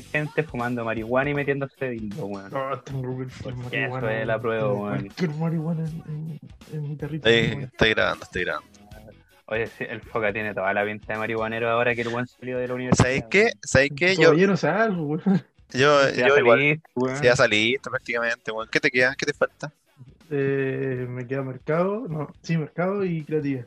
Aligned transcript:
gente 0.00 0.42
fumando 0.42 0.84
marihuana 0.84 1.30
y 1.30 1.34
metiéndose 1.34 1.90
dildo, 1.90 2.26
weón. 2.26 2.50
No, 2.50 2.78
tengo 2.80 3.16
Porque 3.42 3.84
eso 3.84 4.08
es 4.08 4.26
la 4.26 4.40
prueba, 4.40 4.62
tengo 4.62 4.84
weón. 4.84 4.98
Cualquier 5.00 5.30
marihuana 5.30 5.84
en, 5.84 6.02
en, 6.08 6.40
en 6.72 6.88
mi 6.88 6.96
territorio. 6.96 7.60
Estoy, 7.60 7.90
grabando, 7.90 8.24
estoy 8.24 8.44
grabando. 8.44 8.68
Oye, 9.46 9.66
sí, 9.66 9.84
el 9.88 10.00
Foca 10.00 10.32
tiene 10.32 10.54
toda 10.54 10.72
la 10.72 10.84
pinta 10.84 11.12
de 11.12 11.18
marihuanero 11.18 11.68
ahora 11.68 11.94
que 11.94 12.00
el 12.02 12.08
buen 12.08 12.26
salió 12.26 12.58
de 12.58 12.68
la 12.68 12.74
universidad. 12.74 13.04
¿Sabéis 13.04 13.24
qué? 13.30 13.52
¿Sabéis 13.62 13.92
qué? 13.96 14.16
Yo, 14.16 14.22
Todavía 14.22 14.46
no 14.46 14.56
salgo, 14.56 15.02
weón. 15.04 15.42
yo, 15.70 16.10
yo 16.10 16.38
igual. 16.38 16.80
ya 17.22 17.36
saliste 17.36 17.90
prácticamente, 17.90 18.50
weón. 18.50 18.68
¿Qué 18.70 18.80
te 18.80 18.90
queda? 18.90 19.14
¿Qué 19.16 19.26
te 19.26 19.32
falta? 19.34 19.70
Eh, 20.30 21.06
me 21.08 21.26
queda 21.26 21.42
mercado, 21.42 22.06
no, 22.08 22.32
sí, 22.42 22.56
mercado 22.56 23.04
y 23.04 23.22
creativa. 23.24 23.64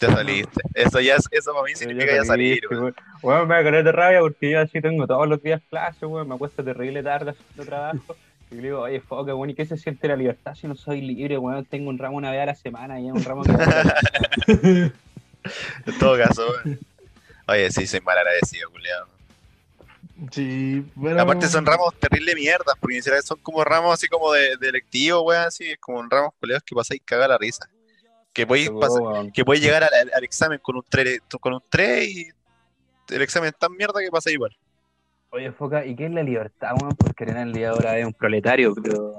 Ya 0.00 0.12
saliste. 0.12 0.60
Eso 0.74 1.00
ya 1.00 1.16
es, 1.16 1.24
eso 1.30 1.52
para 1.52 1.64
mí 1.64 1.74
significa 1.74 2.14
ya 2.14 2.24
salir, 2.24 2.62
weón. 2.70 2.94
Weón, 3.20 3.48
me 3.48 3.54
va 3.54 3.60
a 3.60 3.62
caer 3.64 3.82
de 3.84 3.92
rabia 3.92 4.20
porque 4.20 4.50
yo 4.50 4.60
así 4.60 4.80
tengo 4.80 5.06
todos 5.06 5.28
los 5.28 5.42
días 5.42 5.60
clases, 5.68 6.02
weón. 6.02 6.28
Me 6.28 6.36
acuesto 6.36 6.62
terrible 6.62 7.02
tarde 7.02 7.32
haciendo 7.32 7.64
trabajo. 7.64 8.16
Y 8.50 8.56
le 8.56 8.62
digo, 8.62 8.80
oye, 8.82 9.00
Foca, 9.00 9.34
weón, 9.34 9.50
¿y 9.50 9.54
qué 9.54 9.66
se 9.66 9.76
siente 9.76 10.06
la 10.06 10.16
libertad 10.16 10.54
si 10.54 10.68
no 10.68 10.76
soy 10.76 11.00
libre, 11.00 11.36
weón? 11.36 11.64
Tengo 11.64 11.90
un 11.90 11.98
ramo 11.98 12.16
una 12.16 12.30
vez 12.30 12.40
a 12.40 12.46
la 12.46 12.54
semana 12.54 13.00
y 13.00 13.08
es 13.08 13.12
un 13.12 13.24
ramo 13.24 13.42
que... 13.42 13.52
En 15.86 15.98
todo 15.98 16.16
caso, 16.16 16.46
weón. 16.64 16.78
Oye, 17.48 17.70
sí, 17.72 17.86
soy 17.86 18.00
mal 18.00 18.18
agradecido, 18.18 18.70
culiado. 18.70 19.08
Sí, 20.30 20.84
bueno. 20.94 21.22
Aparte 21.22 21.48
son 21.48 21.64
ramos 21.64 21.94
terrible 21.98 22.34
mierdas, 22.34 22.74
porque 22.80 23.00
son 23.02 23.38
como 23.40 23.64
ramos 23.64 23.94
así 23.94 24.06
como 24.06 24.32
de, 24.32 24.56
de 24.58 24.68
electivo, 24.68 25.22
weón, 25.22 25.44
así, 25.46 25.76
como 25.78 26.02
ramos 26.08 26.34
culiados 26.38 26.62
que 26.62 26.74
pasáis 26.74 27.02
cagar 27.04 27.30
la 27.30 27.38
risa. 27.38 27.68
Que 28.38 28.46
podéis 28.46 28.70
pasar- 28.70 29.32
que 29.32 29.44
podéis 29.44 29.64
llegar 29.64 29.82
al, 29.82 30.22
examen 30.22 30.60
con 30.62 30.76
un 30.76 30.84
3 30.88 31.22
con 31.40 31.54
un 31.54 31.62
3 31.68 32.08
y 32.08 32.28
el 33.08 33.22
examen 33.22 33.48
es 33.48 33.58
tan 33.58 33.72
mierda 33.72 34.00
que 34.00 34.10
pasa 34.12 34.30
igual. 34.30 34.56
Oye, 35.30 35.50
Foca, 35.50 35.84
¿y 35.84 35.96
qué 35.96 36.06
es 36.06 36.12
la 36.12 36.22
libertad, 36.22 36.76
weón? 36.80 36.94
Porque 36.94 37.24
en 37.24 37.52
día 37.52 37.70
ahora 37.70 37.98
es 37.98 38.06
un 38.06 38.12
proletario, 38.12 38.76
pero... 38.80 39.16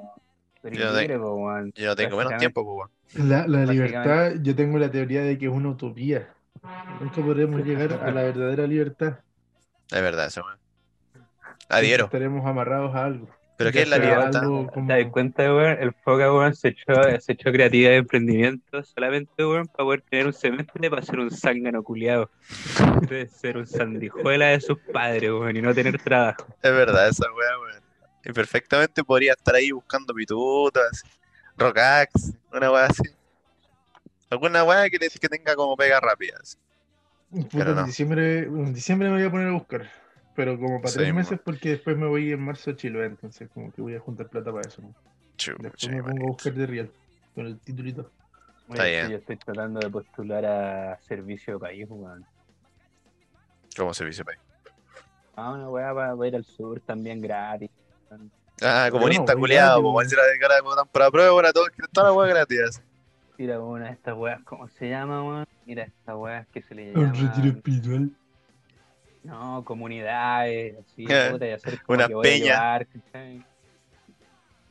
Pero 0.61 0.73
Yo 0.73 1.02
libre, 1.02 1.20
po, 1.20 1.36
weón. 1.36 1.73
Yo 1.76 1.88
no 1.88 1.95
tengo 1.98 2.16
menos 2.16 2.38
tiempo, 2.38 2.61
weón. 2.61 2.89
La, 3.14 3.45
libertad, 3.66 4.36
yo 4.42 4.56
tengo 4.56 4.80
la 4.80 4.89
teoría 4.89 5.22
de 5.23 5.38
que 5.38 5.48
es 5.48 5.52
una 5.52 5.67
utopía. 5.67 6.33
Nunca 7.02 7.22
podremos 7.22 7.61
llegar 7.66 8.02
a 8.02 8.11
la 8.11 8.23
verdadera 8.23 8.67
libertad. 8.67 9.20
Es 9.92 10.02
verdad 10.02 10.28
eso, 10.28 10.45
weón. 10.45 10.59
Adhiero. 11.67 12.06
Estaremos 12.06 12.45
amarrados 12.45 12.95
a 12.95 13.04
algo. 13.04 13.28
¿Pero 13.59 13.71
qué 13.73 13.81
es 13.81 13.89
la 13.89 13.97
libertad? 13.97 14.41
como- 14.43 14.71
¿Te 14.88 15.03
das 15.03 15.11
cuenta, 15.11 15.43
weón? 15.53 15.77
El 15.81 15.93
Foca, 15.93 16.33
weón, 16.33 16.55
se 16.55 16.69
echó, 16.69 16.93
se 17.19 17.33
echó 17.33 17.52
creatividad 17.52 17.89
de 17.91 17.97
emprendimiento 17.97 18.83
solamente, 18.83 19.45
weón, 19.45 19.67
para 19.67 19.83
poder 19.83 20.02
tener 20.09 20.27
un 20.27 20.33
semestre 20.33 20.89
para 20.89 21.02
ser 21.02 21.19
un 21.19 21.29
zángano 21.29 21.83
culiado. 21.83 22.31
De 23.09 23.27
ser 23.27 23.57
un 23.57 23.67
sandijuela 23.67 24.47
de 24.47 24.61
sus 24.61 24.80
padres, 24.93 25.30
weón, 25.30 25.55
y 25.57 25.61
no 25.61 25.73
tener 25.75 26.02
trabajo. 26.02 26.47
Es 26.61 26.71
verdad 26.71 27.09
esa 27.09 27.25
weá, 27.33 27.59
weón. 27.59 27.83
Y 28.23 28.31
perfectamente 28.31 29.03
podría 29.03 29.33
estar 29.33 29.53
ahí 29.55 29.71
buscando 29.71 30.13
pitutas, 30.13 31.03
rockax, 31.57 32.33
una 32.53 32.71
weá 32.71 32.85
así. 32.85 33.03
Alguna 34.30 34.63
weá 34.63 34.89
que, 34.89 34.99
que 34.99 35.27
tenga 35.30 35.55
como 35.55 35.75
pega 35.75 35.99
rápida. 35.99 36.37
así. 36.41 36.55
Puta, 37.30 37.57
Pero 37.57 37.73
no. 37.75 37.81
en, 37.81 37.85
diciembre, 37.87 38.39
en 38.39 38.73
diciembre 38.73 39.09
me 39.09 39.15
voy 39.17 39.23
a 39.25 39.31
poner 39.31 39.47
a 39.49 39.52
buscar. 39.52 39.89
Pero 40.40 40.58
como 40.58 40.82
para 40.82 40.94
tres 40.94 41.14
meses, 41.14 41.38
porque 41.44 41.72
después 41.72 41.98
me 41.98 42.08
voy 42.08 42.32
en 42.32 42.40
marzo 42.40 42.72
a 42.72 42.76
Chile, 42.78 43.04
entonces 43.04 43.50
como 43.54 43.73
que 43.73 43.82
voy 43.82 43.95
a 43.95 44.00
juntar 44.00 44.30
plata 44.30 44.54
para 44.54 44.66
eso. 44.66 44.82
Después 45.36 45.90
me 45.90 46.02
pongo 46.02 46.28
a 46.28 46.32
buscar 46.32 46.54
de 46.54 46.66
real 46.66 46.90
con 47.36 47.45
el 47.45 47.59
titulito. 47.59 48.09
Está 48.70 48.86
bien. 48.86 49.10
Yo 49.10 49.17
estoy 49.17 49.36
tratando 49.36 49.82
de 49.82 49.90
postular 49.90 50.45
a 50.45 50.98
servicio 51.02 51.56
de 51.56 51.60
país, 51.60 51.88
weón. 51.90 52.26
Como 53.76 53.94
servicio 53.94 54.23
país. 54.23 54.39
Ah, 55.36 55.52
una 55.52 55.70
weá 55.70 55.94
para 55.94 56.28
ir 56.30 56.38
al 56.38 56.45
sur 56.45 56.80
también 56.80 57.20
gratis. 57.20 57.70
Ah, 58.61 58.88
comunista 58.89 59.36
culiado, 59.36 59.82
como 59.82 59.99
decir 59.99 60.17
la 60.17 60.23
cara 60.39 60.55
de 60.55 60.61
votan 60.61 60.88
por 60.88 61.02
la 61.02 61.11
prueba, 61.11 61.32
ahora 61.32 61.52
todos 61.52 61.67
quieren 61.72 61.92
toda 61.92 62.08
la 62.08 62.14
weá 62.14 62.30
gratis. 62.30 62.82
Mira, 63.38 63.60
una 63.60 63.88
de 63.88 63.92
estas 63.92 64.16
weas, 64.16 64.42
¿cómo 64.45 64.70
se 64.70 64.88
llama, 64.88 65.22
weón? 65.22 65.45
Mira, 65.66 65.83
estas 65.83 66.16
weas 66.16 66.48
que 66.48 66.61
se 66.61 66.76
le 66.76 66.94
Un 66.98 67.11
llama. 67.11 67.28
retiro 67.30 67.58
espiritual. 67.58 68.11
No, 69.23 69.63
comunidades, 69.65 70.77
así, 70.80 71.05
puta, 71.05 71.47
y 71.47 71.52
hacer 71.52 71.81
como 71.81 71.97
una 71.97 72.07
que 72.07 72.13
voy 72.15 72.47
a 72.47 72.85
¿cachai? 72.85 73.43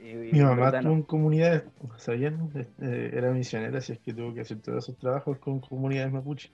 Y- 0.00 0.10
y 0.10 0.32
Mi 0.32 0.40
mamá 0.40 0.68
estuvo 0.68 0.82
no. 0.90 0.96
en 0.96 1.02
comunidades, 1.02 1.64
¿sabían? 1.96 2.50
Eh, 2.80 3.10
era 3.12 3.30
misionera, 3.30 3.78
así 3.78 3.92
es 3.92 3.98
que 3.98 4.14
tuvo 4.14 4.32
que 4.32 4.42
hacer 4.42 4.60
todos 4.60 4.84
esos 4.84 4.96
trabajos 4.96 5.38
con 5.38 5.60
comunidades 5.60 6.12
mapuche. 6.12 6.50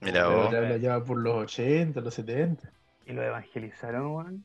Mira 0.00 0.26
Pero 0.50 0.78
vos. 0.98 1.06
por 1.06 1.18
los 1.18 1.34
80, 1.36 2.00
los 2.00 2.14
70. 2.14 2.72
Y 3.06 3.12
lo 3.12 3.22
evangelizaron, 3.22 4.14
weón. 4.14 4.44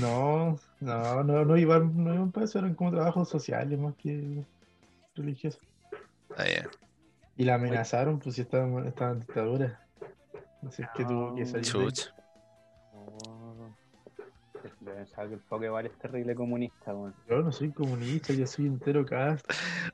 No, 0.00 0.58
no, 0.80 1.22
no, 1.22 1.44
no 1.44 1.56
iban, 1.56 2.04
no 2.04 2.12
iban 2.12 2.32
para 2.32 2.44
eso, 2.44 2.58
eran 2.58 2.74
como 2.74 2.90
trabajos 2.90 3.28
sociales 3.28 3.78
más 3.78 3.94
que 3.96 4.42
religiosos. 5.14 5.60
Ah, 6.36 6.44
ya. 6.44 6.68
Y 7.36 7.44
la 7.44 7.54
amenazaron, 7.54 8.18
pues 8.18 8.34
si 8.34 8.42
estaban, 8.42 8.86
estaban 8.86 9.14
en 9.14 9.20
dictadura. 9.20 9.85
Así 10.66 10.82
es 10.82 10.88
que 10.94 11.04
tuvo 11.04 11.34
que 11.34 11.46
salir. 11.46 11.92
Oh. 12.92 13.74
Yo 14.80 14.94
pensaba 14.94 15.28
que 15.28 15.34
el 15.34 15.40
Pokéball 15.40 15.86
es 15.86 15.98
terrible 15.98 16.34
comunista, 16.34 16.94
weón. 16.94 17.14
Yo 17.28 17.38
no 17.40 17.52
soy 17.52 17.70
comunista, 17.72 18.32
yo 18.32 18.46
soy 18.46 18.66
entero 18.66 19.04
cast. 19.04 19.44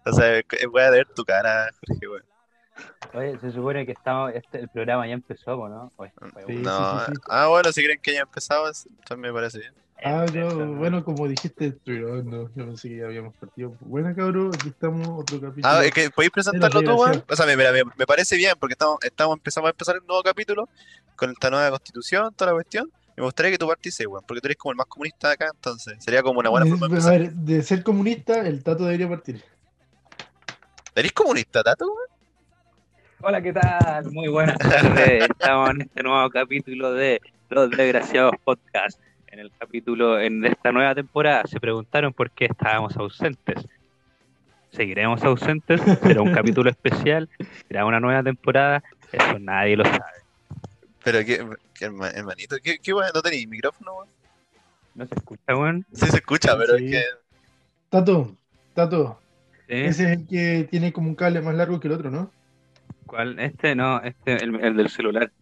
O 0.06 0.12
sea, 0.12 0.40
voy 0.70 0.82
a 0.82 0.90
ver 0.90 1.06
tu 1.14 1.24
cara, 1.24 1.70
Jorge, 1.86 2.08
weón. 2.08 2.24
Oye, 3.14 3.38
se 3.38 3.52
supone 3.52 3.84
que 3.84 3.92
estamos, 3.92 4.32
este, 4.34 4.60
el 4.60 4.68
programa 4.68 5.06
ya 5.06 5.12
empezó, 5.12 5.68
¿no? 5.68 5.92
Oye, 5.96 6.12
Sí, 6.46 6.54
un- 6.54 6.62
No, 6.62 7.00
sí, 7.00 7.12
sí. 7.12 7.20
ah, 7.28 7.48
bueno, 7.48 7.70
si 7.70 7.84
creen 7.84 8.00
que 8.00 8.14
ya 8.14 8.20
empezado, 8.22 8.70
también 9.06 9.34
me 9.34 9.38
parece 9.40 9.58
bien. 9.58 9.74
Ah, 10.04 10.26
¿no? 10.34 10.74
bueno, 10.74 11.04
como 11.04 11.28
dijiste, 11.28 11.72
pero 11.84 12.22
no, 12.24 12.48
yo 12.56 12.66
pensé 12.66 12.88
que 12.88 12.96
ya 12.96 13.04
habíamos 13.04 13.34
partido. 13.36 13.76
Bueno, 13.80 14.12
cabrón, 14.16 14.50
aquí 14.52 14.68
estamos, 14.68 15.06
otro 15.08 15.40
capítulo. 15.40 15.68
Ah, 15.74 15.84
es 15.84 15.92
que 15.92 16.10
podéis 16.10 16.32
presentarlo 16.32 16.82
tú, 16.82 16.94
weón. 16.94 17.24
O 17.28 17.36
sea, 17.36 17.46
me, 17.46 17.56
mira, 17.56 17.70
me, 17.70 17.82
me 17.96 18.06
parece 18.06 18.36
bien, 18.36 18.54
porque 18.58 18.72
estamos, 18.72 18.98
estamos 19.02 19.36
empezamos 19.36 19.68
a 19.68 19.70
empezar 19.70 19.98
un 20.00 20.06
nuevo 20.06 20.22
capítulo 20.22 20.68
con 21.14 21.30
esta 21.30 21.50
nueva 21.50 21.70
constitución, 21.70 22.34
toda 22.34 22.50
la 22.50 22.54
cuestión. 22.54 22.90
Y 23.16 23.20
me 23.20 23.24
gustaría 23.24 23.52
que 23.52 23.58
tú 23.58 23.68
particises, 23.68 24.06
weón, 24.08 24.24
porque 24.26 24.40
tú 24.40 24.48
eres 24.48 24.56
como 24.56 24.72
el 24.72 24.76
más 24.76 24.86
comunista 24.86 25.28
de 25.28 25.34
acá, 25.34 25.50
entonces 25.54 26.02
sería 26.02 26.22
como 26.22 26.40
una 26.40 26.50
buena 26.50 26.66
forma 26.66 26.88
de 26.88 27.06
a 27.06 27.10
ver, 27.10 27.32
de 27.32 27.62
ser 27.62 27.84
comunista, 27.84 28.40
el 28.40 28.62
tato 28.64 28.84
debería 28.84 29.08
partir. 29.08 29.42
¿Eres 30.94 31.12
comunista, 31.12 31.62
Tato, 31.62 31.86
weón? 31.86 32.12
Hola, 33.20 33.40
¿qué 33.40 33.52
tal? 33.52 34.10
Muy 34.10 34.26
buenas 34.26 34.58
tardes. 34.58 35.24
Estamos 35.30 35.70
en 35.70 35.82
este 35.82 36.02
nuevo 36.02 36.28
capítulo 36.28 36.92
de 36.92 37.20
Los 37.50 37.70
Desgraciados 37.70 38.34
Podcast. 38.44 38.98
En 39.32 39.38
el 39.38 39.50
capítulo, 39.58 40.20
en 40.20 40.44
esta 40.44 40.72
nueva 40.72 40.94
temporada, 40.94 41.44
se 41.46 41.58
preguntaron 41.58 42.12
por 42.12 42.30
qué 42.32 42.44
estábamos 42.44 42.94
ausentes. 42.98 43.66
¿Seguiremos 44.70 45.24
ausentes? 45.24 45.80
¿Será 46.02 46.20
un 46.20 46.34
capítulo 46.34 46.68
especial? 47.08 47.30
¿Será 47.66 47.86
una 47.86 47.98
nueva 47.98 48.22
temporada? 48.22 48.82
Eso 49.10 49.38
nadie 49.38 49.78
lo 49.78 49.84
sabe. 49.84 50.00
Pero 51.02 51.18
qué, 51.20 51.46
qué 51.74 51.86
herma- 51.86 52.10
hermanito, 52.14 52.56
¿qué, 52.62 52.76
qué 52.76 52.92
weón? 52.92 53.10
¿No 53.14 53.22
tenéis 53.22 53.48
micrófono, 53.48 53.94
weón? 53.94 54.08
¿No 54.96 55.06
se 55.06 55.14
escucha, 55.14 55.56
weón? 55.56 55.86
Sí 55.94 56.06
se 56.08 56.16
escucha, 56.18 56.54
pero 56.58 56.76
Sí. 56.76 56.84
es 56.84 56.90
que. 56.90 57.02
Tato, 57.88 58.36
Tato, 58.74 59.18
¿Sí? 59.66 59.74
ese 59.76 60.04
es 60.04 60.18
el 60.18 60.26
que 60.28 60.68
tiene 60.70 60.92
como 60.92 61.08
un 61.08 61.14
cable 61.14 61.40
más 61.40 61.54
largo 61.54 61.80
que 61.80 61.88
el 61.88 61.94
otro, 61.94 62.10
¿no? 62.10 62.30
¿Cuál? 63.06 63.38
Este 63.38 63.74
no, 63.74 63.98
este, 64.02 64.44
el, 64.44 64.60
el 64.62 64.76
del 64.76 64.90
celular. 64.90 65.32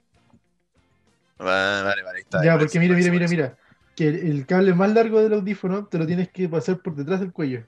Vale, 1.38 1.82
vale, 1.82 2.02
vale, 2.02 2.16
ahí 2.18 2.22
está. 2.22 2.44
ya, 2.44 2.52
ahí 2.52 2.58
porque 2.60 2.78
mira, 2.78 2.94
mira, 2.94 3.10
parece. 3.10 3.34
mira. 3.34 3.56
Que 4.00 4.08
el, 4.08 4.16
el 4.30 4.46
cable 4.46 4.72
más 4.72 4.94
largo 4.94 5.20
del 5.22 5.34
audífono 5.34 5.84
te 5.84 5.98
lo 5.98 6.06
tienes 6.06 6.30
que 6.30 6.48
pasar 6.48 6.78
por 6.78 6.94
detrás 6.94 7.20
del 7.20 7.32
cuello. 7.34 7.64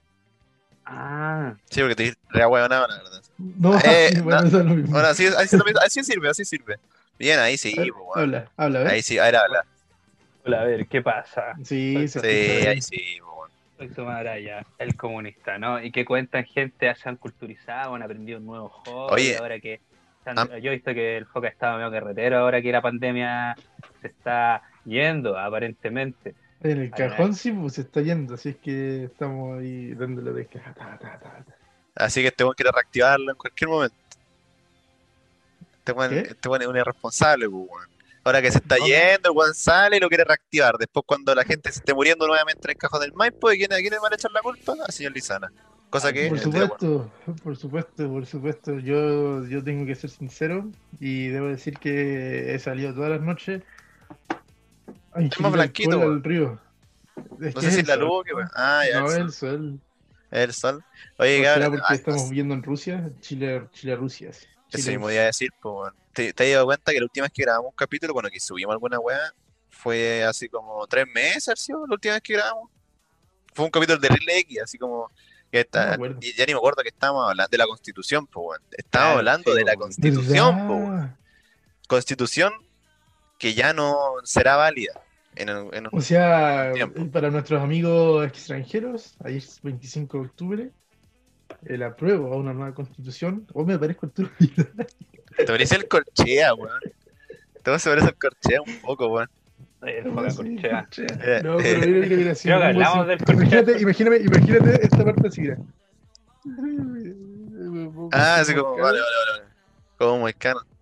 Ah, 0.86 1.54
Sí, 1.68 1.80
porque 1.82 1.94
te 1.94 2.14
re 2.30 2.46
huevonado, 2.46 2.88
la 2.88 2.96
verdad. 2.96 3.22
No, 3.36 3.78
Eh, 3.84 4.10
bueno, 4.24 4.40
no. 4.40 4.48
eso 4.48 4.60
es 4.60 4.64
lo 4.64 4.74
mismo. 4.74 4.92
Bueno, 4.92 5.08
así, 5.08 5.26
así, 5.26 6.02
sirve, 6.02 6.30
así 6.30 6.44
sirve. 6.46 6.76
Bien, 7.18 7.38
ahí 7.38 7.58
sí, 7.58 7.74
A 7.76 7.82
ver, 7.82 7.90
po, 7.90 7.98
weón. 8.14 8.20
habla, 8.20 8.50
habla, 8.56 8.78
a 8.78 8.82
ver. 8.84 8.92
Ahí 8.92 9.02
sí, 9.02 9.18
a 9.18 9.24
ver, 9.24 9.36
habla. 9.36 9.66
hola, 10.46 10.62
a 10.62 10.64
ver, 10.64 10.86
¿qué 10.86 11.02
pasa? 11.02 11.52
Sí, 11.62 12.08
se 12.08 12.20
Sí, 12.20 12.66
ahí 12.66 12.80
sí, 12.80 13.18
maraya, 13.98 14.64
el 14.78 14.96
comunista, 14.96 15.58
¿no? 15.58 15.82
Y 15.82 15.92
que 15.92 16.06
cuentan 16.06 16.44
gente, 16.46 16.94
se 16.94 17.08
han 17.10 17.16
culturizado, 17.16 17.94
han 17.94 18.02
aprendido 18.02 18.38
un 18.38 18.46
nuevo 18.46 18.70
hobby, 18.70 19.12
Oye. 19.12 19.36
ahora 19.36 19.60
que... 19.60 19.80
Yo 20.62 20.70
he 20.70 20.74
visto 20.74 20.94
que 20.94 21.16
el 21.16 21.26
Foca 21.26 21.48
estaba 21.48 21.76
medio 21.78 21.90
carretero, 21.90 22.38
ahora 22.38 22.62
que 22.62 22.70
la 22.70 22.80
pandemia 22.80 23.56
se 24.02 24.08
está 24.08 24.62
yendo, 24.84 25.38
aparentemente. 25.38 26.34
En 26.60 26.72
el 26.78 26.80
Ay, 26.82 26.90
cajón 26.90 27.34
sí, 27.34 27.50
pues 27.52 27.74
se 27.74 27.80
está 27.80 28.02
yendo, 28.02 28.34
así 28.34 28.50
es 28.50 28.56
que 28.56 29.04
estamos 29.04 29.58
ahí 29.58 29.94
dándole 29.94 30.32
de 30.32 30.46
que. 30.46 30.58
ta, 30.58 30.74
ta, 30.74 30.98
ta, 30.98 31.18
ta. 31.20 31.44
Así 31.94 32.20
que 32.20 32.28
este 32.28 32.44
weón 32.44 32.54
quiere 32.54 32.70
reactivarlo 32.72 33.30
en 33.32 33.36
cualquier 33.36 33.70
momento. 33.70 33.96
Este 35.78 35.92
weón, 35.92 36.12
este 36.14 36.48
es 36.60 36.66
un 36.68 36.76
irresponsable, 36.76 37.48
po, 37.48 37.56
weón. 37.62 37.88
Ahora 38.24 38.40
que 38.40 38.52
se 38.52 38.58
está 38.58 38.76
No. 38.78 38.86
yendo, 38.86 39.30
el 39.30 39.36
weón 39.36 39.54
sale 39.54 39.96
y 39.96 40.00
lo 40.00 40.08
quiere 40.08 40.24
reactivar. 40.24 40.76
Después, 40.78 41.04
cuando 41.06 41.34
la 41.34 41.44
gente 41.44 41.72
se 41.72 41.80
esté 41.80 41.92
muriendo 41.92 42.26
nuevamente 42.26 42.60
en 42.64 42.70
el 42.70 42.76
cajón 42.76 43.00
del 43.00 43.12
Maipo, 43.14 43.50
¿de 43.50 43.56
quién, 43.56 43.72
a 43.72 43.76
quién 43.76 43.90
le 43.92 43.98
van 43.98 44.12
a 44.12 44.14
echar 44.14 44.30
la 44.30 44.40
culpa? 44.40 44.74
Al 44.86 44.92
señor 44.92 45.12
Lizana. 45.12 45.50
Cosa 45.90 46.12
que. 46.12 46.28
Por 46.28 46.38
supuesto, 46.38 47.10
por 47.42 47.56
supuesto, 47.56 48.08
por 48.08 48.26
supuesto. 48.26 48.78
Yo, 48.78 49.44
yo 49.46 49.62
tengo 49.64 49.84
que 49.84 49.96
ser 49.96 50.08
sincero 50.10 50.70
y 51.00 51.28
debo 51.28 51.48
decir 51.48 51.76
que 51.78 52.54
he 52.54 52.58
salido 52.60 52.94
todas 52.94 53.10
las 53.10 53.20
noches 53.20 53.62
Ay, 55.12 55.26
Es 55.26 55.30
más 55.30 55.30
Chile, 55.36 55.50
blanquito, 55.50 55.98
del 55.98 56.22
río. 56.22 56.60
Es 57.40 57.54
No 57.54 57.60
sé 57.60 57.70
si 57.70 57.80
es 57.80 57.86
la 57.88 57.94
el 57.94 58.00
luz, 58.00 58.10
sol, 58.10 58.24
que-. 58.24 58.32
Ah, 58.54 58.82
ya, 58.90 59.00
No, 59.00 59.12
el 59.12 59.12
es 59.12 59.14
sol. 59.14 59.22
el 59.22 59.32
sol. 59.32 59.80
El 60.30 60.52
sol. 60.54 60.84
Oye, 61.18 61.40
¿O 61.40 61.42
será 61.42 61.54
cabrón, 61.54 61.70
porque 61.72 61.86
ah, 61.88 61.94
estamos 61.94 62.28
viviendo 62.30 62.54
en 62.54 62.62
Rusia? 62.62 63.10
Chile, 63.20 63.68
Chile, 63.72 63.96
Rusia. 63.96 64.32
sí. 64.32 64.46
Eso 64.70 64.78
Chile, 64.84 64.90
mismo 64.92 65.10
iba 65.10 65.22
a 65.22 65.26
decir, 65.26 65.50
pues. 65.60 65.92
¿Te, 66.14 66.32
te 66.32 66.44
has 66.44 66.52
dado 66.54 66.66
cuenta 66.66 66.92
que 66.92 66.98
la 66.98 67.04
última 67.04 67.24
vez 67.24 67.32
que 67.32 67.42
grabamos 67.42 67.70
un 67.70 67.76
capítulo, 67.76 68.12
bueno, 68.14 68.28
que 68.30 68.40
subimos 68.40 68.72
alguna 68.72 68.98
weá, 68.98 69.32
fue 69.68 70.22
así 70.24 70.48
como 70.48 70.86
tres 70.86 71.06
meses, 71.14 71.48
¿ha 71.48 71.56
sido 71.56 71.86
la 71.86 71.94
última 71.94 72.14
vez 72.14 72.22
que 72.22 72.34
grabamos? 72.34 72.70
Fue 73.54 73.64
un 73.66 73.70
capítulo 73.70 73.98
de 73.98 74.08
X, 74.08 74.60
así 74.62 74.78
como 74.78 75.10
que 75.50 75.58
No 75.58 75.60
está, 75.60 75.98
y 76.22 76.32
ya 76.34 76.46
ni 76.46 76.52
me 76.54 76.58
acuerdo 76.58 76.82
que 76.82 76.88
estábamos 76.88 77.28
hablando 77.28 77.50
de 77.50 77.58
la 77.58 77.66
constitución, 77.66 78.26
pues. 78.26 78.60
Estábamos 78.70 79.18
hablando 79.18 79.52
sí, 79.52 79.58
de 79.58 79.64
la 79.64 79.76
constitución, 79.76 80.66
pues. 80.68 81.10
Constitución 81.88 82.52
que 83.42 83.54
ya 83.54 83.72
no 83.72 84.14
será 84.22 84.54
válida. 84.54 84.92
En, 85.34 85.48
el- 85.48 85.68
en 85.72 85.88
O 85.90 86.00
sea, 86.00 86.70
Tiempo. 86.74 87.00
eh, 87.02 87.06
para 87.06 87.28
nuestros 87.28 87.60
amigos 87.60 88.24
extranjeros, 88.24 89.16
ahí 89.24 89.38
es 89.38 89.60
25 89.62 90.18
de 90.20 90.24
octubre, 90.26 90.70
el 91.64 91.82
apruebo 91.82 92.32
a 92.32 92.36
una 92.36 92.52
nueva 92.54 92.72
constitución. 92.72 93.44
O 93.52 93.64
me 93.64 93.76
parezco 93.80 94.06
Arturo 94.06 94.30
Vidal. 94.38 94.70
te 95.36 95.44
parece 95.44 95.74
el 95.74 95.88
corchea, 95.88 96.54
weón. 96.54 96.78
Todo 97.64 97.80
se 97.80 97.90
parece 97.90 98.06
al 98.08 98.14
corchea 98.16 98.60
un 98.64 98.80
poco, 98.80 99.08
weón. 99.08 99.28
Eh, 99.84 100.02
No, 100.04 100.14
poca 100.14 100.30
sí, 100.30 100.36
corchea. 100.36 100.88
Eh, 101.00 101.40
No, 101.42 101.56
pero 101.56 101.82
eh, 101.82 101.86
mira, 101.88 101.98
mira, 102.06 102.16
mira, 102.16 102.34
si 102.36 102.44
Creo 102.48 102.60
que 102.60 102.64
hablamos 102.66 103.06
del 103.08 103.18
corchea. 103.24 103.42
Imagínate, 103.44 103.80
imagínate, 103.82 104.22
imagínate 104.22 104.84
esta 104.84 105.04
parte 105.04 105.26
así, 105.26 105.40
mira. 105.40 105.56
Ah, 108.12 108.36
así 108.40 108.54
como, 108.54 108.76
vale, 108.76 109.00
vale, 109.00 109.00
vale. 109.00 109.48
Como. 109.98 110.26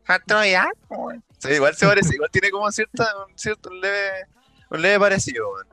Arturo 0.06 0.40
Vidal, 0.42 0.68
weón. 0.90 1.24
Sí, 1.40 1.48
igual 1.54 1.74
se 1.74 1.86
parece, 1.86 2.14
igual 2.14 2.30
tiene 2.30 2.50
como 2.50 2.70
cierta, 2.70 3.08
un 3.26 3.36
cierto 3.38 3.70
un 3.70 3.80
leve, 3.80 4.26
un 4.70 4.82
leve 4.82 4.98
parecido, 5.00 5.52
weón. 5.52 5.66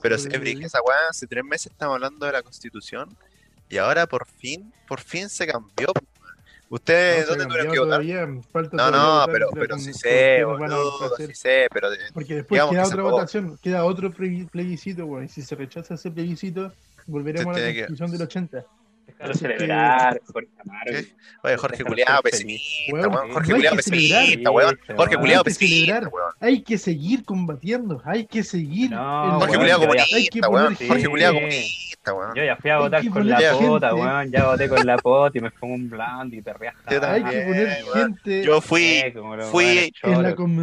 Pero 0.00 0.14
es 0.16 0.26
brígida 0.40 0.66
esa 0.66 0.80
weá, 0.82 0.96
hace 1.10 1.26
tres 1.26 1.44
meses 1.44 1.72
estamos 1.72 1.94
hablando 1.96 2.24
de 2.26 2.32
la 2.32 2.42
constitución 2.42 3.14
y 3.68 3.76
ahora 3.78 4.06
por 4.06 4.26
fin, 4.26 4.72
por 4.88 5.00
fin 5.00 5.28
se 5.28 5.46
cambió. 5.46 5.88
weón. 5.94 6.14
¿Ustedes 6.70 7.26
dónde 7.28 7.44
tuvieron 7.46 7.72
que 7.72 7.78
votar? 7.78 8.02
No, 8.72 8.90
no, 8.90 9.26
pero, 9.30 9.48
pero 9.52 9.78
sí 9.78 9.92
sé, 9.94 10.40
a 10.40 10.46
boludo, 10.46 11.16
sí 11.16 11.34
sé, 11.34 11.68
pero 11.72 11.88
Porque 12.12 12.34
después 12.36 12.60
queda 12.62 12.84
otra 12.86 13.02
votación, 13.02 13.58
queda 13.62 13.84
otro 13.84 14.10
plebis- 14.10 14.48
plebiscito, 14.50 15.06
bueno, 15.06 15.24
y 15.26 15.28
si 15.28 15.42
se 15.42 15.54
rechaza 15.54 15.94
ese 15.94 16.10
plebiscito, 16.10 16.72
volveremos 17.06 17.54
a 17.54 17.54
Se 17.54 17.60
la 17.60 17.66
tiene 17.66 17.74
que- 17.74 17.86
constitución 17.86 18.10
del 18.10 18.22
80. 18.22 18.64
Déjalo 19.14 19.30
Así 19.32 19.44
que- 19.46 19.52
celebrar, 19.56 20.20
Jorge 20.32 20.48
Amaro. 20.60 20.84
¿Qué? 20.86 21.06
Oye, 21.44 21.56
Jorge 21.56 21.76
Déjalo 21.78 21.88
Culeado, 21.90 22.22
pesimista, 22.22 22.92
Weón, 22.92 23.02
no 23.12 23.32
Jorge 23.32 23.52
Culeado, 23.52 23.76
celebrar. 23.82 24.24
pesimista, 24.24 24.50
weón. 24.50 24.78
Jorge. 24.96 25.16
Culeado, 25.16 25.40
Hay 25.40 25.44
que 25.44 25.44
pesimista, 25.44 25.86
celebrar. 25.86 26.12
weón. 26.12 26.32
Hay 26.40 26.62
que 26.62 26.78
seguir 26.78 27.24
combatiendo, 27.24 28.02
hay 28.04 28.26
que 28.26 28.42
seguir. 28.42 28.90
No, 28.90 29.40
Jorge 29.40 29.56
Culeado 29.56 29.80
comunista, 29.80 30.48
weón. 30.48 30.74
Jorge 30.76 31.08
Culeado 31.08 31.34
comunista, 31.34 32.12
weón. 32.14 32.34
Yo 32.34 32.44
ya 32.44 32.56
fui 32.56 32.70
a 32.70 32.78
votar 32.78 33.08
con 33.08 33.28
la 33.28 33.38
pota, 33.58 33.94
weón. 33.94 34.30
Ya 34.30 34.44
voté 34.46 34.68
con 34.68 34.86
la 34.86 34.96
pota 34.98 35.38
y 35.38 35.40
me 35.40 35.50
pongo 35.52 35.74
un 35.74 35.88
blando 35.90 36.36
y 36.36 36.42
te 36.42 36.52
rías. 36.52 36.74
Yo 36.90 36.96
Hay 37.04 37.22
también, 37.22 37.40
que 37.40 37.46
poner 37.46 37.84
gente 37.94 38.42
Yo 38.44 38.60
fui, 38.60 39.02
fui- 39.50 39.92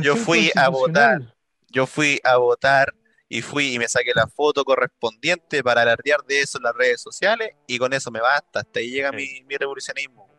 Yo 0.02 0.16
fui 0.16 0.52
a 0.56 0.70
votar. 0.70 1.22
yo 1.70 1.86
fui 1.88 2.20
a 2.24 2.38
votar 2.38 2.94
y 3.34 3.42
fui 3.42 3.74
y 3.74 3.80
me 3.80 3.88
saqué 3.88 4.12
la 4.14 4.28
foto 4.28 4.66
correspondiente 4.66 5.64
para 5.64 5.84
alardear 5.84 6.20
de 6.28 6.42
eso 6.42 6.58
en 6.58 6.64
las 6.66 6.76
redes 6.76 7.00
sociales 7.02 7.52
y 7.66 7.78
con 7.78 7.94
eso 7.94 8.12
me 8.12 8.20
basta. 8.20 8.60
Hasta 8.60 8.80
ahí 8.80 8.90
llega 8.92 9.10
Sí. 9.12 9.16
mi, 9.16 9.44
mi 9.46 9.56
revolucionismo. 9.56 10.30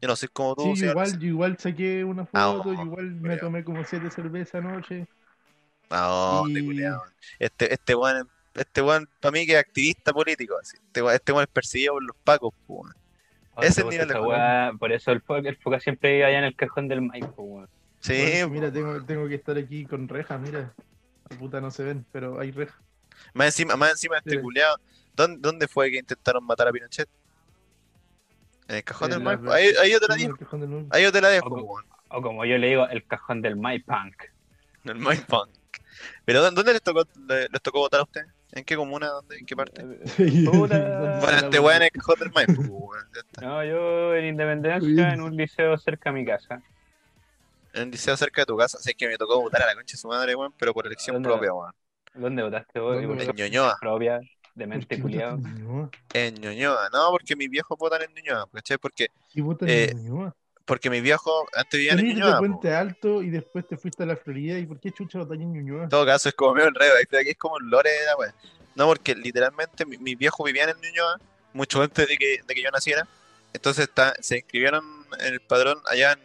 Yo 0.00 0.08
no 0.08 0.16
soy 0.16 0.28
como 0.32 0.54
tú, 0.56 0.74
Sí, 0.74 0.86
igual, 0.86 1.18
yo 1.18 1.26
igual 1.28 1.58
saqué 1.58 2.02
una 2.02 2.22
Ah, 2.32 2.54
foto, 2.56 2.70
oh, 2.70 2.72
igual 2.82 3.10
me 3.10 3.20
culiao. 3.20 3.38
tomé 3.40 3.62
como 3.62 3.84
siete 3.84 4.10
cervezas 4.10 4.54
anoche. 4.64 5.06
No, 5.90 6.44
Y- 6.48 6.54
te 6.54 6.64
culiao. 6.64 7.02
Este, 7.38 7.74
este 7.74 7.94
weón, 7.94 8.26
este 8.54 8.80
weón 8.80 9.06
para 9.20 9.32
mí 9.32 9.44
que 9.44 9.52
es 9.52 9.58
activista 9.58 10.12
político. 10.14 10.56
Así. 10.58 10.78
Este, 10.78 11.02
weón, 11.02 11.14
este 11.16 11.32
weón 11.32 11.42
es 11.42 11.48
perseguido 11.52 11.92
por 11.92 12.02
los 12.04 12.16
pacos. 12.24 12.54
Oye, 12.68 13.68
ese 13.68 13.82
pues, 13.82 13.92
nivel 13.94 14.08
de 14.08 14.14
weá- 14.14 14.78
Por 14.78 14.92
eso 14.92 15.12
el 15.12 15.22
el 15.44 15.56
Foca 15.58 15.78
siempre 15.78 16.16
iba 16.16 16.28
allá 16.28 16.38
en 16.38 16.44
el 16.44 16.56
cajón 16.56 16.88
del 16.88 17.02
Maipo, 17.02 17.42
weón. 17.42 17.68
Sí, 18.00 18.14
Bueno, 18.18 18.48
mira, 18.48 18.72
tengo, 18.72 19.04
tengo 19.04 19.28
que 19.28 19.34
estar 19.34 19.58
aquí 19.58 19.84
con 19.84 20.08
rejas, 20.08 20.40
mira. 20.40 20.72
Puta 21.38 21.60
no 21.60 21.70
se 21.70 21.84
ven, 21.84 22.04
pero 22.12 22.40
hay 22.40 22.50
rejas. 22.50 22.76
más 23.34 23.46
encima, 23.46 23.76
más 23.76 23.92
encima 23.92 24.18
este 24.18 24.30
Mira. 24.30 24.42
culiao. 24.42 24.76
¿Dónde, 25.14 25.38
¿Dónde 25.40 25.68
fue 25.68 25.90
que 25.90 25.98
intentaron 25.98 26.44
matar 26.44 26.68
a 26.68 26.72
Pinochet? 26.72 27.08
En 28.68 28.76
el 28.76 28.84
cajón 28.84 29.06
En 29.12 29.18
del 29.18 29.22
Maipo. 29.24 29.50
Ahí, 29.52 29.68
ahí 29.82 29.90
yo 29.92 30.00
te 30.00 30.08
la 30.08 30.14
Sí, 30.14 30.26
dejo. 30.26 30.86
Ahí 30.90 31.02
yo 31.02 31.12
te 31.12 31.20
la 31.20 31.28
dejo. 31.28 31.82
O 32.08 32.22
como 32.22 32.44
yo 32.44 32.58
le 32.58 32.68
digo, 32.68 32.88
el 32.88 33.04
cajón 33.06 33.42
del 33.42 33.56
Maipunk. 33.56 34.14
El 34.84 34.96
Mind 34.96 35.26
Punk. 35.26 35.50
Pero 36.24 36.42
¿dó- 36.42 36.50
¿dónde 36.50 36.72
les 36.72 36.82
tocó, 36.82 37.04
le- 37.28 37.48
les 37.48 37.62
tocó 37.62 37.80
votar 37.80 38.00
a 38.00 38.04
ustedes? 38.04 38.26
¿En 38.52 38.64
qué 38.64 38.74
comuna? 38.76 39.08
¿Dónde? 39.08 39.36
¿En 39.38 39.46
qué 39.46 39.54
parte? 39.54 39.84
Sí, 40.06 40.44
Puta. 40.50 40.78
¿dónde 40.78 41.18
Bueno, 41.20 41.34
está 41.36 41.46
este 41.46 41.60
weón 41.60 41.82
es 41.82 41.90
el 41.92 42.00
cajón 42.00 42.18
del 42.18 42.32
Maipo. 42.32 42.92
No, 43.42 43.64
yo 43.64 44.14
en 44.16 44.24
Independencia, 44.26 45.12
en 45.12 45.20
un 45.20 45.36
liceo 45.36 45.76
cerca 45.78 46.10
a 46.10 46.12
mi 46.12 46.24
casa. 46.24 46.62
En 47.72 47.84
un 47.84 47.90
liceo 47.90 48.16
cerca 48.16 48.42
de 48.42 48.46
tu 48.46 48.56
casa. 48.56 48.78
Así 48.78 48.94
que 48.94 49.06
me 49.08 49.16
tocó 49.16 49.40
votar 49.40 49.62
a 49.62 49.66
la 49.66 49.74
concha 49.74 49.92
de 49.92 49.98
su 49.98 50.08
madre, 50.08 50.34
weón, 50.34 50.52
pero 50.58 50.72
por 50.74 50.86
elección 50.86 51.14
¿Dónde? 51.14 51.28
propia, 51.28 51.52
weón. 51.54 51.72
¿Dónde 52.14 52.42
votaste 52.42 52.80
vos? 52.80 52.96
En 53.00 53.36
Ñuñoa. 53.36 53.76
propia, 53.80 54.18
de 54.18 54.66
¿Por 54.66 54.66
mente 54.66 55.00
culiado. 55.00 55.38
en 56.12 56.34
Ñuñoa. 56.34 56.88
No, 56.92 57.10
porque 57.10 57.36
mis 57.36 57.48
viejos 57.48 57.78
votan 57.78 58.02
en 58.02 58.12
Ñuñoa, 58.14 58.48
¿cachai? 58.52 58.78
Porque, 58.78 59.06
¿Qué 59.32 59.40
votan 59.42 59.68
Eh, 59.68 59.90
en 59.92 60.04
Ñuñoa? 60.04 60.34
porque 60.64 60.90
mis 60.90 61.02
viejos 61.02 61.32
antes 61.54 61.78
vivían 61.78 61.98
en 62.00 62.06
Ñuñoa. 62.08 62.38
Puente 62.38 62.72
Alto 62.74 63.22
y 63.22 63.30
después 63.30 63.66
te 63.68 63.76
fuiste 63.76 64.02
a 64.02 64.06
la 64.06 64.16
Florida. 64.16 64.58
¿Y 64.58 64.66
por 64.66 64.80
qué 64.80 64.90
chucha 64.90 65.18
votan 65.20 65.40
en 65.42 65.52
Ñuñoa? 65.52 65.84
En 65.84 65.88
todo 65.88 66.04
caso, 66.04 66.28
es 66.28 66.34
como 66.34 66.54
medio 66.54 66.68
enredo. 66.68 66.92
Aquí 67.00 67.30
es 67.30 67.36
como 67.36 67.54
un 67.56 67.70
lore 67.70 67.90
de 67.90 68.06
la 68.06 68.16
weá. 68.16 68.34
No, 68.74 68.86
porque 68.86 69.14
literalmente 69.14 69.84
mi- 69.86 69.98
mis 69.98 70.16
viejos 70.18 70.44
vivían 70.44 70.68
en 70.70 70.76
Ñuñoa 70.80 71.18
mucho 71.52 71.82
antes 71.82 72.06
de 72.08 72.16
que, 72.16 72.40
de 72.46 72.54
que 72.54 72.62
yo 72.62 72.70
naciera. 72.70 73.06
Entonces 73.52 73.88
está- 73.88 74.14
se 74.20 74.36
inscribieron 74.38 74.84
en 75.20 75.34
el 75.34 75.40
padrón 75.40 75.80
allá 75.90 76.12
en, 76.12 76.20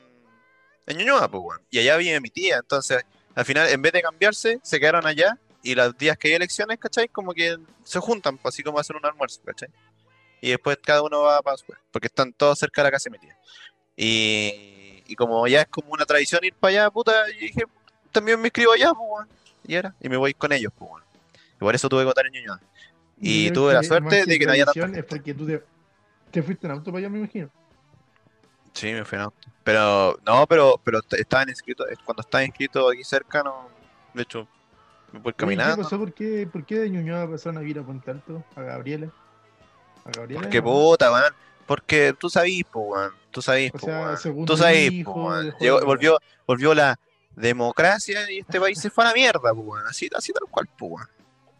en 0.87 0.97
Ñuñoa, 0.97 1.29
pues, 1.29 1.43
weón. 1.43 1.61
Y 1.69 1.79
allá 1.79 1.97
vive 1.97 2.19
mi 2.21 2.29
tía. 2.29 2.57
Entonces, 2.57 3.03
al 3.33 3.45
final, 3.45 3.69
en 3.69 3.81
vez 3.81 3.93
de 3.93 4.01
cambiarse, 4.01 4.59
se 4.63 4.79
quedaron 4.79 5.05
allá. 5.05 5.37
Y 5.63 5.73
los 5.73 5.97
días 5.97 6.17
que 6.17 6.27
hay 6.27 6.35
elecciones, 6.35 6.77
¿cachai? 6.77 7.07
Como 7.07 7.33
que 7.33 7.57
se 7.83 7.99
juntan, 7.99 8.37
pues, 8.37 8.53
así 8.53 8.63
como 8.63 8.79
hacen 8.79 8.95
un 8.95 9.05
almuerzo, 9.05 9.41
¿cachai? 9.43 9.69
Y 10.41 10.51
después 10.51 10.77
cada 10.83 11.01
uno 11.01 11.21
va 11.21 11.41
para 11.41 11.57
su 11.57 11.65
porque 11.91 12.07
están 12.07 12.31
todos 12.33 12.59
cerca 12.59 12.81
de 12.81 12.87
la 12.87 12.91
casa 12.91 13.09
de 13.09 13.11
mi 13.11 13.19
tía. 13.19 13.37
Y, 13.97 15.03
y 15.07 15.15
como 15.15 15.47
ya 15.47 15.61
es 15.61 15.67
como 15.67 15.89
una 15.91 16.05
tradición 16.05 16.43
ir 16.43 16.53
para 16.53 16.71
allá, 16.71 16.91
puta, 16.91 17.13
y 17.31 17.45
dije, 17.45 17.63
también 18.11 18.39
me 18.39 18.47
inscribo 18.47 18.73
allá, 18.73 18.93
pues, 18.93 19.09
weón. 19.09 19.27
Y 19.67 19.73
era, 19.73 19.95
y 19.99 20.09
me 20.09 20.17
voy 20.17 20.35
con 20.35 20.51
ellos, 20.51 20.71
pues, 20.77 20.91
weón. 20.91 21.03
Y 21.55 21.59
por 21.59 21.73
eso 21.73 21.89
tuve 21.89 22.01
que 22.01 22.05
votar 22.05 22.27
en 22.27 22.33
Ñuñoa. 22.33 22.61
Y 23.19 23.47
Yo 23.47 23.53
tuve 23.53 23.73
la 23.73 23.81
suerte 23.81 24.25
de 24.25 24.37
que 24.37 24.45
no 24.45 24.51
haya 24.51 24.65
tradición 24.65 24.93
Es 24.93 25.05
porque 25.05 25.33
tú 25.33 25.47
te, 25.47 25.63
te 26.31 26.43
fuiste 26.43 26.67
en 26.67 26.73
auto 26.73 26.91
para 26.91 26.99
allá, 26.99 27.09
me 27.09 27.19
imagino. 27.19 27.49
Sí, 28.75 28.91
me 28.93 29.03
fui 29.05 29.15
en 29.15 29.23
auto. 29.23 29.37
Pero, 29.63 30.19
no, 30.25 30.45
pero, 30.45 30.79
pero 30.83 30.99
estaban 31.17 31.49
inscritos, 31.49 31.87
cuando 32.03 32.21
estaba 32.21 32.43
inscrito 32.43 32.87
aquí 32.89 33.03
cerca, 33.03 33.41
no, 33.41 33.67
de 34.13 34.21
hecho, 34.21 34.47
me 35.11 35.19
voy 35.19 35.29
Oye, 35.29 35.33
¿Qué 35.33 35.35
caminando. 35.37 35.81
pasó? 35.83 35.97
¿Por 35.97 36.13
qué, 36.13 36.47
¿Por 36.51 36.63
qué 36.65 36.79
de 36.79 36.89
Ñuñoa 36.91 37.27
pasaron 37.27 37.57
a 37.57 37.61
vivir 37.61 37.79
a 37.79 37.83
Puente 37.83 38.11
Alto? 38.11 38.43
A 38.55 38.61
Gabriela. 38.61 39.09
A 40.05 40.11
Gabriela. 40.11 40.41
Porque 40.43 40.61
puta, 40.61 41.11
weón. 41.11 41.33
Porque 41.65 42.13
tú 42.19 42.29
sabís, 42.29 42.63
pues, 42.71 42.85
weón. 42.87 43.11
Tú 43.31 43.41
sabís, 43.41 43.69
O 43.69 43.77
pues, 43.79 43.83
sea, 43.85 44.17
segundo 44.17 44.53
Tú 44.53 44.57
sabís, 44.61 44.91
hijo, 44.91 45.31
Llegó- 45.59 45.79
de- 45.79 45.85
volvió, 45.85 46.19
volvió 46.45 46.75
la 46.75 46.99
democracia 47.35 48.29
y 48.29 48.39
este 48.39 48.59
país 48.59 48.79
se 48.79 48.89
fue 48.91 49.03
a 49.03 49.07
la 49.07 49.13
mierda, 49.13 49.39
pues, 49.39 49.53
weón. 49.55 49.87
Así, 49.87 50.09
así 50.15 50.31
tal 50.31 50.47
cual, 50.51 50.67
pues, 50.77 50.91
weón. 50.91 51.07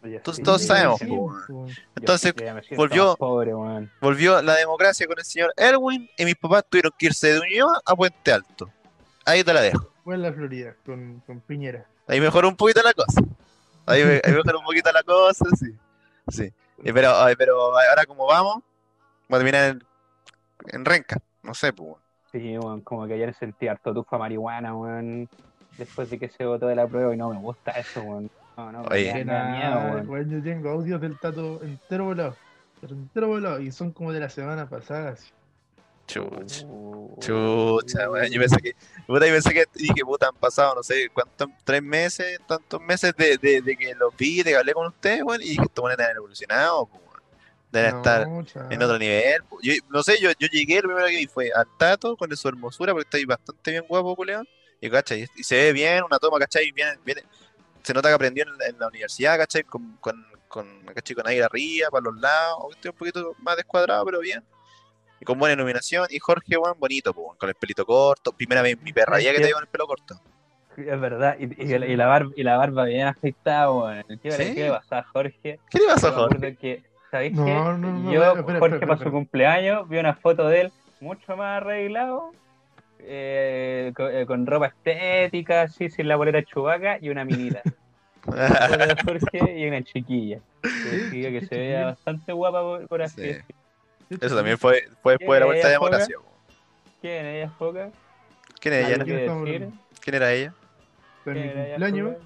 Oye, 0.06 0.20
Todos- 0.20 0.36
sí, 0.36 0.42
todos 0.42 0.60
yo- 0.62 0.66
sabemos, 0.68 1.00
Entonces, 1.96 2.34
volvió- 2.76 3.16
volvió 4.00 4.42
la 4.42 4.54
democracia 4.54 5.06
con 5.06 5.18
el 5.18 5.24
señor 5.24 5.52
Erwin 5.56 6.08
y 6.16 6.24
mis 6.24 6.36
papás 6.36 6.64
tuvieron 6.68 6.92
que 6.98 7.06
irse 7.06 7.32
de 7.32 7.40
Ñuñoa 7.40 7.80
a 7.84 7.94
Puente 7.96 8.32
Alto. 8.32 8.70
Ahí 9.24 9.42
te 9.42 9.52
la 9.52 9.60
dejo. 9.60 9.90
Fue 10.04 10.14
en 10.14 10.22
la 10.22 10.32
Florida, 10.32 10.74
con, 10.84 11.20
con 11.26 11.40
Piñera. 11.40 11.86
Ahí 12.06 12.20
mejoró 12.20 12.48
un 12.48 12.56
poquito 12.56 12.80
la 12.82 12.92
cosa. 12.92 13.20
Ahí, 13.86 14.02
ahí 14.02 14.32
mejoró 14.32 14.60
un 14.60 14.64
poquito 14.64 14.92
la 14.92 15.02
cosa, 15.02 15.44
sí. 15.58 15.74
Sí. 16.28 16.52
Eh, 16.84 16.92
Pero, 16.92 17.16
ay, 17.16 17.34
pero 17.36 17.76
ahora 17.76 18.04
como 18.06 18.26
vamos, 18.26 18.58
va 19.32 19.36
a 19.36 19.40
terminar 19.40 19.70
en, 19.70 19.84
en 20.68 20.84
renca. 20.84 21.18
No 21.42 21.54
sé, 21.54 21.72
pues. 21.72 21.96
Sí, 22.32 22.56
weón, 22.58 22.80
como 22.82 23.06
que 23.06 23.14
ayer 23.14 23.34
sentí 23.34 23.66
harto 23.66 23.94
tufa 23.94 24.18
marihuana, 24.18 24.74
weón. 24.76 25.28
Después 25.78 26.08
de 26.10 26.18
que 26.18 26.28
se 26.28 26.44
votó 26.44 26.66
de 26.66 26.74
la 26.76 26.86
prueba 26.86 27.12
y 27.14 27.16
no 27.16 27.30
me 27.30 27.38
gusta 27.38 27.72
eso, 27.72 28.00
weón. 28.02 28.30
No, 28.56 28.72
no, 28.72 28.82
Oye. 28.90 29.12
me 29.12 29.24
da, 29.24 29.44
me 29.44 29.60
da 29.60 30.02
miedo, 30.02 30.22
yo 30.22 30.42
tengo 30.42 30.70
audios 30.70 31.00
del 31.00 31.18
tato 31.18 31.62
entero 31.62 32.04
volado. 32.06 32.36
Pero 32.80 32.94
entero 32.94 33.28
volado. 33.28 33.60
Y 33.60 33.70
son 33.72 33.92
como 33.92 34.12
de 34.12 34.20
la 34.20 34.28
semana 34.30 34.68
pasada. 34.68 35.10
así. 35.10 35.28
Chucha. 36.06 36.64
Uh, 36.66 37.18
Chucha, 37.20 38.08
weón. 38.10 38.30
Yo 38.30 38.40
pensé 38.40 38.56
que, 38.58 38.72
puta, 39.06 39.26
yo 39.26 39.32
pensé 39.34 39.52
que 39.52 39.64
dije, 39.74 40.04
puta, 40.04 40.28
han 40.28 40.36
pasado, 40.36 40.76
no 40.76 40.82
sé, 40.82 41.08
cuántos, 41.12 41.48
tres 41.64 41.82
meses, 41.82 42.38
tantos 42.46 42.80
meses 42.80 43.12
de, 43.16 43.36
de, 43.38 43.60
de 43.60 43.76
que 43.76 43.94
los 43.94 44.16
vi, 44.16 44.42
de 44.42 44.50
que 44.52 44.56
hablé 44.56 44.72
con 44.72 44.86
ustedes, 44.86 45.22
weón, 45.22 45.42
y 45.42 45.48
dije, 45.50 45.62
estos 45.62 45.82
weones 45.84 45.98
deben 45.98 46.16
evolucionado, 46.16 46.84
weón. 46.92 47.06
Deben 47.72 47.90
No, 47.90 47.96
estar 47.98 48.22
en 48.70 48.82
otro 48.82 48.98
nivel. 48.98 49.42
Yo, 49.62 49.72
no 49.90 50.02
sé, 50.02 50.18
yo, 50.20 50.30
yo 50.38 50.46
llegué, 50.48 50.76
lo 50.76 50.88
primero 50.88 51.06
que 51.08 51.16
vi 51.16 51.26
fue 51.26 51.50
al 51.54 51.66
Tato 51.76 52.16
con 52.16 52.34
su 52.36 52.48
hermosura, 52.48 52.92
porque 52.92 53.04
está 53.06 53.16
ahí 53.18 53.24
bastante 53.24 53.72
bien 53.72 53.84
guapo, 53.88 54.14
culeado. 54.14 54.44
Y, 54.80 54.88
¿cachai? 54.88 55.26
Y 55.34 55.42
se 55.42 55.56
ve 55.56 55.72
bien, 55.72 56.04
una 56.04 56.18
toma, 56.18 56.38
¿cachai? 56.38 56.70
Viene, 56.70 56.92
viene, 57.04 57.22
se 57.86 57.94
nota 57.94 58.08
que 58.08 58.14
aprendió 58.14 58.44
en, 58.44 58.58
la- 58.58 58.66
en 58.66 58.78
la 58.78 58.88
universidad, 58.88 59.38
¿cachai? 59.38 59.62
Con, 59.62 59.96
con, 59.98 60.26
con, 60.48 60.66
¿cachai? 60.94 61.14
con 61.14 61.26
aire 61.28 61.44
arriba, 61.44 61.88
para 61.90 62.02
los 62.02 62.20
lados, 62.20 62.58
un 62.84 62.92
poquito 62.92 63.34
más 63.38 63.56
descuadrado, 63.56 64.04
pero 64.04 64.18
bien. 64.20 64.42
Y 65.20 65.24
con 65.24 65.38
buena 65.38 65.54
iluminación. 65.54 66.06
Y 66.10 66.18
Jorge, 66.18 66.56
weón, 66.58 66.78
bonito, 66.78 67.14
pues, 67.14 67.38
con 67.38 67.48
el 67.48 67.54
pelito 67.54 67.86
corto. 67.86 68.32
Primera 68.32 68.60
vez 68.62 68.76
mi 68.82 68.92
perra, 68.92 69.20
ya 69.20 69.32
que 69.32 69.40
te 69.40 69.52
con 69.52 69.62
el 69.62 69.68
pelo 69.68 69.86
corto. 69.86 70.20
Es 70.76 71.00
verdad, 71.00 71.36
y, 71.38 71.44
y, 71.44 71.72
y 71.74 71.96
la, 71.96 72.06
barba, 72.06 72.30
y 72.36 72.42
la 72.42 72.56
barba 72.58 72.84
bien 72.84 73.06
afeitada, 73.06 73.70
weón. 73.72 74.04
¿Qué, 74.22 74.30
¿Sí? 74.32 74.54
¿Qué 74.54 74.64
le 74.64 74.70
pasaba 74.72 75.00
a 75.02 75.04
Jorge? 75.04 75.58
¿Qué 75.70 75.78
le 75.78 75.86
pasó 75.86 76.08
a 76.08 76.12
Jorge? 76.12 76.56
que, 76.56 76.82
¿sabéis 77.10 77.32
No, 77.34 77.44
qué? 77.46 77.54
no, 77.54 77.78
no, 77.78 78.12
Yo, 78.12 78.22
espera, 78.36 78.58
Jorge, 78.58 78.74
espera, 78.76 78.94
para 78.94 79.04
su 79.04 79.10
cumpleaños, 79.10 79.88
vi 79.88 79.98
una 79.98 80.14
foto 80.16 80.48
de 80.48 80.60
él 80.62 80.72
mucho 81.00 81.34
más 81.36 81.62
arreglado, 81.62 82.32
eh, 82.98 83.92
con, 83.94 84.14
eh, 84.14 84.26
con 84.26 84.46
ropa 84.46 84.66
estética, 84.66 85.62
así, 85.62 85.88
sin 85.90 86.08
la 86.08 86.16
bolera 86.16 86.42
chubaca 86.42 86.98
y 87.00 87.08
una 87.08 87.24
minita. 87.24 87.62
Jorge 89.04 89.58
y 89.58 89.68
una 89.68 89.82
chiquilla. 89.82 90.40
Que 90.62 91.46
se 91.48 91.56
veía 91.56 91.86
bastante 91.86 92.32
guapa 92.32 92.60
por, 92.60 92.88
por 92.88 93.02
así 93.02 93.34
Sí. 94.08 94.16
Eso 94.20 94.36
también 94.36 94.56
fue, 94.56 94.88
fue 95.02 95.14
después 95.14 95.36
de 95.36 95.40
la 95.40 95.46
vuelta 95.46 95.68
de 95.68 95.78
weón. 95.78 96.00
¿Quién 97.00 97.26
es 97.26 97.34
ella, 97.34 97.50
Foca? 97.58 97.90
¿Quién 98.60 98.74
es 98.74 99.00
¿Algo 99.00 99.46
ella? 99.46 99.68
¿Quién 100.00 100.14
era 100.14 100.32
ella? 100.32 100.54
En 101.26 101.32
mi 101.34 101.40
¿Quién 101.40 101.48
era 101.48 101.66
ella, 101.66 101.74
cumpleaños, 101.74 102.16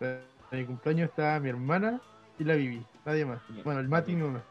en 0.00 0.58
mi 0.58 0.64
cumpleaños 0.64 1.10
estaba 1.10 1.40
mi 1.40 1.50
hermana 1.50 2.00
y 2.38 2.44
la 2.44 2.54
Vivi, 2.54 2.82
nadie 3.04 3.26
más. 3.26 3.40
Bien. 3.48 3.64
Bueno, 3.64 3.80
el 3.80 3.88
Mati 3.88 4.14
no. 4.14 4.42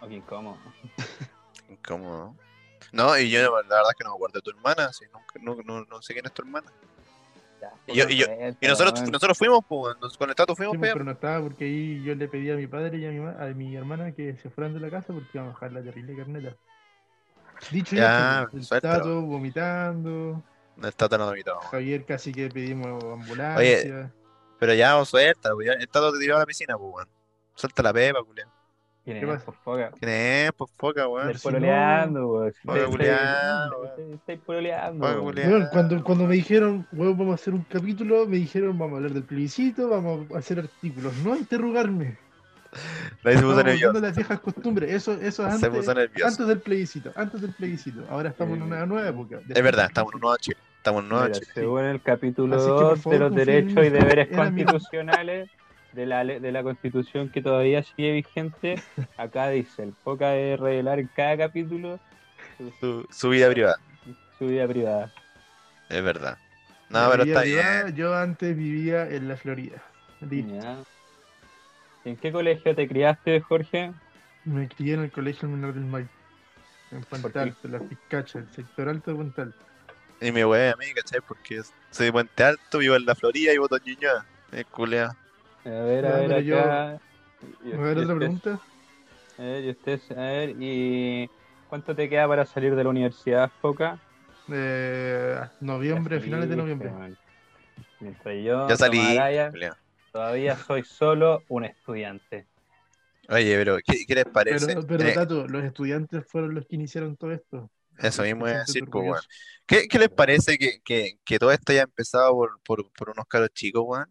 Ok, 0.00 0.10
¿cómo? 0.26 0.56
Incómodo. 1.68 2.34
No, 2.92 3.16
y 3.18 3.30
yo 3.30 3.42
la 3.42 3.50
verdad 3.50 3.90
es 3.90 3.96
que 3.96 4.04
no 4.04 4.10
me 4.10 4.16
acuerdo 4.16 4.34
de 4.38 4.42
tu 4.42 4.50
hermana, 4.50 4.92
sí, 4.92 5.06
nunca- 5.12 5.40
no, 5.40 5.56
no, 5.80 5.84
no 5.86 6.02
sé 6.02 6.12
quién 6.12 6.26
es 6.26 6.32
tu 6.32 6.42
hermana. 6.42 6.70
Ya, 7.60 7.72
Y 7.86 7.96
yo- 7.96 8.08
y 8.08 8.16
yo- 8.16 8.26
Y 8.60 8.66
nosotros, 8.66 9.00
nosotros 9.08 9.38
fuimos, 9.38 9.60
pues, 9.68 9.96
con 10.18 10.28
el 10.28 10.34
Tato 10.34 10.54
fuimos, 10.56 10.74
Sí, 10.74 10.78
pues, 10.78 10.92
pero 10.92 11.04
no 11.04 11.12
estaba 11.12 11.40
porque 11.42 11.64
ahí 11.64 12.02
yo 12.02 12.14
le 12.14 12.28
pedí 12.28 12.50
a 12.50 12.56
mi 12.56 12.66
padre 12.66 12.98
y 12.98 13.06
a 13.06 13.10
mi, 13.10 13.20
ma- 13.20 13.36
a 13.38 13.46
mi 13.48 13.74
hermana 13.76 14.12
que 14.12 14.36
se 14.36 14.50
fueran 14.50 14.74
de 14.74 14.80
la 14.80 14.90
casa 14.90 15.12
porque 15.12 15.28
iban 15.34 15.46
a 15.48 15.52
bajar 15.52 15.72
la 15.72 15.82
terrible 15.82 16.16
carneta. 16.16 16.56
Dicho 17.70 17.94
Ya, 17.96 18.48
hecho, 18.52 18.74
el. 18.74 18.80
Tato 18.82 19.20
vomitando, 19.22 20.42
el 20.82 20.94
Tato 20.94 21.16
no 21.18 21.28
invitó. 21.30 21.60
Javier 21.60 22.04
casi 22.04 22.32
que 22.32 22.48
pedimos 22.48 23.02
ambulancia. 23.04 24.12
Pero 24.58 24.74
ya, 24.74 24.96
vos 24.96 25.08
suelta, 25.08 25.52
pues, 25.54 25.68
el 25.68 25.88
Tato 25.88 26.12
te 26.12 26.18
tiró 26.18 26.36
a 26.36 26.40
la 26.40 26.46
piscina, 26.46 26.76
pues, 26.76 26.92
weón. 26.92 27.08
Suelta 27.54 27.82
la 27.82 27.92
pepa, 27.92 28.22
culiao. 28.24 28.50
¿Quién 29.04 29.18
¿Qué 29.18 29.32
es, 29.32 29.42
pues, 29.42 29.56
Foca? 29.64 29.90
¿Quién 29.98 30.10
es? 30.12 30.52
Pues 30.52 30.70
foca, 30.76 31.08
weón. 31.08 31.26
Estáis 31.30 31.42
pololeando, 31.42 32.28
weón. 32.28 32.48
Estáis- 32.48 32.84
pololeando, 34.44 35.70
cuando, 35.72 36.04
cuando 36.04 36.26
me 36.26 36.34
dijeron, 36.36 36.86
weón, 36.92 37.18
vamos 37.18 37.32
a 37.32 37.34
hacer 37.34 37.52
un 37.54 37.62
capítulo, 37.62 38.26
me 38.26 38.36
dijeron, 38.36 38.78
vamos 38.78 38.94
a 38.94 38.96
hablar 38.98 39.12
del 39.12 39.24
plebiscito, 39.24 39.88
vamos 39.88 40.30
a 40.32 40.38
hacer 40.38 40.60
artículos, 40.60 41.12
no 41.24 41.36
interrogarme. 41.36 42.16
Ahí 43.24 43.36
se 43.36 43.42
puso 43.42 43.62
nervioso. 43.62 44.00
las 44.00 44.16
viejas 44.16 44.40
costumbres, 44.40 44.90
eso, 44.92 45.12
eso 45.14 45.26
es 45.26 45.34
Se 45.60 45.66
antes, 45.66 45.68
puso 45.80 45.94
nervioso. 45.94 46.26
antes 46.26 46.46
del 46.46 46.60
plebiscito, 46.60 47.12
antes 47.16 47.40
del 47.42 47.52
plebiscito. 47.52 48.02
Ahora 48.08 48.30
estamos 48.30 48.56
en 48.56 48.62
una 48.62 48.86
nueva 48.86 49.08
época. 49.08 49.40
Es 49.46 49.62
verdad, 49.62 49.86
estamos 49.86 50.12
en 50.12 50.16
un 50.16 50.20
nuevo 50.22 50.36
Chile. 50.38 50.56
Estamos 50.78 51.00
en 51.00 51.04
un 51.04 51.08
nuevo 51.10 51.24
Mira, 51.26 51.38
Chile. 51.38 51.50
según 51.54 51.80
el 51.84 52.00
capítulo 52.00 52.56
Así 52.56 52.64
que, 52.66 52.72
por 52.72 52.96
2 52.96 53.04
de 53.12 53.18
los 53.18 53.34
derechos 53.34 53.84
y 53.86 53.90
deberes 53.90 54.28
constitucionales 54.34 55.50
de 55.92 56.06
la, 56.06 56.24
le- 56.24 56.40
de 56.40 56.52
la 56.52 56.62
constitución 56.62 57.28
que 57.30 57.42
todavía 57.42 57.82
sigue 57.82 58.12
vigente, 58.12 58.80
acá 59.16 59.48
dice, 59.50 59.82
el 59.82 59.92
foca 59.94 60.30
de 60.30 60.56
revelar 60.56 60.98
en 60.98 61.08
cada 61.08 61.36
capítulo 61.36 61.98
su, 62.58 62.70
Su, 62.80 63.06
su 63.10 63.28
vida 63.30 63.50
privada. 63.50 63.76
su 64.38 64.46
vida 64.46 64.66
privada. 64.66 65.12
Es 65.88 66.02
verdad. 66.02 66.38
No, 66.88 67.08
pero 67.10 67.22
está 67.24 67.40
privada, 67.42 67.82
bien. 67.84 67.96
Yo 67.96 68.14
antes 68.14 68.56
vivía 68.56 69.08
en 69.08 69.28
la 69.28 69.36
Florida. 69.36 69.82
¿En 72.04 72.16
qué 72.16 72.32
colegio 72.32 72.74
te 72.74 72.88
criaste, 72.88 73.40
Jorge? 73.40 73.92
Me 74.44 74.68
crié 74.68 74.94
en 74.94 75.00
el 75.02 75.10
colegio 75.12 75.48
menor 75.48 75.74
del 75.74 75.84
Maipo. 75.84 76.10
En 76.90 77.00
Puente? 77.02 77.38
Alto, 77.38 77.58
en 77.64 77.72
la 77.72 77.78
Pizcacha, 77.78 78.38
el 78.40 78.50
sector 78.50 78.88
alto 78.88 79.10
de 79.12 79.16
Puente 79.16 79.40
Alto. 79.42 79.58
Y 80.20 80.30
mi 80.30 80.44
wey 80.44 80.68
a 80.70 80.76
mí, 80.76 80.86
¿cachai? 80.94 81.20
Porque 81.26 81.62
soy 81.90 82.06
de 82.06 82.12
Puente 82.12 82.44
Alto, 82.44 82.78
vivo 82.78 82.96
en 82.96 83.06
la 83.06 83.14
Florida 83.14 83.52
y 83.52 83.58
voto 83.58 83.76
en 83.76 83.84
Ñuñoa. 83.84 84.26
Es 84.52 84.66
culea. 84.66 85.16
A 85.64 85.68
ver, 85.70 86.06
a 86.06 86.20
Ya, 86.22 86.28
ver, 86.28 86.44
yo- 86.44 86.56
A 86.56 86.98
ver, 87.82 87.98
otra 87.98 88.16
pregunta. 88.16 88.60
A 89.38 89.42
ver, 89.42 89.64
y 89.64 89.70
usted, 89.70 90.00
a 90.16 90.20
ver, 90.22 90.54
¿y 90.58 91.28
cuánto 91.66 91.94
te 91.94 92.08
queda 92.08 92.28
para 92.28 92.44
salir 92.46 92.74
de 92.74 92.84
la 92.84 92.90
universidad, 92.90 93.50
Foca? 93.60 93.98
Eh, 94.52 95.40
noviembre, 95.60 96.20
finales 96.20 96.48
de 96.48 96.56
noviembre. 96.56 96.90
man. 96.90 97.16
Mientras 98.00 98.34
yo, 98.44 98.68
Ya 98.68 98.76
salí. 98.76 99.18
Todavía 100.12 100.56
soy 100.56 100.84
solo 100.84 101.44
un 101.48 101.64
estudiante. 101.64 102.46
Oye, 103.28 103.56
pero 103.56 103.78
¿qué, 103.84 104.04
qué 104.06 104.14
les 104.16 104.24
parece? 104.26 104.74
Pero, 104.74 104.86
pero 104.86 105.04
Eh, 105.04 105.14
Tato, 105.14 105.46
los 105.48 105.64
estudiantes 105.64 106.24
fueron 106.28 106.54
los 106.54 106.66
que 106.66 106.74
iniciaron 106.76 107.16
todo 107.16 107.32
esto. 107.32 107.70
Eso 107.98 108.22
mismo 108.22 108.46
es 108.46 108.58
decir, 108.66 108.84
pues, 108.84 108.94
orgulloso. 109.04 109.28
¿Qué, 109.66 109.86
qué 109.88 109.98
les 109.98 110.08
parece 110.10 110.58
que, 110.58 110.80
que, 110.84 111.18
que 111.24 111.38
todo 111.38 111.52
esto 111.52 111.72
haya 111.72 111.82
empezado 111.82 112.32
por, 112.32 112.60
por, 112.62 112.92
por 112.92 113.10
unos 113.10 113.24
caros 113.26 113.50
chicos, 113.54 113.82
weón? 113.86 114.06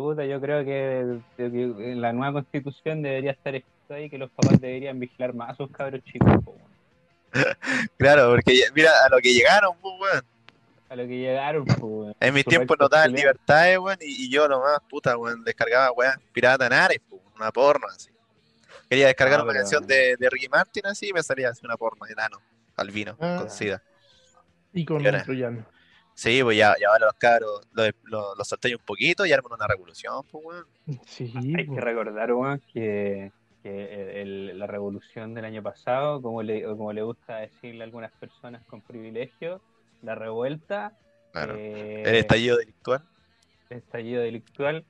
Puta, 0.00 0.24
yo 0.24 0.40
creo 0.40 0.64
que, 0.64 1.18
que- 1.36 1.50
que 1.50 1.94
la 1.96 2.12
nueva 2.12 2.32
constitución 2.34 3.02
debería 3.02 3.32
estar 3.32 3.54
escrito 3.54 3.94
ahí 3.94 4.08
que 4.10 4.18
los 4.18 4.30
papás 4.30 4.60
deberían 4.60 4.98
vigilar 5.00 5.34
más 5.34 5.50
a 5.50 5.54
sus 5.56 5.70
cabros 5.70 6.02
chicos, 6.04 6.32
po. 6.44 6.56
Claro, 7.98 8.30
porque 8.30 8.56
ya- 8.56 8.72
mira, 8.74 8.90
a 9.04 9.08
lo 9.08 9.18
que 9.18 9.32
llegaron, 9.34 9.76
pues, 9.80 9.94
weón. 10.00 10.24
a 10.88 10.96
lo 10.96 11.02
que 11.06 11.18
llegaron, 11.18 11.64
weón. 11.80 12.14
En 12.20 12.34
mis 12.34 12.44
tiempos 12.44 12.76
no 12.80 12.88
daban 12.88 13.12
libertades, 13.12 13.78
weón, 13.78 13.98
y, 14.00 14.26
y 14.26 14.30
yo 14.30 14.48
nomás, 14.48 14.78
puta, 14.88 15.16
weón, 15.16 15.42
descargaba, 15.44 15.90
weón, 15.92 16.14
pirata 16.32 16.66
en 16.66 16.72
Ares, 16.72 17.00
pues, 17.08 17.20
una 17.36 17.50
porno, 17.52 17.86
así. 17.88 18.10
Quería 18.88 19.06
descargar 19.08 19.40
Ah, 19.40 19.42
una 19.42 19.52
pero- 19.52 19.62
canción 19.62 19.86
de, 19.86 20.16
de 20.16 20.30
Ricky 20.30 20.48
Martin, 20.48 20.86
así, 20.86 21.08
y 21.08 21.12
me 21.12 21.22
salía 21.22 21.50
así 21.50 21.64
una 21.66 21.76
porno, 21.76 22.06
enano, 22.06 22.40
albino, 22.76 23.16
Ah. 23.20 23.36
con 23.40 23.50
sida. 23.50 23.82
Y 24.72 24.84
con 24.84 25.04
un 25.06 25.22
troyano. 25.22 25.64
Sí, 26.18 26.42
pues 26.42 26.56
ya, 26.56 26.74
ya 26.80 26.88
ahora 26.88 27.06
los 27.06 27.14
cabros 27.14 27.60
los 27.72 27.90
lo, 28.02 28.34
los 28.34 28.48
solté 28.48 28.74
un 28.74 28.82
poquito 28.84 29.24
y 29.24 29.32
arman 29.32 29.52
una 29.52 29.68
revolución, 29.68 30.24
pues, 30.28 30.44
weón. 30.44 30.66
Sí, 31.06 31.32
Hay 31.56 31.64
po. 31.64 31.76
que 31.76 31.80
recordar, 31.80 32.32
weón, 32.32 32.60
que, 32.72 33.30
que 33.62 33.70
el- 33.94 34.08
el- 34.50 34.58
la 34.58 34.66
revolución 34.66 35.32
del 35.32 35.44
año 35.44 35.62
pasado, 35.62 36.20
como 36.20 36.42
le, 36.42 36.64
como 36.64 36.92
le 36.92 37.02
gusta 37.02 37.36
decirle 37.36 37.82
a 37.82 37.84
algunas 37.84 38.10
personas 38.14 38.64
con 38.66 38.82
privilegio, 38.82 39.60
la 40.02 40.16
revuelta, 40.16 40.92
Claro. 41.32 41.54
eh, 41.56 42.02
El 42.04 42.14
estallido 42.16 42.56
delictual. 42.56 43.00
el 43.70 43.78
estallido 43.78 44.20
delictual, 44.22 44.84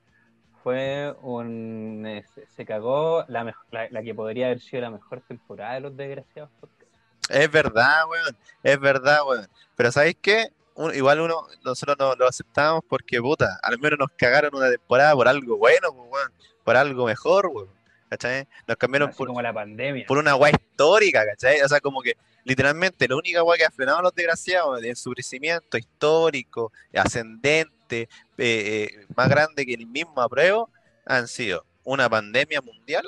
fue 0.63 1.13
un. 1.21 2.05
eh, 2.07 2.23
se, 2.33 2.47
se 2.47 2.65
cagó 2.65 3.23
la, 3.27 3.43
mej- 3.43 3.53
la, 3.69 3.87
la 3.91 4.01
que 4.01 4.15
podría 4.15 4.47
haber 4.47 4.61
sido 4.61 4.81
la 4.81 4.89
mejor 4.89 5.21
temporada 5.27 5.75
de 5.75 5.81
los 5.81 5.95
desgraciados 5.95 6.49
podcasts. 6.59 6.97
Es 7.29 7.51
verdad, 7.51 8.07
weón. 8.09 8.35
Es 8.63 8.79
verdad, 8.79 9.19
weón. 9.27 9.47
Pero 9.75 9.91
¿sabéis 9.91 10.17
qué? 10.21 10.47
Un- 10.79 10.95
igual 10.95 11.19
uno, 11.19 11.45
nosotros 11.65 11.97
no 11.99 12.15
lo 12.15 12.25
aceptamos 12.25 12.81
porque, 12.87 13.19
puta, 13.19 13.59
al 13.61 13.77
menos 13.79 13.99
nos 13.99 14.11
cagaron 14.15 14.55
una 14.55 14.69
temporada 14.69 15.13
por 15.13 15.27
algo 15.27 15.57
bueno, 15.57 15.93
pues, 15.93 16.07
weón. 16.09 16.31
Por 16.63 16.77
algo 16.77 17.05
mejor, 17.05 17.47
weón. 17.47 17.69
¿Cachai? 18.09 18.47
Nos 18.65 18.77
cambiaron 18.77 19.09
Así 19.09 19.17
por, 19.17 19.27
como 19.27 19.41
la 19.41 19.53
pandemia. 19.53 20.05
por 20.07 20.17
una 20.17 20.35
weá 20.35 20.51
histórica, 20.51 21.25
¿cachai? 21.25 21.61
O 21.61 21.67
sea, 21.67 21.79
como 21.81 22.01
que 22.01 22.13
literalmente 22.45 23.07
la 23.09 23.17
única 23.17 23.43
weá 23.43 23.57
que 23.57 23.65
ha 23.65 23.71
frenado 23.71 23.99
a 23.99 24.01
los 24.03 24.15
desgraciados 24.15 24.81
en 24.81 24.95
su 24.95 25.11
crecimiento 25.11 25.77
histórico, 25.77 26.71
ascendente, 26.93 28.03
eh, 28.03 28.07
eh, 28.37 29.05
más 29.15 29.27
grande 29.29 29.65
que 29.65 29.73
el 29.73 29.85
mismo 29.85 30.21
apruebo, 30.21 30.69
han 31.05 31.27
sido 31.27 31.65
una 31.83 32.09
pandemia 32.09 32.61
mundial, 32.61 33.03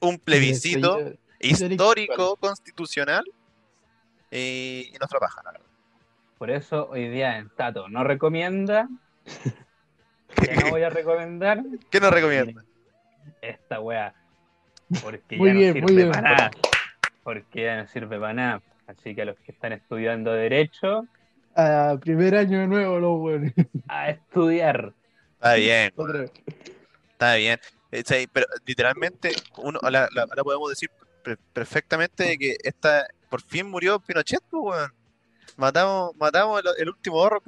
un 0.00 0.18
plebiscito 0.18 1.12
histórico, 1.40 2.36
constitucional 2.36 3.24
y, 4.30 4.90
y 4.94 4.96
nuestra 4.98 5.18
paja, 5.18 5.42
la 5.44 5.52
verdad. 5.52 5.66
Por 6.42 6.50
eso 6.50 6.88
hoy 6.90 7.08
día 7.08 7.38
en 7.38 7.50
Tato 7.50 7.88
no 7.88 8.02
recomienda. 8.02 8.88
que 10.34 10.56
no 10.56 10.70
voy 10.70 10.82
a 10.82 10.90
recomendar 10.90 11.62
¿Qué 11.88 12.00
nos 12.00 12.10
recomienda? 12.12 12.64
esta 13.40 13.78
weá. 13.78 14.12
Porque 15.04 15.36
Muy 15.36 15.50
ya 15.50 15.54
bien, 15.54 15.74
no 15.74 15.80
muy 15.82 15.88
sirve 15.90 16.02
bien. 16.02 16.10
para 16.10 16.30
nada. 16.36 16.50
Porque 17.22 17.62
ya 17.62 17.76
no 17.76 17.86
sirve 17.86 18.18
para 18.18 18.34
nada. 18.34 18.62
Así 18.88 19.14
que 19.14 19.22
a 19.22 19.26
los 19.26 19.38
que 19.38 19.52
están 19.52 19.72
estudiando 19.72 20.32
Derecho, 20.32 21.06
Ah, 21.54 21.96
primer 22.00 22.34
año 22.34 22.58
de 22.58 22.66
nuevo, 22.66 22.98
los 22.98 23.20
weones. 23.20 23.52
a 23.86 24.10
estudiar. 24.10 24.92
Está 25.34 25.54
bien, 25.54 25.92
Otra 25.94 26.20
vez. 26.22 26.32
está 27.12 27.34
bien. 27.36 27.60
Eh, 27.92 28.02
sí, 28.04 28.28
pero 28.32 28.46
literalmente, 28.66 29.30
uno, 29.58 29.78
la- 29.80 30.08
la- 30.12 30.22
ahora 30.22 30.42
podemos 30.42 30.70
decir 30.70 30.90
per- 31.22 31.38
perfectamente 31.52 32.36
que 32.36 32.56
esta, 32.64 33.06
por 33.30 33.40
fin 33.42 33.70
murió 33.70 34.00
Pinochet, 34.00 34.42
pues, 34.50 34.60
weón. 34.64 34.92
Matamos, 35.56 36.16
matamos 36.16 36.60
el, 36.62 36.70
el 36.78 36.88
último 36.88 37.20
ahorro 37.20 37.42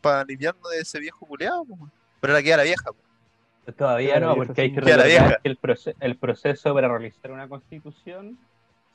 para 0.00 0.20
aliviarnos 0.20 0.70
de 0.70 0.80
ese 0.80 0.98
viejo 0.98 1.26
culeado, 1.26 1.64
pues. 1.64 1.80
Pero 2.20 2.32
ahora 2.32 2.42
queda 2.42 2.56
la 2.58 2.62
vieja, 2.64 2.90
pues. 2.92 3.76
Todavía 3.76 4.20
no, 4.20 4.34
porque 4.34 4.60
hay 4.62 4.74
que 4.74 4.80
recordar 4.80 5.40
que 5.42 5.48
el, 5.48 5.58
proce- 5.58 5.94
el 6.00 6.16
proceso 6.18 6.74
para 6.74 6.88
realizar 6.88 7.30
una 7.32 7.48
constitución 7.48 8.38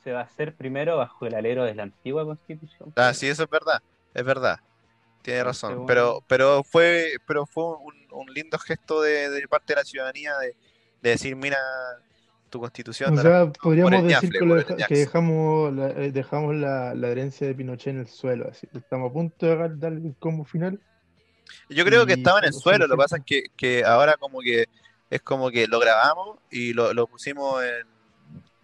se 0.04 0.12
va 0.12 0.20
a 0.20 0.24
hacer 0.24 0.54
primero 0.54 0.96
bajo 0.96 1.26
el 1.26 1.34
alero 1.34 1.64
de 1.64 1.74
la 1.74 1.82
antigua 1.84 2.24
constitución. 2.24 2.92
Ah, 2.96 3.12
sí, 3.12 3.26
eso 3.26 3.42
es 3.42 3.50
verdad, 3.50 3.82
es 4.14 4.24
verdad. 4.24 4.58
Tiene 5.22 5.40
Este 5.40 5.44
razón, 5.44 5.86
pero, 5.86 6.22
pero 6.28 6.62
fue, 6.62 7.14
pero 7.26 7.46
fue 7.46 7.64
un, 7.64 7.94
un 8.12 8.32
lindo 8.32 8.58
gesto 8.58 9.02
de, 9.02 9.28
de 9.28 9.48
parte 9.48 9.74
de 9.74 9.80
la 9.80 9.84
ciudadanía 9.84 10.36
de, 10.38 10.54
de 11.02 11.10
decir, 11.10 11.36
mira, 11.36 11.58
tu 12.50 12.60
constitución. 12.60 13.16
O 13.18 13.22
sea, 13.22 13.50
podríamos 13.52 13.92
decir 14.02 14.30
que, 14.30 14.44
deja- 14.44 14.76
que 14.88 14.94
dejamos, 14.98 15.72
la, 15.72 15.88
eh, 15.90 16.12
dejamos 16.12 16.54
la, 16.56 16.94
la 16.94 17.08
herencia 17.08 17.46
de 17.46 17.54
Pinochet 17.54 17.94
en 17.94 18.00
el 18.00 18.08
suelo. 18.08 18.48
Así. 18.50 18.68
Estamos 18.74 19.10
a 19.10 19.12
punto 19.12 19.46
de 19.46 19.56
dar- 19.56 19.78
darle 19.78 20.08
el 20.08 20.14
combo 20.18 20.44
final. 20.44 20.78
Yo 21.68 21.84
creo 21.84 22.04
que 22.06 22.12
estaba 22.14 22.38
en 22.40 22.46
el 22.46 22.52
suelo, 22.52 22.86
lo 22.86 22.94
que 22.94 22.98
pasa 23.02 23.16
es 23.16 23.22
que, 23.24 23.42
que 23.56 23.84
ahora 23.84 24.16
como 24.18 24.40
que 24.40 24.66
es 25.10 25.20
como 25.22 25.50
que 25.50 25.66
lo 25.66 25.80
grabamos 25.80 26.38
y 26.50 26.72
lo, 26.72 26.92
lo 26.94 27.06
pusimos 27.08 27.62
en, 27.64 27.86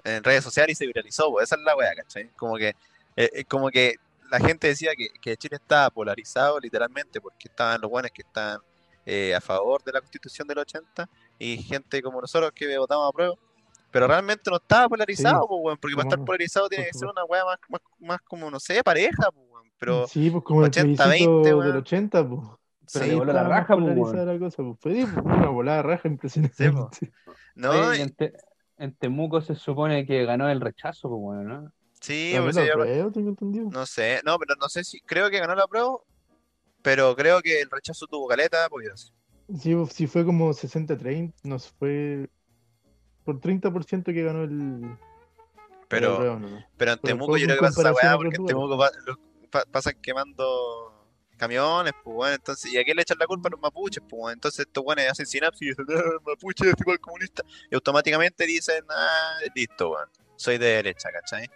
en 0.05 0.23
redes 0.23 0.45
sociales 0.45 0.73
y 0.73 0.79
se 0.79 0.87
viralizó, 0.87 1.31
pues 1.33 1.45
esa 1.45 1.57
es 1.57 1.63
la 1.63 1.75
weá, 1.77 1.95
¿cachai? 1.97 2.29
Como 2.37 2.57
que, 2.57 2.69
eh, 3.17 3.31
eh, 3.33 3.45
como 3.45 3.71
que 3.71 3.97
la 4.31 4.39
gente 4.39 4.69
decía 4.69 4.93
que, 4.97 5.09
que 5.21 5.37
Chile 5.37 5.57
estaba 5.57 5.91
polarizado 5.91 6.61
literalmente 6.61 7.21
porque 7.21 7.49
estaban 7.49 7.81
los 7.81 7.91
buenos 7.91 8.13
que 8.13 8.23
estaban 8.23 8.61
eh, 9.05 9.35
a 9.35 9.41
favor 9.41 9.83
de 9.83 9.93
la 9.93 10.01
constitución 10.01 10.47
del 10.47 10.59
80 10.59 11.09
y 11.39 11.59
gente 11.59 12.01
como 12.03 12.21
nosotros 12.21 12.53
que 12.53 12.77
votamos 12.79 13.09
a 13.09 13.13
prueba. 13.13 13.35
Pero 13.97 14.09
realmente 14.09 14.51
no 14.51 14.59
estaba 14.59 14.91
polarizado, 14.91 15.41
Sí, 15.41 15.47
pues, 15.49 15.61
weón, 15.63 15.79
porque 15.81 15.97
para 15.97 16.07
estar 16.07 16.19
no, 16.19 16.25
polarizado 16.27 16.69
tiene 16.69 16.85
que 16.85 16.93
ser 16.93 17.09
una 17.09 17.25
weá 17.25 17.47
más, 17.47 17.57
más, 17.71 17.81
más 17.99 18.21
como, 18.21 18.51
no 18.51 18.61
sé, 18.61 18.85
pareja, 18.85 19.31
pues, 19.33 19.47
weón, 19.49 19.71
pero... 19.79 20.07
sí, 20.07 20.29
pues 20.29 20.45
como 20.45 20.61
el 20.61 20.67
80, 20.67 21.05
plebiscito 21.05 21.35
20, 21.37 21.49
del 21.49 21.57
weón. 21.57 21.77
80, 21.79 22.29
pues. 22.29 22.41
Pero 22.93 23.05
sí, 23.07 23.11
le 23.11 23.17
voló 23.17 23.33
la 23.33 23.45
raja, 23.45 23.75
pues, 23.75 23.87
polarizada 23.87 24.25
weón. 24.25 24.35
la 24.35 24.39
cosa, 24.39 24.63
pues. 24.65 24.77
Fue 24.81 24.93
pues, 24.93 25.25
una 25.25 25.49
volada 25.49 25.83
raja 25.83 26.09
impresionante. 26.09 26.57
Sí, 26.57 26.71
pues. 26.71 27.11
No, 27.55 27.95
y 27.95 27.99
y- 27.99 28.03
en, 28.03 28.15
Te- 28.15 28.35
en 28.77 28.95
Temuco 28.97 29.41
se 29.41 29.55
supone 29.55 30.05
que 30.05 30.27
ganó 30.27 30.51
el 30.51 30.61
rechazo, 30.61 31.09
pues 31.09 31.19
bueno, 31.23 31.43
¿no? 31.43 31.73
sí, 31.99 32.33
Ganó 32.35 32.45
pues, 32.53 32.71
prueba, 32.71 33.11
tengo 33.13 33.31
entendido. 33.31 33.71
No 33.71 33.87
sé, 33.87 34.21
no, 34.27 34.39
pero 34.39 34.57
no 34.61 34.69
sé 34.69 34.85
si, 34.85 35.01
creo 35.01 35.31
que 35.31 35.41
ganó 35.41 35.55
la 35.55 35.67
prueba, 35.67 35.97
pero 36.83 37.17
creo 37.17 37.41
que 37.41 37.63
el 37.63 37.71
rechazo 37.71 38.07
tuvo 38.07 38.29
caleta 38.29 38.67
apoyo. 38.67 38.95
sí. 38.95 39.11
Sí, 39.59 39.75
pues, 39.75 39.93
sí 39.95 40.07
fue 40.07 40.27
como 40.27 40.53
60-30, 40.53 41.33
no 41.45 41.59
sé, 41.59 41.71
fue 41.79 42.29
por 43.27 43.41
30% 43.41 44.05
que 44.05 44.23
ganó 44.23 44.45
el... 44.45 44.97
Pero, 45.89 46.39
¿no? 46.39 46.65
pero 46.77 46.93
en 46.93 46.99
Temuco 46.99 47.37
yo 47.37 47.47
creo 47.47 47.57
que 47.57 47.61
pasa 47.61 47.81
esa 47.81 47.93
weá 47.93 48.17
porque 48.17 48.37
en 48.37 48.47
Temuco 48.47 48.79
pa- 48.79 48.91
los- 49.05 49.19
pa- 49.51 49.65
pasan 49.71 49.95
quemando 50.03 50.93
camiones, 51.37 51.93
pues 52.03 52.17
bueno, 52.17 52.35
entonces, 52.35 52.73
¿y 52.73 52.79
a 52.79 52.83
quién 52.85 52.97
le 52.97 53.03
echan 53.03 53.19
la 53.21 53.27
culpa 53.27 53.49
a 53.49 53.51
los 53.53 53.61
mapuches? 53.61 54.03
Pues 54.09 54.19
bueno, 54.19 54.33
entonces 54.33 54.61
estos 54.67 54.83
weones 54.85 55.11
hacen 55.11 55.27
sinapsis 55.27 55.63
y 55.63 55.69
dicen, 55.71 55.85
ah, 55.91 56.19
mapuche 56.27 56.69
es 56.71 56.75
igual 56.81 56.99
comunista, 56.99 57.43
y 57.71 57.75
automáticamente 57.75 58.47
dicen, 58.47 58.83
ah, 58.89 59.39
listo, 59.55 59.91
weón, 59.91 60.09
soy 60.37 60.57
de 60.59 60.67
derecha, 60.67 61.11
¿cachai? 61.13 61.49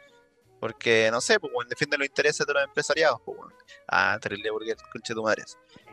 Porque, 0.61 1.09
no 1.11 1.23
sé, 1.23 1.41
pues 1.41 1.51
bueno, 1.55 1.69
defienden 1.71 2.01
los 2.01 2.09
intereses 2.09 2.47
de 2.47 2.53
los 2.53 2.63
empresariados, 2.63 3.19
pues 3.25 3.39
bueno. 3.39 3.55
Ah, 3.89 4.19
terrible 4.21 4.51
burgués, 4.51 4.77
conche 4.93 5.15
tu 5.15 5.23
madre. 5.23 5.45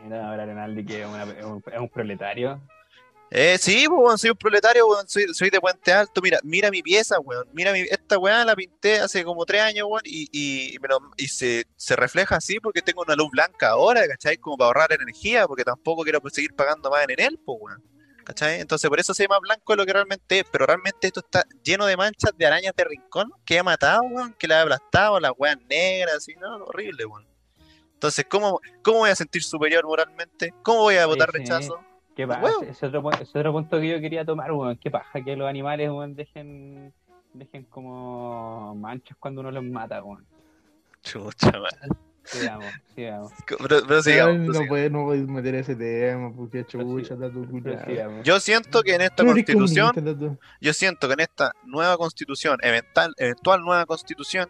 Mira, 0.04 0.28
ahora 0.28 0.42
Arenaldi 0.42 0.84
que 0.84 1.00
es, 1.02 1.08
una- 1.08 1.22
es 1.24 1.44
un, 1.44 1.62
es 1.72 1.80
un 1.80 1.88
proletario. 1.88 2.60
Eh, 3.30 3.58
sí, 3.60 3.86
weón, 3.86 4.16
soy 4.16 4.30
un 4.30 4.36
proletario, 4.36 4.86
weón, 4.86 5.06
soy, 5.06 5.34
soy 5.34 5.50
de 5.50 5.60
Puente 5.60 5.92
Alto. 5.92 6.22
Mira, 6.22 6.38
mira 6.42 6.70
mi 6.70 6.82
pieza, 6.82 7.18
weón. 7.20 7.46
Mira 7.52 7.72
mi, 7.72 7.80
esta 7.80 8.18
weá 8.18 8.44
la 8.44 8.56
pinté 8.56 9.00
hace 9.00 9.22
como 9.22 9.44
tres 9.44 9.60
años, 9.62 9.86
weón, 9.88 10.02
y, 10.04 10.28
y, 10.32 10.74
y 10.74 10.78
me 10.78 10.88
lo- 10.88 11.10
y 11.16 11.28
se, 11.28 11.66
se 11.76 11.94
refleja 11.94 12.36
así 12.36 12.58
porque 12.58 12.80
tengo 12.80 13.02
una 13.02 13.14
luz 13.14 13.28
blanca 13.30 13.68
ahora, 13.70 14.06
¿cachai? 14.08 14.38
Como 14.38 14.56
para 14.56 14.68
ahorrar 14.68 14.92
energía, 14.92 15.46
porque 15.46 15.64
tampoco 15.64 16.02
quiero 16.04 16.20
pues, 16.22 16.34
seguir 16.34 16.54
pagando 16.54 16.90
más 16.90 17.04
en 17.06 17.20
él, 17.20 17.38
pues, 17.44 17.58
weón. 17.60 17.82
¿Cachai? 18.24 18.60
Entonces 18.60 18.90
por 18.90 19.00
eso 19.00 19.14
se 19.14 19.22
ve 19.24 19.28
más 19.28 19.40
blanco 19.40 19.72
de 19.72 19.76
lo 19.78 19.86
que 19.86 19.92
realmente 19.94 20.40
es, 20.40 20.44
pero 20.52 20.66
realmente 20.66 21.06
esto 21.06 21.20
está 21.20 21.46
lleno 21.62 21.86
de 21.86 21.96
manchas 21.96 22.32
de 22.36 22.44
arañas 22.46 22.74
de 22.76 22.84
rincón 22.84 23.30
que 23.44 23.58
ha 23.58 23.62
matado, 23.62 24.02
weón, 24.02 24.34
que 24.38 24.46
la 24.46 24.58
ha 24.60 24.62
aplastado, 24.62 25.18
las 25.18 25.32
weas 25.38 25.56
negras, 25.68 26.16
así, 26.16 26.34
no, 26.34 26.56
horrible, 26.64 27.06
weón. 27.06 27.26
Entonces, 27.94 28.26
¿cómo, 28.28 28.60
¿cómo 28.82 28.98
voy 28.98 29.10
a 29.10 29.16
sentir 29.16 29.42
superior 29.42 29.84
moralmente? 29.84 30.52
¿Cómo 30.62 30.80
voy 30.80 30.96
a 30.96 31.06
votar 31.06 31.30
sí. 31.32 31.38
rechazo? 31.38 31.80
¿Qué 32.18 32.26
pasa? 32.26 32.40
weón. 32.42 32.64
Ese 32.68 32.86
otro, 32.86 33.12
ese 33.12 33.38
otro 33.38 33.52
punto 33.52 33.78
que 33.78 33.90
yo 33.90 34.00
quería 34.00 34.24
tomar, 34.24 34.50
weón. 34.50 34.76
¿Qué 34.76 34.90
paja 34.90 35.22
que 35.22 35.36
los 35.36 35.48
animales, 35.48 35.88
weón, 35.88 36.16
dejen, 36.16 36.92
dejen 37.32 37.62
como 37.66 38.74
manchas 38.74 39.16
cuando 39.20 39.40
uno 39.40 39.52
los 39.52 39.62
mata, 39.62 40.02
weón? 40.02 40.26
Chucha, 41.00 41.52
man. 41.52 41.96
Sigamos, 42.24 42.66
sigamos. 42.92 43.32
Pero, 43.46 43.82
pero 43.86 44.02
sigamos, 44.02 44.36
no 44.36 44.44
prosigamos. 44.46 44.68
puedes 44.68 44.90
no 44.90 45.04
puedes 45.04 45.28
meter 45.28 45.54
ese 45.54 45.76
tema, 45.76 46.32
porque 46.34 46.64
chucha, 46.66 47.06
sí, 47.06 47.24
está 47.24 47.30
tu 47.30 47.46
sigamos. 47.86 48.24
Yo 48.24 48.40
siento 48.40 48.82
que 48.82 48.96
en 48.96 49.02
esta 49.02 49.24
constitución, 49.24 50.38
yo 50.60 50.72
siento 50.72 51.06
que 51.06 51.14
en 51.14 51.20
esta 51.20 51.52
nueva 51.66 51.96
constitución, 51.96 52.58
eventual, 52.62 53.14
eventual 53.16 53.60
nueva 53.60 53.86
constitución, 53.86 54.48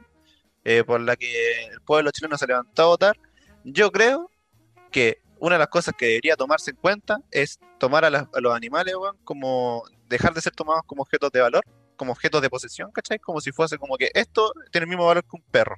eh, 0.65 0.85
por 0.85 1.03
la 1.03 1.17
que 1.17 1.67
el 1.71 1.83
pueblo 1.83 2.11
chileno 2.13 2.39
se 2.39 2.47
levantó 2.47 2.85
a 2.85 2.87
votar, 2.87 3.19
yo 3.63 3.93
creo 3.93 4.31
que 4.91 5.21
una 5.41 5.55
de 5.57 5.59
las 5.61 5.69
cosas 5.69 5.95
que 5.97 6.07
debería 6.07 6.37
tomarse 6.37 6.71
en 6.73 6.77
cuenta 6.77 7.21
es 7.31 7.59
tomar 7.79 8.05
a, 8.05 8.11
las- 8.11 8.27
a 8.35 8.41
los 8.41 8.55
animales, 8.55 8.95
weón, 8.97 9.17
como 9.25 9.83
dejar 10.09 10.35
de 10.35 10.41
ser 10.41 10.53
tomados 10.55 10.83
como 10.87 11.03
objetos 11.03 11.31
de 11.33 11.41
valor, 11.41 11.63
como 11.97 12.13
objetos 12.13 12.41
de 12.43 12.51
posesión, 12.51 12.91
¿cachai? 12.93 13.19
Como 13.19 13.41
si 13.41 13.53
fuese 13.53 13.77
como 13.79 13.97
que 13.97 14.11
esto 14.15 14.53
tiene 14.71 14.85
el 14.85 14.89
mismo 14.89 15.07
valor 15.07 15.23
que 15.25 15.31
un 15.37 15.43
perro. 15.51 15.77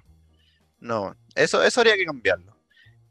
No, 0.78 1.14
eso, 1.34 1.62
eso 1.62 1.80
habría 1.80 1.96
que 1.96 2.04
cambiarlo. 2.04 2.56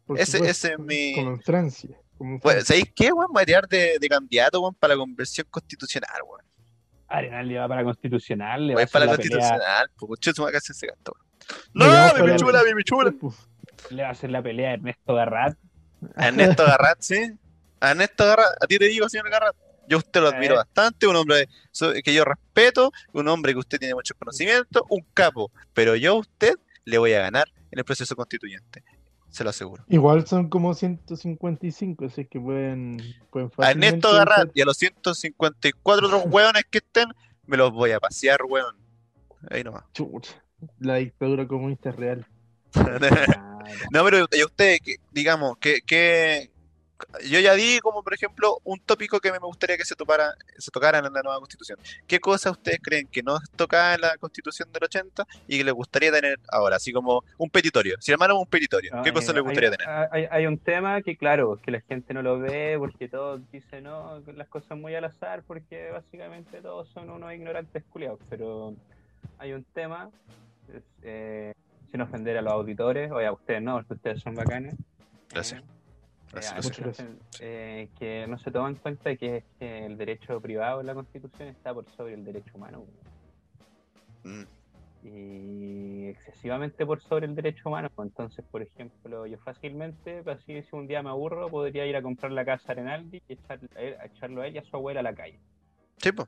Por 0.05 0.19
ese- 0.19 0.37
supuesto, 0.39 0.67
ese 0.67 0.73
es 0.73 0.79
mi- 0.79 1.15
Como 1.15 1.31
en 1.31 1.41
Francia. 1.41 1.89
Como 2.17 2.33
en 2.33 2.39
Pues, 2.39 2.55
Francia. 2.55 2.75
¿Sabéis 2.75 2.91
qué, 2.95 3.11
weón? 3.13 3.27
Me 3.29 3.33
voy 3.33 3.43
a 3.43 3.45
tirar 3.45 3.67
de, 3.67 3.97
de 3.99 4.09
candidato, 4.09 4.59
weón, 4.61 4.75
para 4.75 4.95
la 4.95 4.99
conversión 4.99 5.47
constitucional, 5.49 6.21
weón. 6.27 6.45
Arenaldi 7.07 7.55
va 7.55 7.67
para 7.67 7.83
constitucional, 7.83 8.67
le 8.67 8.75
va 8.75 8.85
para 8.85 9.05
la 9.05 9.11
la 9.11 9.17
constitucional, 9.17 9.89
pues 9.97 10.19
se 10.21 10.31
me 10.41 10.45
va 10.45 10.51
a 10.53 10.57
hacer 10.57 10.75
ese 10.75 10.87
gasto. 10.87 11.13
No, 11.73 11.85
No, 11.87 11.91
ya, 11.91 12.13
mi 12.13 12.19
para- 12.21 12.33
pichula, 12.35 12.61
mi 12.63 12.73
pichula. 12.75 13.13
Le 13.89 14.01
va 14.03 14.09
a 14.09 14.11
hacer 14.11 14.29
la 14.29 14.43
pelea 14.43 14.69
a 14.69 14.73
Ernesto 14.73 15.15
Garrat. 15.15 15.57
A 16.15 16.27
Ernesto 16.27 16.65
Garrat, 16.65 16.97
sí. 17.01 17.31
A 17.79 17.91
Ernesto 17.91 18.25
Garrat, 18.25 18.51
a 18.61 18.67
ti 18.67 18.77
te 18.77 18.85
digo, 18.85 19.09
señor 19.09 19.29
Garrat. 19.29 19.55
Yo 19.87 19.97
a 19.97 19.99
usted 19.99 20.21
lo 20.21 20.27
admiro 20.27 20.55
bastante, 20.55 21.07
un 21.07 21.15
hombre 21.15 21.49
que 22.03 22.13
yo 22.13 22.23
respeto, 22.23 22.91
un 23.11 23.27
hombre 23.27 23.53
que 23.53 23.59
usted 23.59 23.79
tiene 23.79 23.95
mucho 23.95 24.13
conocimiento, 24.13 24.85
un 24.87 25.03
capo. 25.15 25.51
Pero 25.73 25.95
yo 25.95 26.11
a 26.11 26.19
usted 26.19 26.53
le 26.85 26.97
voy 26.99 27.13
a 27.13 27.21
ganar 27.21 27.47
en 27.71 27.79
el 27.79 27.85
proceso 27.85 28.15
constituyente. 28.15 28.83
Se 29.29 29.43
lo 29.43 29.49
aseguro. 29.49 29.83
Igual 29.87 30.27
son 30.27 30.49
como 30.49 30.73
155, 30.73 32.05
así 32.05 32.25
que 32.25 32.39
pueden, 32.39 32.97
pueden 33.31 33.49
A 33.57 33.71
Ernesto 33.71 34.13
Garrat 34.13 34.49
y 34.53 34.61
a 34.61 34.65
los 34.65 34.77
154 34.77 36.07
otros 36.07 36.23
hueones 36.27 36.63
que 36.69 36.79
estén, 36.79 37.09
me 37.45 37.57
los 37.57 37.71
voy 37.71 37.91
a 37.91 37.99
pasear, 37.99 38.41
hueón. 38.47 38.75
Ahí 39.49 39.63
nomás. 39.63 39.85
Chucha, 39.93 40.43
la 40.79 40.95
dictadura 40.95 41.47
comunista 41.47 41.89
es 41.89 41.95
real. 41.95 42.27
Ah, 42.75 43.45
No, 43.91 44.03
pero 44.03 44.25
y 44.31 44.43
usted, 44.43 44.77
digamos, 45.11 45.57
que, 45.57 45.81
que 45.81 46.49
yo 47.25 47.39
ya 47.39 47.53
di 47.53 47.79
como 47.79 48.03
por 48.03 48.13
ejemplo 48.13 48.59
un 48.63 48.79
tópico 48.79 49.19
que 49.19 49.31
me 49.31 49.37
gustaría 49.37 49.77
que 49.77 49.85
se 49.85 49.95
topara, 49.95 50.33
se 50.57 50.69
tocara 50.71 50.97
en 50.99 51.05
la 51.05 51.21
nueva 51.21 51.39
constitución. 51.39 51.79
¿Qué 52.07 52.19
cosas 52.19 52.53
ustedes 52.53 52.79
creen 52.81 53.07
que 53.07 53.23
no 53.23 53.39
tocaba 53.55 53.95
en 53.95 54.01
la 54.01 54.17
constitución 54.17 54.71
del 54.71 54.83
80 54.83 55.25
y 55.47 55.57
que 55.57 55.63
les 55.63 55.73
gustaría 55.73 56.11
tener 56.11 56.39
ahora? 56.51 56.75
Así 56.75 56.91
como 56.91 57.23
un 57.37 57.49
petitorio. 57.49 57.95
Si 57.99 58.11
armáramos 58.11 58.43
un 58.43 58.49
petitorio, 58.49 58.91
¿qué 59.03 59.09
No, 59.09 59.13
cosas 59.13 59.29
eh, 59.29 59.33
les 59.33 59.43
gustaría 59.43 59.69
hay, 59.69 59.77
tener? 59.77 60.09
Hay, 60.11 60.27
hay 60.29 60.45
un 60.45 60.57
tema 60.57 61.01
que, 61.01 61.15
claro, 61.15 61.59
que 61.63 61.71
la 61.71 61.81
gente 61.81 62.13
no 62.13 62.21
lo 62.21 62.39
ve 62.39 62.75
porque 62.77 63.07
todos 63.07 63.41
dicen, 63.51 63.85
no, 63.85 64.19
las 64.35 64.47
cosas 64.47 64.77
muy 64.77 64.93
al 64.95 65.05
azar 65.05 65.43
porque 65.47 65.91
básicamente 65.91 66.61
todos 66.61 66.89
son 66.89 67.09
unos 67.09 67.33
ignorantes 67.33 67.83
culiados. 67.89 68.19
Pero 68.29 68.75
hay 69.37 69.53
un 69.53 69.63
tema, 69.63 70.09
eh, 71.03 71.53
sin 71.91 72.01
ofender 72.01 72.37
a 72.37 72.41
los 72.41 72.53
auditores, 72.53 73.11
o 73.11 73.19
a 73.19 73.31
ustedes 73.31 73.61
no, 73.61 73.75
porque 73.75 73.93
ustedes 73.95 74.21
son 74.21 74.35
bacanes. 74.35 74.75
Gracias. 75.29 75.61
Eh, 75.61 75.65
Gracias, 76.31 76.65
eh, 76.69 76.81
gracias. 76.83 77.07
eh, 77.39 77.89
que 77.97 78.25
no 78.27 78.37
se 78.37 78.51
toma 78.51 78.69
en 78.69 78.75
cuenta 78.75 79.15
que 79.15 79.37
es 79.37 79.43
que 79.57 79.85
el 79.87 79.97
derecho 79.97 80.39
privado 80.39 80.79
en 80.81 80.85
la 80.87 80.93
Constitución 80.93 81.49
está 81.49 81.73
por 81.73 81.89
sobre 81.95 82.13
el 82.13 82.23
derecho 82.23 82.51
humano. 82.53 82.85
Mm, 84.23 84.43
y 85.01 86.07
excesivamente 86.09 86.85
por 86.85 87.01
sobre 87.01 87.25
el 87.25 87.33
derecho 87.33 87.69
humano. 87.69 87.89
Entonces, 87.97 88.45
por 88.51 88.61
ejemplo, 88.61 89.25
yo 89.25 89.37
fácilmente, 89.39 90.21
así 90.27 90.61
si 90.61 90.75
un 90.75 90.87
día 90.87 91.01
me 91.01 91.09
aburro, 91.09 91.49
podría 91.49 91.85
ir 91.87 91.95
a 91.95 92.01
comprar 92.01 92.31
la 92.31 92.45
casa 92.45 92.73
a 92.73 92.97
y 93.11 93.21
echar, 93.27 93.59
a 93.75 93.79
él- 93.81 93.95
a 93.99 94.05
echarlo 94.05 94.41
a 94.41 94.47
él 94.47 94.55
y 94.55 94.57
a 94.59 94.63
su 94.63 94.75
abuela 94.75 94.99
a 94.99 95.03
la 95.03 95.13
calle. 95.15 95.39
Sí, 95.97 96.11
po. 96.11 96.27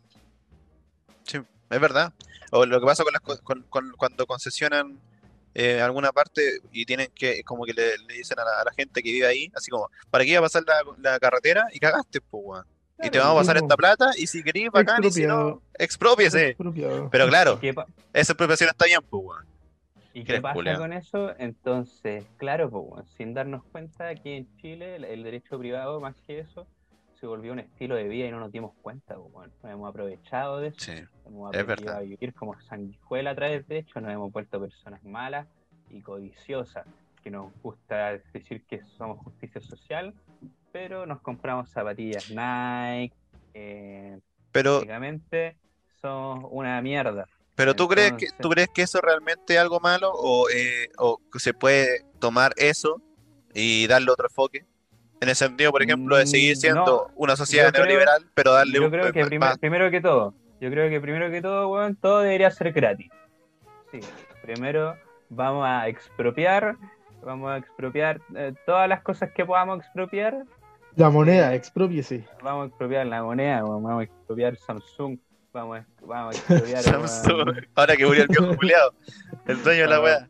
Sí, 1.24 1.38
es 1.70 1.80
verdad. 1.80 2.14
O 2.52 2.66
lo 2.66 2.80
que 2.80 2.86
pasa 2.88 3.04
con 3.04 3.14
las, 3.14 3.22
co- 3.22 3.44
con, 3.44 3.62
con- 3.70 3.92
cuando 3.98 4.26
concesionan 4.26 4.98
eh, 5.54 5.82
alguna 5.82 6.12
parte 6.12 6.60
y 6.72 6.86
tienen 6.86 7.10
que, 7.14 7.44
como 7.44 7.66
que 7.66 7.74
le, 7.74 7.98
le 8.08 8.14
dicen 8.16 8.40
a 8.40 8.44
la, 8.46 8.62
a 8.62 8.66
la 8.66 8.72
gente 8.74 9.02
que 9.04 9.12
vive 9.12 9.28
ahí, 9.28 9.52
así 9.56 9.70
como, 9.72 9.90
¿para 10.10 10.24
qué 10.24 10.32
iba 10.32 10.40
a 10.40 10.44
pasar 10.44 10.64
la, 10.66 10.82
la 11.12 11.20
carretera? 11.20 11.68
Y 11.74 11.80
cagaste, 11.80 12.22
pues, 12.22 12.44
weón. 12.46 12.66
Y 13.04 13.10
te 13.10 13.18
vamos 13.18 13.34
a 13.34 13.38
pasar 13.42 13.58
esta 13.58 13.76
plata 13.76 14.12
y 14.16 14.28
si 14.28 14.44
querís, 14.44 14.70
bacán, 14.70 15.04
y 15.04 15.10
si 15.12 15.26
no, 15.26 15.62
expropiese. 15.80 16.50
Expropiado. 16.50 17.10
Pero 17.10 17.28
claro, 17.28 17.60
¿Qué, 17.60 17.74
pa- 17.74 17.88
esa 18.14 18.34
expropiación 18.34 18.70
está 18.70 18.86
bien, 18.86 19.00
pues, 19.10 19.24
weón. 19.26 19.46
¿Y 20.14 20.24
qué 20.24 20.42
pasa 20.42 20.78
con 20.78 20.94
eso? 20.94 21.32
Entonces, 21.40 22.26
claro, 22.38 22.70
pues, 22.70 22.84
bueno, 22.86 23.06
sin 23.18 23.34
darnos 23.34 23.64
cuenta 23.72 24.14
que 24.16 24.38
en 24.38 24.58
Chile 24.58 24.98
el 24.98 25.24
derecho 25.24 25.58
privado, 25.58 26.00
más 26.00 26.16
que 26.28 26.40
eso, 26.40 26.68
se 27.22 27.28
volvió 27.28 27.54
un 27.54 27.60
estilo 27.60 27.96
de 27.96 28.08
vida 28.08 28.26
y 28.28 28.32
no 28.32 28.40
nos 28.40 28.52
dimos 28.52 28.74
cuenta. 28.82 29.16
pues, 29.16 29.32
bueno, 29.32 29.54
nos 29.62 29.72
hemos 29.72 29.90
aprovechado 29.90 30.60
de 30.60 30.70
eso. 30.70 30.78
Sí, 30.80 30.92
Hemos 31.26 31.54
Es 31.54 31.62
aprendido 31.62 31.86
verdad. 31.86 31.98
a 31.98 32.02
vivir 32.02 32.34
como 32.34 32.60
sanguijuela 32.62 33.30
a 33.30 33.36
través 33.36 33.68
de 33.68 33.78
hecho, 33.78 34.02
nos 34.02 34.12
hemos 34.12 34.32
vuelto 34.32 34.60
personas 34.60 35.04
malas 35.04 35.48
y 35.92 36.02
codiciosas. 36.02 36.86
porque 37.14 37.30
nos 37.30 37.54
gusta 37.62 38.20
decir 38.34 38.66
que 38.66 38.82
somos 38.98 39.20
justicia 39.20 39.62
social, 39.62 40.16
pero 40.72 41.06
nos 41.06 41.22
compramos 41.22 41.70
zapatillas 41.70 42.32
Nike, 42.32 43.14
eh, 43.54 44.20
Pero, 44.52 44.76
básicamente 44.78 45.56
son 46.02 46.48
una 46.50 46.82
mierda. 46.82 47.28
pero 47.56 47.76
¿tú 47.76 47.88
crees 47.88 48.14
que 48.14 48.26
tú 48.42 48.50
crees 48.50 48.70
que 48.74 48.82
eso 48.82 49.00
realmente 49.02 49.54
es 49.54 49.60
algo 49.60 49.80
malo 49.80 50.12
o, 50.12 50.50
eh, 50.50 50.90
o 50.98 51.20
que 51.32 51.38
se 51.38 51.54
puede 51.54 52.04
tomar 52.20 52.54
eso 52.58 53.00
y 53.54 53.86
darle 53.86 54.10
otro 54.12 54.26
enfoque? 54.26 54.66
En 55.22 55.30
el 55.30 55.36
sentido, 55.36 55.72
por 55.72 55.84
ejemplo, 55.84 56.18
de 56.18 56.26
seguir 56.26 56.58
Mm, 56.58 56.60
siendo 56.60 56.86
no. 56.86 57.14
una 57.16 57.36
sociedad 57.36 57.68
Yo 57.68 57.72
creo- 57.74 57.86
neoliberal, 57.86 58.26
pero 58.34 58.54
darle 58.54 58.74
Yo 58.80 58.86
un 58.86 58.90
creo 58.92 59.14
que 59.14 59.24
primer- 59.26 59.60
primero 59.60 59.92
que 59.92 60.02
todo, 60.02 60.34
yo 60.60 60.70
creo 60.72 60.90
que 60.90 61.00
primero 61.00 61.30
que 61.30 61.42
todo, 61.44 61.70
weón, 61.70 61.96
todo 61.96 62.22
debería 62.22 62.50
ser 62.50 62.72
gratis. 62.74 63.10
Sí, 63.92 64.00
primero 64.42 64.96
vamos 65.30 65.68
a 65.68 65.88
expropiar, 65.88 66.76
vamos 67.24 67.52
a 67.52 67.58
expropiar 67.58 68.20
eh, 68.36 68.54
todas 68.66 68.90
las 68.90 69.02
cosas 69.04 69.30
que 69.32 69.46
podamos 69.46 69.80
expropiar, 69.80 70.44
La 70.96 71.12
moneda, 71.12 71.54
expropiese. 71.54 72.26
vamos 72.42 72.64
a 72.64 72.68
expropiar 72.70 73.06
la 73.06 73.22
moneda, 73.22 73.62
vamos 73.62 73.92
a 73.92 74.04
expropiar 74.04 74.56
Samsung, 74.58 75.20
vamos 75.54 75.82
a, 75.82 75.86
vamos 76.04 76.36
a 76.36 76.38
expropiar, 76.74 76.82
Samsung. 76.82 77.64
Ahora 77.76 77.96
que 77.96 78.06
murió 78.08 78.24
el 78.24 78.28
viejo 78.28 78.56
culiado, 78.56 78.94
el 79.46 79.62
dueño 79.64 79.82
de 79.84 79.88
la 79.88 80.02
wea. 80.02 80.28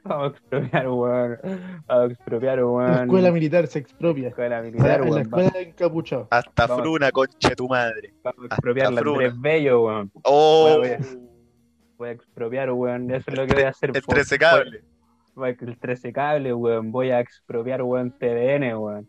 vamos 0.04 0.24
a 0.24 0.36
expropiar, 0.36 0.88
weón, 0.88 1.38
vamos 1.86 2.10
a 2.10 2.12
expropiar, 2.12 2.64
weón, 2.64 2.86
La 2.90 3.02
escuela 3.02 3.30
militar 3.32 3.66
se 3.66 3.78
expropia. 3.78 4.28
escuela 4.28 4.62
militar, 4.62 5.00
en 5.00 5.04
la 5.06 5.10
weón, 5.10 5.22
escuela 5.22 5.50
de 5.50 5.62
encapuchado. 5.62 6.28
Hasta 6.30 6.66
Vamos. 6.66 6.82
Fruna, 6.84 7.10
concha 7.12 7.48
de 7.50 7.56
tu 7.56 7.68
madre. 7.68 8.14
vamos 8.22 8.42
a 8.50 8.54
expropiar 8.54 8.92
la. 8.92 9.00
Andrés 9.00 9.40
Bello, 9.40 9.84
weón. 9.86 10.10
Oh, 10.24 10.76
Voy 10.78 10.88
a- 10.88 10.98
Voy 11.98 12.08
a 12.08 12.12
expropiar, 12.12 12.70
weón. 12.72 13.10
Eso 13.10 13.30
es 13.30 13.36
lo 13.36 13.46
que 13.46 13.54
voy 13.54 13.62
a 13.64 13.68
hacer. 13.68 13.90
el 13.94 14.02
po- 14.02 14.12
13 14.14 14.38
cable. 14.38 14.82
Voy- 15.34 15.56
El 15.60 15.78
13 15.78 16.12
cable, 16.12 16.54
weón. 16.54 16.90
Voy 16.92 17.10
a 17.10 17.20
expropiar, 17.20 17.82
weón, 17.82 18.10
TVN, 18.18 18.74
weón. 18.76 19.08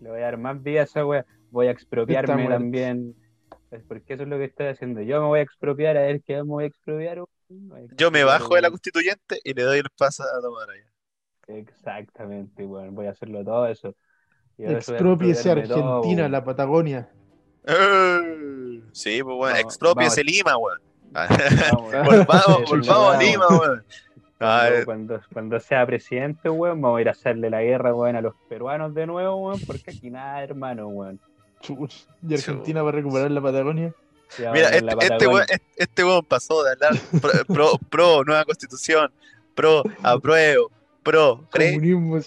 Le 0.00 0.10
voy 0.10 0.18
a 0.20 0.24
dar 0.24 0.36
más 0.38 0.62
vida 0.62 0.80
a 0.80 0.84
esa 0.84 1.06
weón. 1.06 1.24
Voy 1.50 1.68
a 1.68 1.70
expropiarme 1.70 2.48
también. 2.48 3.14
Porque 3.88 4.14
eso 4.14 4.22
es 4.24 4.28
lo 4.28 4.38
que 4.38 4.44
estoy 4.44 4.66
haciendo. 4.66 5.02
Yo 5.02 5.20
me 5.20 5.26
voy 5.28 5.38
a 5.40 5.42
expropiar, 5.42 5.96
a 5.96 6.00
ver 6.02 6.20
qué 6.22 6.34
me 6.36 6.42
voy 6.42 6.64
a 6.64 6.66
expropiar, 6.66 7.18
weón. 7.18 7.28
Yo 7.96 8.10
me 8.10 8.24
bajo 8.24 8.54
de 8.54 8.62
la 8.62 8.70
constituyente 8.70 9.40
y 9.44 9.54
le 9.54 9.62
doy 9.62 9.78
el 9.78 9.90
paso 9.96 10.24
a 10.24 10.40
tomar 10.40 10.68
allá. 10.70 11.58
Exactamente, 11.58 12.64
weón. 12.64 12.94
Voy 12.94 13.06
a 13.06 13.10
hacerlo 13.10 13.44
todo 13.44 13.66
eso. 13.66 13.94
Expropiese 14.58 15.50
todo, 15.50 15.60
Argentina, 15.60 16.22
weón. 16.22 16.32
la 16.32 16.44
Patagonia. 16.44 17.08
Eh, 17.66 18.82
Sí, 18.92 19.22
pues 19.22 19.36
bueno, 19.36 19.58
expropiese 19.58 20.24
Lima, 20.24 20.56
weón. 20.56 20.80
Vamos, 21.12 21.92
volvamos, 22.06 22.64
volvamos 22.70 23.14
a. 23.14 23.22
Lima, 23.22 23.48
weón. 23.48 23.84
Ah, 24.38 24.66
Cuando, 24.68 24.78
eh, 24.78 24.84
cuando, 24.84 25.20
cuando 25.32 25.60
sea 25.60 25.86
presidente, 25.86 26.50
weón, 26.50 26.80
vamos 26.80 26.98
a 26.98 27.00
ir 27.02 27.08
a 27.08 27.12
hacerle 27.12 27.48
la 27.50 27.62
guerra, 27.62 27.94
weón, 27.94 28.16
a 28.16 28.20
los 28.20 28.34
peruanos 28.48 28.94
de 28.94 29.06
nuevo, 29.06 29.36
weón, 29.36 29.60
porque 29.66 29.90
aquí 29.90 30.10
nada, 30.10 30.42
hermano, 30.42 30.88
weón. 30.88 31.20
Y 32.26 32.34
Argentina 32.34 32.82
va 32.82 32.90
a 32.90 32.92
recuperar 32.92 33.30
la 33.30 33.40
Patagonia. 33.40 33.94
Mira, 34.52 34.68
este, 34.70 34.94
este, 35.00 35.26
weón, 35.26 35.42
este, 35.48 35.62
este 35.76 36.04
weón 36.04 36.24
pasó 36.24 36.62
de 36.64 36.72
hablar 36.72 36.92
pro, 37.20 37.32
pro, 37.46 37.78
pro 37.90 38.24
nueva 38.24 38.44
constitución, 38.44 39.12
pro 39.54 39.82
apruebo, 40.02 40.70
pro 41.02 41.46
pre 41.50 41.72
Comunismo, 41.72 42.20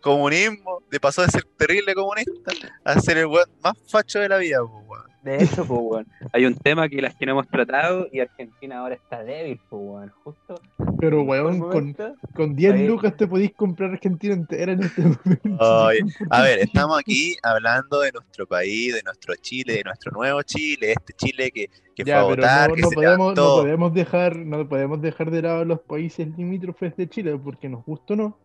comunismo, 0.00 0.82
de 0.90 1.00
pasó 1.00 1.22
de 1.22 1.28
ser 1.28 1.44
terrible 1.56 1.94
comunista 1.94 2.52
a 2.84 3.00
ser 3.00 3.18
el 3.18 3.26
weón 3.26 3.48
más 3.62 3.74
facho 3.88 4.20
de 4.20 4.28
la 4.28 4.38
vida, 4.38 4.62
weón. 4.62 5.13
De 5.24 5.42
hecho, 5.42 5.64
pues, 5.66 5.80
weón, 5.82 6.06
hay 6.32 6.44
un 6.44 6.54
tema 6.54 6.88
que 6.88 7.00
las 7.00 7.14
que 7.16 7.24
no 7.24 7.32
hemos 7.32 7.48
tratado 7.48 8.08
y 8.12 8.20
Argentina 8.20 8.80
ahora 8.80 8.94
está 8.94 9.24
débil, 9.24 9.58
pues, 9.70 9.82
weón, 9.84 10.10
justo. 10.22 10.60
Pero, 11.00 11.20
en 11.22 11.28
weón, 11.28 11.54
este 11.54 11.68
con, 11.70 11.96
con 12.34 12.54
10 12.56 12.74
Ahí. 12.74 12.86
lucas 12.86 13.16
te 13.16 13.26
podís 13.26 13.52
comprar 13.54 13.90
Argentina 13.92 14.34
entera 14.34 14.72
en 14.72 14.82
este 14.82 15.02
momento. 15.02 15.86
Ay, 15.86 16.00
A 16.30 16.42
ver, 16.42 16.58
estamos 16.58 16.98
aquí 16.98 17.36
hablando 17.42 18.00
de 18.00 18.12
nuestro 18.12 18.46
país, 18.46 18.94
de 18.94 19.02
nuestro 19.02 19.34
Chile, 19.36 19.74
de 19.74 19.84
nuestro 19.84 20.12
nuevo 20.12 20.42
Chile, 20.42 20.92
este 20.92 21.14
Chile 21.14 21.50
que, 21.50 21.68
que 21.96 22.04
fue 22.04 22.04
Ya, 22.04 22.20
a 22.20 22.26
pero 22.26 22.36
votar, 22.36 22.68
no, 22.68 22.74
que 22.74 22.82
no 22.82 22.88
se 22.90 22.94
podemos, 22.94 23.34
no 23.34 23.44
podemos 23.56 23.94
dejar, 23.94 24.36
no 24.36 24.68
podemos 24.68 25.00
dejar 25.02 25.30
de 25.30 25.42
lado 25.42 25.64
los 25.64 25.80
países 25.80 26.28
limítrofes 26.36 26.94
de 26.96 27.08
Chile, 27.08 27.38
porque 27.42 27.68
nos 27.68 27.84
gusta 27.84 28.12
o 28.14 28.16
no. 28.16 28.38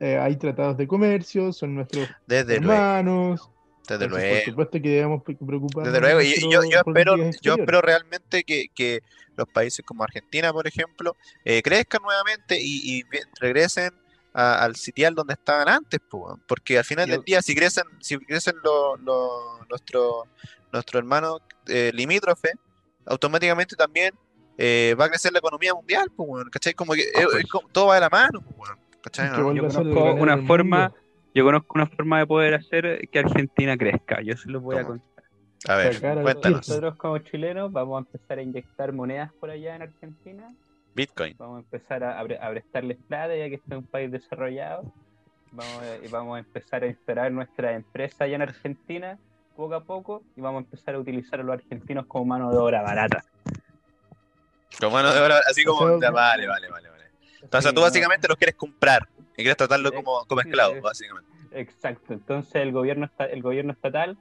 eh, 0.00 0.18
hay 0.18 0.36
tratados 0.36 0.76
de 0.76 0.86
comercio, 0.86 1.52
son 1.52 1.74
nuestros 1.74 2.08
Desde 2.26 2.60
luego, 2.60 2.72
hermanos. 2.72 3.51
Desde 3.88 4.04
entonces, 4.04 4.08
Por 4.10 4.30
luego. 4.30 4.44
supuesto 4.44 4.72
que 4.82 4.88
debemos 4.88 5.22
pre- 5.22 5.34
preocuparnos. 5.36 5.92
Desde 5.92 6.00
luego, 6.00 6.20
y 6.22 6.50
yo, 6.52 6.60
espero, 6.62 7.16
yo 7.40 7.54
espero 7.54 7.80
realmente 7.82 8.44
que, 8.44 8.66
que 8.74 9.02
los 9.36 9.48
países 9.48 9.84
como 9.84 10.04
Argentina, 10.04 10.52
por 10.52 10.66
ejemplo, 10.66 11.16
eh, 11.44 11.62
crezcan 11.62 12.02
nuevamente 12.02 12.58
y, 12.60 12.98
y 12.98 13.04
regresen 13.40 13.92
a- 14.34 14.62
al 14.64 14.76
sitial 14.76 15.14
donde 15.14 15.34
estaban 15.34 15.68
antes, 15.68 16.00
pues, 16.08 16.22
weón. 16.24 16.42
porque 16.46 16.78
al 16.78 16.84
final 16.84 17.06
Yo- 17.08 17.14
del 17.16 17.24
día, 17.24 17.42
si 17.42 17.54
crecen, 17.54 17.84
si 18.00 18.18
crecen 18.18 18.54
los 18.62 19.00
los- 19.00 19.68
nuestro, 19.68 20.26
nuestro 20.72 20.98
hermano 20.98 21.38
eh, 21.66 21.90
limítrofe, 21.94 22.52
automáticamente 23.06 23.76
también 23.76 24.14
eh, 24.58 24.94
va 25.00 25.06
a 25.06 25.08
crecer 25.08 25.32
la 25.32 25.38
economía 25.38 25.74
mundial, 25.74 26.10
pues, 26.14 26.44
¿cachai? 26.50 26.74
Como 26.74 26.92
que 26.92 27.02
Ah, 27.14 27.20
es- 27.20 27.26
pues. 27.26 27.44
es 27.44 27.50
como- 27.50 27.68
todo 27.68 27.86
va 27.86 27.94
de 27.96 28.00
la 28.02 28.10
mano, 28.10 28.42
pues, 28.42 28.56
weón, 28.58 28.78
¿cachai? 29.02 29.30
No, 29.30 29.52
yo 29.54 29.62
conozco 29.66 30.12
una 30.14 30.38
forma- 30.46 30.88
mundo. 30.90 31.01
Yo 31.34 31.44
conozco 31.44 31.72
una 31.74 31.86
forma 31.86 32.18
de 32.18 32.26
poder 32.26 32.54
hacer 32.54 33.08
que 33.10 33.18
Argentina 33.18 33.76
crezca. 33.76 34.20
Yo 34.22 34.36
se 34.36 34.50
los 34.50 34.62
voy 34.62 34.76
a 34.76 34.84
contar. 34.84 35.08
A 35.68 35.76
ver, 35.76 36.00
cuéntanos. 36.00 36.68
Nosotros 36.68 36.96
como 36.96 37.18
chilenos 37.18 37.72
vamos 37.72 37.96
a 37.96 38.06
empezar 38.06 38.38
a 38.38 38.42
inyectar 38.42 38.92
monedas 38.92 39.32
por 39.40 39.48
allá 39.50 39.76
en 39.76 39.82
Argentina. 39.82 40.52
Bitcoin. 40.94 41.34
Vamos 41.38 41.56
a 41.56 41.60
empezar 41.60 42.04
a, 42.04 42.20
a 42.20 42.24
pre- 42.24 42.38
a 42.38 42.50
prestarles 42.50 42.98
plata 43.08 43.34
ya 43.36 43.48
que 43.48 43.54
este 43.54 43.74
es 43.74 43.78
un 43.78 43.86
país 43.86 44.10
desarrollado. 44.10 44.92
Vamos 45.52 45.82
a, 45.82 46.04
y 46.04 46.08
vamos 46.08 46.36
a 46.36 46.38
empezar 46.40 46.82
a 46.82 46.86
instalar 46.86 47.30
nuestra 47.32 47.72
empresa 47.74 48.24
allá 48.24 48.36
en 48.36 48.42
Argentina 48.42 49.18
poco 49.56 49.74
a 49.74 49.84
poco 49.84 50.22
y 50.36 50.40
vamos 50.40 50.62
a 50.62 50.64
empezar 50.64 50.94
a 50.94 50.98
utilizar 50.98 51.40
a 51.40 51.42
los 51.42 51.54
argentinos 51.54 52.06
como 52.06 52.24
mano 52.26 52.50
de 52.50 52.58
obra 52.58 52.82
barata. 52.82 53.24
Como 54.80 54.92
mano 54.92 55.12
de 55.14 55.20
obra, 55.20 55.40
así 55.48 55.64
como, 55.64 55.80
O 55.80 55.98
sea, 56.00 56.08
ya, 56.08 56.10
vale, 56.10 56.46
vale, 56.46 56.68
vale, 56.68 56.88
vale. 56.90 57.04
Entonces 57.42 57.68
Sí, 57.70 57.74
tú 57.74 57.80
no, 57.80 57.86
básicamente 57.86 58.28
los 58.28 58.36
quieres 58.36 58.56
comprar 58.56 59.06
y 59.32 59.36
quieres 59.36 59.56
tratarlo 59.56 59.92
como, 59.92 60.24
como 60.26 60.40
esclavo, 60.40 60.80
básicamente. 60.82 61.30
Exacto. 61.52 62.12
Entonces 62.14 62.54
el 62.56 62.72
gobierno 62.72 63.08
el 63.30 63.42
gobierno 63.42 63.72
estatal 63.72 64.16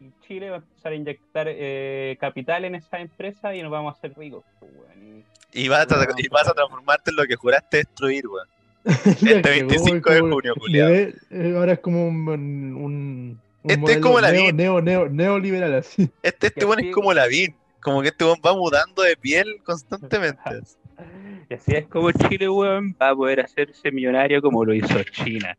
y 0.00 0.10
Chile 0.26 0.50
va 0.50 0.56
a 0.56 0.58
empezar 0.60 0.92
a 0.92 0.94
inyectar 0.94 1.46
eh, 1.48 2.16
capital 2.20 2.64
en 2.64 2.74
esa 2.74 3.00
empresa 3.00 3.54
y 3.54 3.62
nos 3.62 3.70
vamos 3.72 3.94
a 3.94 3.98
hacer 3.98 4.12
ricos. 4.16 4.44
pues, 4.60 4.70
weón. 4.74 5.18
Y- 5.52 5.60
Y 5.64 5.68
vas, 5.68 5.90
a, 5.90 5.96
Bueno, 5.96 6.12
y 6.18 6.28
vas 6.28 6.46
a 6.48 6.52
transformarte 6.52 7.10
en 7.10 7.16
lo 7.16 7.24
que 7.24 7.34
juraste 7.36 7.78
destruir, 7.78 8.26
weón. 8.28 8.46
Este 8.84 9.42
cagó, 9.42 9.68
25 9.68 10.08
es 10.10 10.14
de 10.14 10.20
junio, 10.20 10.54
ve- 10.88 11.14
eh, 11.30 11.54
ahora 11.56 11.72
es 11.72 11.78
como 11.80 12.06
un, 12.06 12.28
un, 12.28 13.40
un 13.62 13.70
Este 13.70 13.92
es 13.92 13.98
como 13.98 14.20
la 14.20 14.30
neo, 14.30 14.52
neo, 14.52 14.80
neo, 14.80 15.08
neoliberal 15.08 15.74
así. 15.74 16.02
Este, 16.22 16.48
este 16.48 16.64
así- 16.64 16.88
es 16.88 16.94
como 16.94 17.12
Lavín. 17.14 17.54
Como 17.86 18.02
que 18.02 18.08
este 18.08 18.24
weón 18.24 18.40
va 18.44 18.52
mudando 18.52 19.02
de 19.02 19.16
piel 19.16 19.62
constantemente. 19.62 20.40
Y 21.48 21.54
así 21.54 21.76
es 21.76 21.86
como 21.86 22.10
Chile, 22.10 22.48
weón, 22.48 22.96
va 23.00 23.10
a 23.10 23.14
poder 23.14 23.38
hacerse 23.38 23.92
millonario 23.92 24.42
como 24.42 24.64
lo 24.64 24.74
hizo 24.74 25.00
China. 25.04 25.56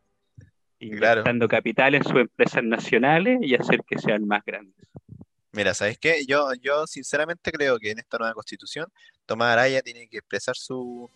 Claro. 0.78 1.20
Inyectando 1.20 1.48
capital 1.48 1.94
en 1.94 2.04
sus 2.04 2.16
empresas 2.16 2.62
nacionales 2.62 3.38
y 3.40 3.54
hacer 3.54 3.80
que 3.88 3.98
sean 3.98 4.26
más 4.26 4.44
grandes. 4.44 4.86
Mira, 5.52 5.72
¿sabes 5.72 5.96
qué? 5.96 6.26
Yo, 6.26 6.52
yo 6.60 6.86
sinceramente 6.86 7.50
creo 7.50 7.78
que 7.78 7.92
en 7.92 8.00
esta 8.00 8.18
nueva 8.18 8.34
constitución, 8.34 8.92
Tomás 9.24 9.52
Araya 9.52 9.80
tiene 9.80 10.06
que 10.08 10.18
expresar 10.18 10.56
su, 10.56 11.08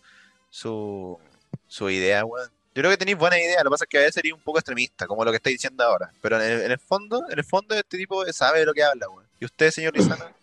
su, 0.49 1.19
su 1.67 1.89
idea, 1.91 2.25
weón. 2.25 2.49
Yo 2.73 2.81
creo 2.81 2.89
que 2.89 2.97
tenéis 2.97 3.17
buena 3.19 3.37
idea, 3.37 3.59
lo 3.59 3.69
que 3.69 3.73
pasa 3.73 3.85
es 3.85 3.89
que 3.89 3.97
a 3.97 4.01
veces 4.01 4.15
sería 4.15 4.33
un 4.33 4.41
poco 4.41 4.57
extremista, 4.57 5.05
como 5.05 5.23
lo 5.23 5.29
que 5.29 5.37
estáis 5.37 5.57
diciendo 5.57 5.83
ahora. 5.83 6.11
Pero 6.21 6.41
en 6.41 6.51
el, 6.51 6.61
en 6.61 6.71
el 6.71 6.79
fondo, 6.79 7.23
en 7.29 7.37
el 7.37 7.45
fondo 7.45 7.75
este 7.75 7.99
tipo 7.99 8.25
sabe 8.31 8.61
de 8.61 8.65
lo 8.65 8.73
que 8.73 8.83
habla, 8.83 9.07
weón. 9.09 9.27
¿Y 9.39 9.45
usted, 9.45 9.69
señor 9.69 9.95
Lizana, 9.95 10.33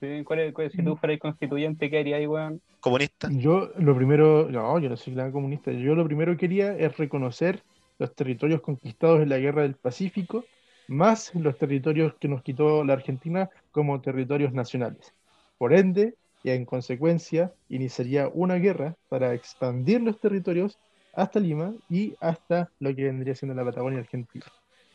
Sí, 0.00 0.22
¿cuál 0.24 0.40
es- 0.40 0.54
cuál- 0.54 0.70
si 0.70 0.82
tú 0.82 0.96
fueras 0.96 1.18
constituyente, 1.18 1.90
¿qué 1.90 1.98
harías, 1.98 2.26
weón? 2.26 2.60
comunista? 2.80 3.28
Yo 3.32 3.70
lo 3.78 3.96
primero, 3.96 4.48
no, 4.48 4.78
yo 4.78 4.88
no 4.88 4.96
soy 4.96 5.14
gran 5.14 5.32
comunista. 5.32 5.72
Yo 5.72 5.94
lo 5.94 6.04
primero 6.04 6.32
que 6.32 6.38
quería 6.38 6.76
es 6.76 6.96
reconocer 6.96 7.62
los 7.98 8.14
territorios 8.14 8.60
conquistados 8.60 9.20
en 9.20 9.28
la 9.28 9.38
Guerra 9.38 9.62
del 9.62 9.74
Pacífico, 9.74 10.46
más 10.86 11.34
los 11.34 11.58
territorios 11.58 12.14
que 12.20 12.28
nos 12.28 12.42
quitó 12.42 12.84
la 12.84 12.92
Argentina 12.92 13.50
como 13.72 14.00
territorios 14.00 14.52
nacionales. 14.52 15.12
Por 15.58 15.74
ende, 15.74 16.14
y 16.44 16.50
en 16.50 16.64
consecuencia, 16.64 17.52
iniciaría 17.68 18.28
una 18.32 18.54
guerra 18.54 18.94
para 19.08 19.34
expandir 19.34 20.00
los 20.00 20.20
territorios 20.20 20.78
hasta 21.12 21.40
Lima 21.40 21.74
y 21.88 22.14
hasta 22.20 22.70
lo 22.78 22.94
que 22.94 23.04
vendría 23.04 23.34
siendo 23.34 23.56
la 23.56 23.64
Patagonia 23.64 23.98
Argentina. 23.98 24.44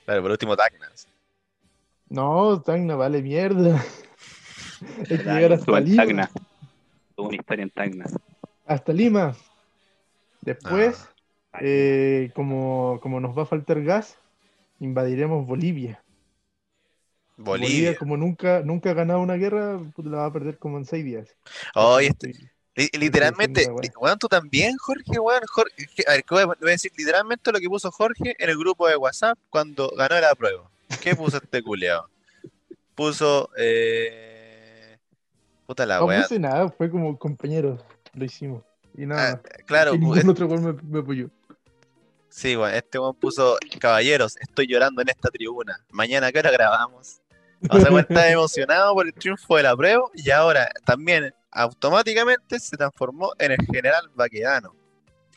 Claro, 0.06 0.22
por 0.22 0.32
último, 0.32 0.56
Tacnas. 0.56 1.08
No, 2.10 2.62
Tacna 2.62 2.96
vale 2.96 3.22
mierda. 3.22 3.84
Hay 5.10 5.18
que 5.18 5.24
llegar 5.24 5.54
hasta 5.54 5.80
Lima. 5.80 6.04
Tacna. 6.04 6.32
Tuvo 7.16 7.28
una 7.28 7.36
historia 7.38 7.64
en 7.64 7.70
Tacna. 7.70 8.06
Hasta 8.66 8.94
Lima. 8.94 9.36
Después, 10.42 11.06
Ah. 11.56 11.60
eh, 11.62 12.32
como, 12.34 13.00
como 13.02 13.20
nos 13.20 13.38
va 13.38 13.44
a 13.44 13.46
faltar 13.46 13.84
gas, 13.84 14.18
invadiremos 14.80 15.46
Bolivia. 15.46 16.04
Bolivia. 17.38 17.96
como 17.98 18.16
nunca, 18.18 18.62
nunca 18.64 18.92
ha 18.92 18.94
ganado 18.94 19.20
una 19.20 19.36
guerra, 19.36 19.80
la 19.98 20.18
va 20.18 20.26
a 20.26 20.34
perder 20.34 20.58
como 20.58 20.78
en 20.78 20.86
seis 20.86 21.04
días. 21.06 21.36
Oh, 21.76 22.00
este, 22.00 22.34
Li- 22.76 22.90
literalmente, 23.00 23.68
li- 23.82 23.90
weón, 24.00 24.18
tú 24.18 24.28
también, 24.28 24.76
Jorge, 24.78 25.20
weón. 25.20 25.42
Jorge, 25.48 25.74
a 26.08 26.12
ver, 26.14 26.24
¿qué 26.24 26.34
voy 26.34 26.44
a 26.44 26.46
voy 26.48 26.56
a 26.62 26.72
decir 26.72 26.92
literalmente 26.98 27.52
lo 27.52 27.60
que 27.60 27.68
puso 27.70 27.92
Jorge 27.92 28.36
en 28.38 28.50
el 28.50 28.58
grupo 28.58 28.88
de 28.88 28.98
WhatsApp 28.98 29.38
cuando 29.50 29.90
ganó 29.96 30.20
la 30.20 30.34
prueba. 30.36 30.70
¿Qué 31.02 31.16
puso 31.16 31.38
este 31.38 31.62
culeado? 31.62 32.08
Puso, 32.96 33.50
eh... 33.58 34.33
Puta 35.66 35.86
la 35.86 36.00
No 36.00 36.06
weá. 36.06 36.22
puse 36.24 36.40
nada, 36.40 36.70
fue 36.70 36.90
como 36.90 37.18
compañeros, 37.18 37.82
lo 38.14 38.26
hicimos. 38.26 38.64
Y 38.98 39.06
nada, 39.06 39.42
Ah, 39.44 39.50
claro, 39.66 39.96
y 39.96 40.00
ningún 40.00 40.30
otro 40.30 40.48
gol 40.48 40.62
me, 40.62 40.74
me 40.84 41.00
apoyó. 41.00 41.30
sí, 42.30 42.56
weón, 42.56 42.74
este 42.76 43.00
weón 43.00 43.16
puso, 43.16 43.58
caballeros, 43.80 44.38
estoy 44.38 44.68
llorando 44.68 45.02
en 45.02 45.10
esta 45.10 45.30
tribuna. 45.30 45.80
Mañana, 45.92 46.28
¿a 46.28 46.32
qué 46.32 46.40
hora 46.40 46.52
grabamos? 46.52 47.22
O 47.70 47.80
sea, 47.80 47.98
está 48.00 48.30
emocionado 48.30 48.94
por 48.94 49.06
el 49.08 49.14
triunfo 49.14 49.56
de 49.56 49.64
la 49.64 49.76
prueba 49.76 50.04
y 50.14 50.30
ahora 50.32 50.70
también 50.86 51.34
automáticamente 51.50 52.60
se 52.60 52.76
transformó 52.76 53.32
en 53.40 53.52
el 53.54 53.66
general 53.72 54.10
Baquedano. 54.16 54.76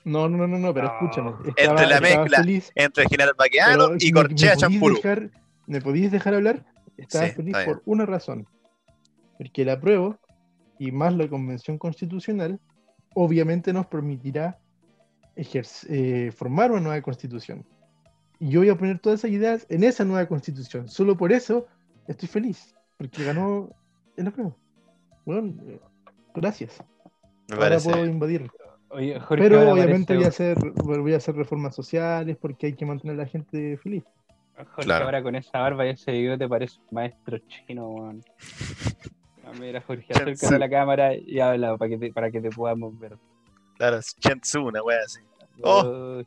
No, 0.05 0.29
no, 0.29 0.47
no, 0.47 0.59
no, 0.59 0.75
pero 0.75 0.87
escúchame. 0.89 1.33
Entre 1.57 1.87
la 1.87 2.01
mezcla 2.01 2.39
feliz, 2.39 2.71
Entre 2.75 3.05
el 3.05 3.09
general 3.09 3.35
Baquedano 3.39 3.91
y 3.99 4.13
me- 4.13 4.21
Corchea 4.23 4.51
me 4.51 4.57
podías 4.57 4.59
Champurú. 4.59 4.97
dejar- 4.97 5.31
¿Me 5.67 5.81
podías 5.81 6.13
dejar 6.13 6.35
hablar? 6.35 6.65
Estaba 6.97 7.27
Sí, 7.27 7.33
feliz 7.33 7.57
por 7.65 7.83
una 7.87 8.07
razón. 8.07 8.47
Porque 9.39 9.65
la 9.65 9.81
prueba, 9.81 10.19
y 10.79 10.93
más 10.93 11.15
la 11.15 11.29
convención 11.29 11.79
constitucional, 11.79 12.59
obviamente 13.15 13.73
nos 13.73 13.87
permitirá 13.87 14.59
eh, 15.37 16.31
formar 16.35 16.73
una 16.73 16.81
nueva 16.81 17.01
constitución. 17.03 17.65
Y 18.39 18.51
yo 18.51 18.61
voy 18.61 18.69
a 18.69 18.77
poner 18.77 18.99
todas 18.99 19.21
esas 19.21 19.31
ideas 19.31 19.67
en 19.71 19.85
esa 19.85 20.05
nueva 20.05 20.27
constitución. 20.27 20.89
Solo 20.89 21.17
por 21.17 21.33
eso 21.33 21.67
estoy 22.07 22.29
feliz. 22.29 22.75
Porque 22.99 23.25
ganó 23.25 23.71
en 24.17 24.25
la 24.27 24.31
prueba. 24.31 24.55
Bueno, 25.25 25.55
eh, 25.67 25.81
gracias. 26.35 26.83
Me 27.49 27.55
Ahora 27.57 27.67
parece. 27.69 27.91
puedo 27.91 28.05
invadir. 28.07 28.51
Oye, 28.89 29.19
Jorge, 29.21 29.43
Pero 29.45 29.73
obviamente 29.73 30.15
voy 30.15 30.25
a, 30.25 30.29
parece- 30.29 30.53
hacer, 30.53 30.73
voy 30.83 31.13
a 31.13 31.17
hacer 31.17 31.35
reformas 31.35 31.75
sociales 31.75 32.37
porque 32.41 32.67
hay 32.69 32.73
que 32.75 32.87
mantener 32.87 33.17
a 33.17 33.25
la 33.25 33.27
gente 33.27 33.77
feliz. 33.79 34.05
Jorge, 34.57 34.83
Claro. 34.85 35.05
ahora 35.07 35.23
con 35.23 35.35
esa 35.35 35.59
barba 35.59 35.85
y 35.87 35.91
ese 35.91 36.13
bigote 36.13 36.49
parece 36.49 36.79
un 36.81 36.95
maestro 36.95 37.37
chino, 37.49 37.89
weón. 37.91 38.23
Ah, 39.47 39.53
mira, 39.61 39.81
Jorge, 39.81 40.13
acércate 40.13 40.55
a 40.55 40.59
la 40.59 40.69
cámara 40.69 41.15
y 41.15 41.39
habla 41.41 41.77
para 41.77 41.89
que 41.89 41.99
te, 41.99 42.13
para 42.13 42.31
que 42.31 42.41
te 42.41 42.51
podamos 42.51 42.99
ver. 42.99 43.17
Claro, 43.77 43.99
es 43.99 44.15
Chen 44.17 44.41
Tzu, 44.41 44.67
una 44.67 44.83
wea 44.83 44.99
así. 45.05 45.21
Oh. 45.63 46.23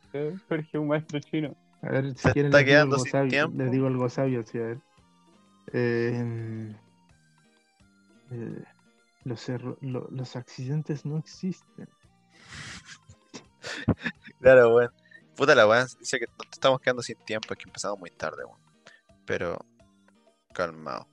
Jorge, 0.48 0.78
un 0.78 0.88
maestro 0.88 1.20
chino. 1.20 1.54
A 1.82 1.90
ver, 1.90 2.12
si 2.16 2.22
Se 2.22 2.32
quieren 2.32 2.50
está 2.52 2.64
quedando 2.64 2.96
algo 2.96 3.04
sin 3.04 3.12
sabio, 3.12 3.30
tiempo. 3.30 3.58
les 3.58 3.70
digo 3.70 3.86
algo 3.86 4.08
sabio, 4.08 4.42
sí, 4.44 4.58
a 4.58 4.62
ver. 4.62 4.78
Eh, 5.72 6.74
eh, 8.32 8.64
los, 9.24 9.48
erro- 9.48 9.78
lo- 9.80 10.08
los 10.10 10.36
accidentes 10.36 11.04
no 11.04 11.18
existen. 11.18 11.88
Claro, 14.40 14.74
weón. 14.74 14.90
Puta 15.36 15.54
la 15.54 15.66
weón, 15.66 15.86
dice 15.98 16.18
que 16.18 16.26
nos 16.26 16.46
estamos 16.52 16.80
quedando 16.80 17.02
sin 17.02 17.16
tiempo, 17.24 17.52
es 17.52 17.58
que 17.58 17.64
empezamos 17.68 17.98
muy 17.98 18.10
tarde, 18.10 18.44
weón. 18.44 18.58
Pero, 19.26 19.58
calmado. 20.52 21.06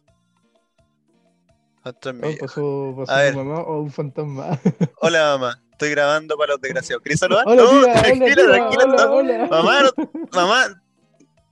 Esto 1.90 2.10
es 2.10 2.16
mi 2.16 2.22
Oh, 2.24 2.28
vieja. 2.28 2.46
pasó 2.46 2.94
pasó 2.98 3.12
A 3.12 3.18
ver. 3.22 3.34
tu 3.34 3.40
mamá 3.44 3.62
o 3.62 3.82
un 3.82 3.92
fantasma. 3.92 4.60
Hola, 5.02 5.38
mamá. 5.38 5.62
Estoy 5.72 5.92
grabando 5.92 6.36
para 6.38 6.54
los 6.54 6.62
desgraciados. 6.62 7.04
¿Querés 7.04 7.20
saludar? 7.20 7.44
Hola, 7.48 7.62
no, 7.64 7.70
tía, 7.84 7.94
tranquila, 8.02 8.26
tía, 8.26 8.36
tranquila. 8.36 8.84
hola, 8.86 8.96
no. 8.96 9.14
hola. 9.16 9.48
Mamá, 9.50 9.82
no, 9.84 9.92
mamá, 10.32 10.82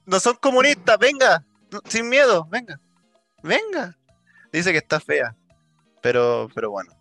no 0.05 0.19
son 0.19 0.35
comunistas, 0.35 0.97
venga. 0.97 1.45
no, 1.71 1.79
Sin 1.87 2.09
miedo, 2.09 2.47
venga. 2.49 2.79
Venga. 3.43 3.95
Dice 4.51 4.71
que 4.71 4.79
está 4.79 4.99
fea. 4.99 5.35
Pero, 6.01 6.49
pero 6.55 6.71
bueno. 6.71 6.91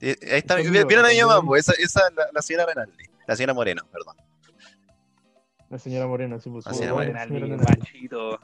Y- 0.00 0.08
Ahí 0.08 0.16
está, 0.38 0.58
Está 0.58 0.84
¿vieron 0.84 1.04
a 1.06 1.08
mi 1.08 1.20
mamá? 1.22 1.58
esa, 1.58 1.72
esa 1.72 2.08
es 2.08 2.14
la, 2.16 2.28
la 2.32 2.42
señora 2.42 2.66
Renaldi. 2.66 3.04
La 3.26 3.36
señora 3.36 3.54
Moreno, 3.54 3.82
perdón. 3.92 4.16
La 5.70 5.78
señora 5.78 6.06
Moreno, 6.06 6.40
sí, 6.40 6.48
pues. 6.50 6.64
La 6.66 6.72
señora 6.72 6.94
oh, 6.94 6.96
Moreno. 6.96 7.56
machito. 7.58 8.40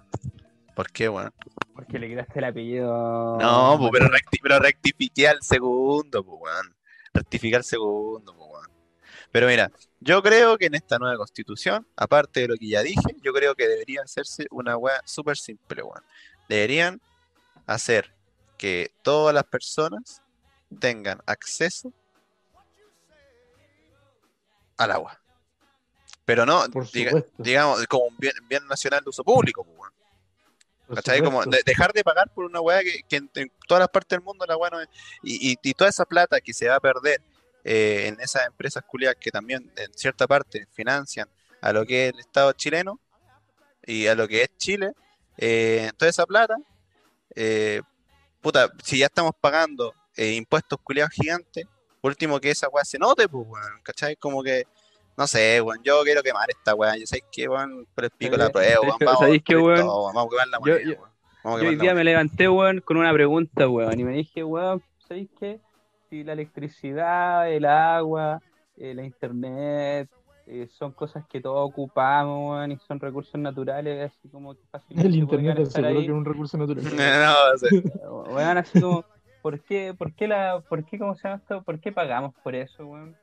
¿Por 0.76 0.90
qué, 0.90 1.08
weón? 1.08 1.32
Porque 1.74 1.98
le 1.98 2.08
quitaste 2.08 2.38
el 2.38 2.44
apellido. 2.44 3.38
No, 3.40 3.76
pues, 3.78 3.90
pero, 3.92 4.06
recti- 4.08 4.38
pero 4.42 4.58
rectifiqué 4.60 5.28
al 5.28 5.42
segundo, 5.42 6.24
pues, 6.24 6.40
weón. 6.40 6.76
Rectifiqué 7.12 7.56
al 7.56 7.64
segundo, 7.64 8.34
pues, 8.36 8.50
weón. 8.50 8.68
Pero 9.32 9.48
mira, 9.48 9.70
yo 9.98 10.22
creo 10.22 10.56
que 10.56 10.66
en 10.66 10.74
esta 10.76 10.98
nueva 10.98 11.16
constitución, 11.16 11.86
aparte 11.96 12.40
de 12.40 12.48
lo 12.48 12.56
que 12.56 12.68
ya 12.68 12.82
dije, 12.82 13.16
yo 13.22 13.32
creo 13.32 13.54
que 13.56 13.66
debería 13.66 14.02
hacerse 14.02 14.46
una 14.50 14.76
weá 14.76 15.00
súper 15.04 15.36
simple, 15.36 15.82
weón. 15.82 16.04
Deberían 16.48 17.00
hacer 17.66 18.14
que 18.56 18.92
todas 19.02 19.34
las 19.34 19.44
personas 19.44 20.22
tengan 20.78 21.20
acceso 21.26 21.92
al 24.76 24.90
agua. 24.92 25.20
Pero 26.24 26.46
no, 26.46 26.66
diga- 26.92 27.10
digamos, 27.38 27.86
como 27.86 28.04
un 28.06 28.16
bien, 28.16 28.34
bien 28.48 28.66
nacional 28.66 29.02
de 29.04 29.10
uso 29.10 29.24
público, 29.24 29.64
pues, 29.64 29.83
¿Cachai? 30.94 31.20
Como 31.22 31.44
de- 31.44 31.62
dejar 31.64 31.92
de 31.92 32.02
pagar 32.04 32.30
por 32.32 32.44
una 32.44 32.60
weá 32.60 32.82
que, 32.82 33.00
que 33.08 33.16
en, 33.16 33.30
en 33.34 33.52
todas 33.68 33.80
las 33.80 33.88
partes 33.88 34.16
del 34.16 34.24
mundo 34.24 34.44
la 34.46 34.56
weá 34.56 34.70
no 34.70 34.80
es. 34.80 34.88
Y, 35.22 35.52
y, 35.52 35.56
y 35.62 35.74
toda 35.74 35.90
esa 35.90 36.04
plata 36.04 36.40
que 36.40 36.52
se 36.52 36.68
va 36.68 36.76
a 36.76 36.80
perder 36.80 37.20
eh, 37.64 38.06
en 38.08 38.20
esas 38.20 38.46
empresas 38.46 38.82
culiadas 38.86 39.16
que 39.20 39.30
también 39.30 39.70
en 39.76 39.92
cierta 39.94 40.26
parte 40.26 40.66
financian 40.72 41.28
a 41.60 41.72
lo 41.72 41.84
que 41.86 42.08
es 42.08 42.14
el 42.14 42.20
Estado 42.20 42.52
chileno 42.52 43.00
y 43.86 44.06
a 44.06 44.14
lo 44.14 44.28
que 44.28 44.42
es 44.42 44.48
Chile, 44.58 44.92
eh, 45.36 45.90
toda 45.96 46.10
esa 46.10 46.26
plata, 46.26 46.56
eh, 47.34 47.80
puta, 48.40 48.70
si 48.82 48.98
ya 48.98 49.06
estamos 49.06 49.32
pagando 49.40 49.94
eh, 50.16 50.32
impuestos 50.32 50.78
culiados 50.82 51.12
gigantes, 51.12 51.64
por 52.00 52.10
último 52.10 52.38
que 52.38 52.50
esa 52.50 52.68
weá 52.68 52.84
se 52.84 52.98
note, 52.98 53.28
pues 53.28 53.46
weón, 53.48 53.80
¿cachai? 53.82 54.16
Como 54.16 54.42
que. 54.42 54.64
No 55.16 55.26
sé, 55.26 55.60
weón, 55.60 55.78
yo 55.84 56.02
quiero 56.02 56.22
quemar 56.22 56.50
esta 56.50 56.74
weá. 56.74 56.96
Yo 56.96 57.06
sé 57.06 57.22
que, 57.30 57.48
weón, 57.48 57.86
por 57.94 58.04
el 58.04 58.10
pico 58.10 58.36
la 58.36 58.50
prueba, 58.50 58.80
weón. 58.80 58.98
¿Sabéis 58.98 59.18
Vamos, 59.20 59.42
qué, 59.44 59.54
por 59.54 59.62
weón? 59.64 59.80
todo, 59.80 60.02
weón, 60.02 60.14
vamos 60.14 60.26
a 60.26 60.30
quemar 60.30 60.48
la 60.48 60.58
Yo- 60.58 60.60
moneda, 60.60 60.80
yo- 60.84 61.00
weón. 61.00 61.14
Yo 61.62 61.68
hoy 61.68 61.76
día 61.76 61.94
me 61.94 62.04
levanté, 62.04 62.48
weón, 62.48 62.80
con 62.80 62.96
una 62.96 63.12
pregunta, 63.12 63.68
weón, 63.68 64.00
y 64.00 64.04
me 64.04 64.12
dije, 64.12 64.42
weón, 64.42 64.82
¿sabéis 65.06 65.28
qué? 65.38 65.60
Si 66.08 66.24
la 66.24 66.32
electricidad, 66.32 67.50
el 67.50 67.64
agua, 67.66 68.40
eh, 68.76 68.94
la 68.94 69.04
internet, 69.04 70.08
eh, 70.46 70.66
son 70.70 70.92
cosas 70.92 71.24
que 71.28 71.40
todos 71.40 71.68
ocupamos, 71.70 72.50
weón, 72.50 72.72
y 72.72 72.78
son 72.78 72.98
recursos 72.98 73.38
naturales, 73.40 74.10
así 74.10 74.28
como 74.30 74.54
que 74.54 74.60
fácilmente 74.70 75.08
El 75.08 75.14
internet 75.16 75.58
aseguró 75.60 75.88
ahí. 75.88 75.94
que 76.06 76.12
es 76.12 76.16
un 76.16 76.24
recurso 76.24 76.58
natural. 76.58 76.84
No, 77.26 77.58
sí. 77.58 77.82
Weón, 78.32 78.58
así 78.58 78.80
como, 78.80 79.04
¿por 79.42 79.60
qué, 79.60 79.94
por 79.96 80.14
qué 80.14 80.26
la, 80.28 80.60
por 80.68 80.84
qué, 80.84 80.98
cómo 80.98 81.14
se 81.14 81.28
llama 81.28 81.40
esto? 81.42 81.62
¿Por 81.62 81.78
qué 81.78 81.92
pagamos 81.92 82.34
por 82.42 82.54
eso, 82.54 82.86
weón? 82.86 83.16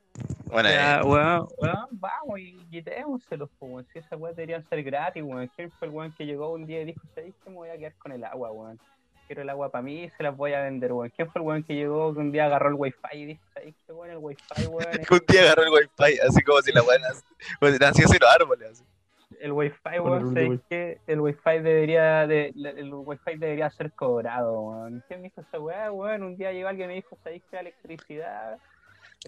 Bueno, 0.52 0.68
sea, 0.68 1.00
eh, 1.00 1.04
weón, 1.04 1.48
weón, 1.58 1.88
vamos 1.92 2.38
y 2.38 2.52
quitémoselos, 2.70 3.48
po, 3.58 3.66
weón. 3.66 3.86
Si 3.92 3.98
esas 3.98 4.20
weas 4.20 4.36
deberían 4.36 4.68
ser 4.68 4.82
gratis, 4.82 5.22
weón. 5.22 5.50
¿Quién 5.56 5.70
fue 5.72 5.88
el 5.88 5.94
weón 5.94 6.12
que 6.12 6.26
llegó 6.26 6.52
un 6.52 6.66
día 6.66 6.82
y 6.82 6.86
dijo, 6.86 7.00
¿sabéis 7.14 7.34
que 7.42 7.48
me 7.48 7.56
voy 7.56 7.70
a 7.70 7.78
quedar 7.78 7.94
con 7.94 8.12
el 8.12 8.22
agua, 8.24 8.52
weón? 8.52 8.78
Quiero 9.26 9.42
el 9.42 9.48
agua 9.48 9.70
para 9.70 9.82
mí 9.82 10.04
y 10.04 10.10
se 10.10 10.22
las 10.22 10.36
voy 10.36 10.52
a 10.52 10.60
vender, 10.62 10.92
weón. 10.92 11.10
¿Quién 11.16 11.30
fue 11.30 11.40
el 11.40 11.46
weón 11.46 11.62
que 11.62 11.74
llegó 11.74 12.12
que 12.12 12.20
un 12.20 12.32
día 12.32 12.44
agarró 12.44 12.68
el 12.68 12.74
wifi 12.74 12.98
y 13.14 13.24
dijo, 13.24 13.42
¿sabéis 13.54 13.74
qué, 13.86 13.92
weón? 13.94 14.10
El 14.10 14.18
wifi, 14.18 14.66
weón. 14.66 14.86
un 15.10 15.20
día 15.26 15.40
agarró 15.40 15.62
el 15.62 15.70
wifi, 15.70 16.18
así 16.20 16.42
como 16.42 16.60
si 16.60 16.72
la 16.72 16.82
si 16.82 17.78
naciese 17.78 18.16
en 18.16 18.20
los 18.20 18.30
árboles. 18.30 18.70
Así. 18.72 18.84
El 19.40 19.52
wifi, 19.52 19.98
weón, 19.98 20.20
rule 20.20 20.40
de 20.40 20.46
¿sabéis 20.46 20.50
wifi. 20.50 20.64
qué? 20.68 21.00
El 21.06 21.20
wifi 21.20 21.58
debería, 21.62 22.26
de, 22.26 22.52
el 22.54 22.92
wifi 22.92 23.38
debería 23.38 23.70
ser 23.70 23.90
cobrado, 23.92 24.60
weón. 24.60 25.02
¿Quién 25.08 25.22
me 25.22 25.28
dijo 25.28 25.40
esa 25.40 25.58
weá, 25.58 25.90
weón? 25.90 26.22
Un 26.24 26.36
día 26.36 26.52
llegó 26.52 26.68
alguien 26.68 26.90
y 26.90 26.92
me 26.92 26.94
dijo, 26.96 27.16
¿sabéis 27.24 27.42
que 27.44 27.56
la 27.56 27.60
electricidad, 27.62 28.58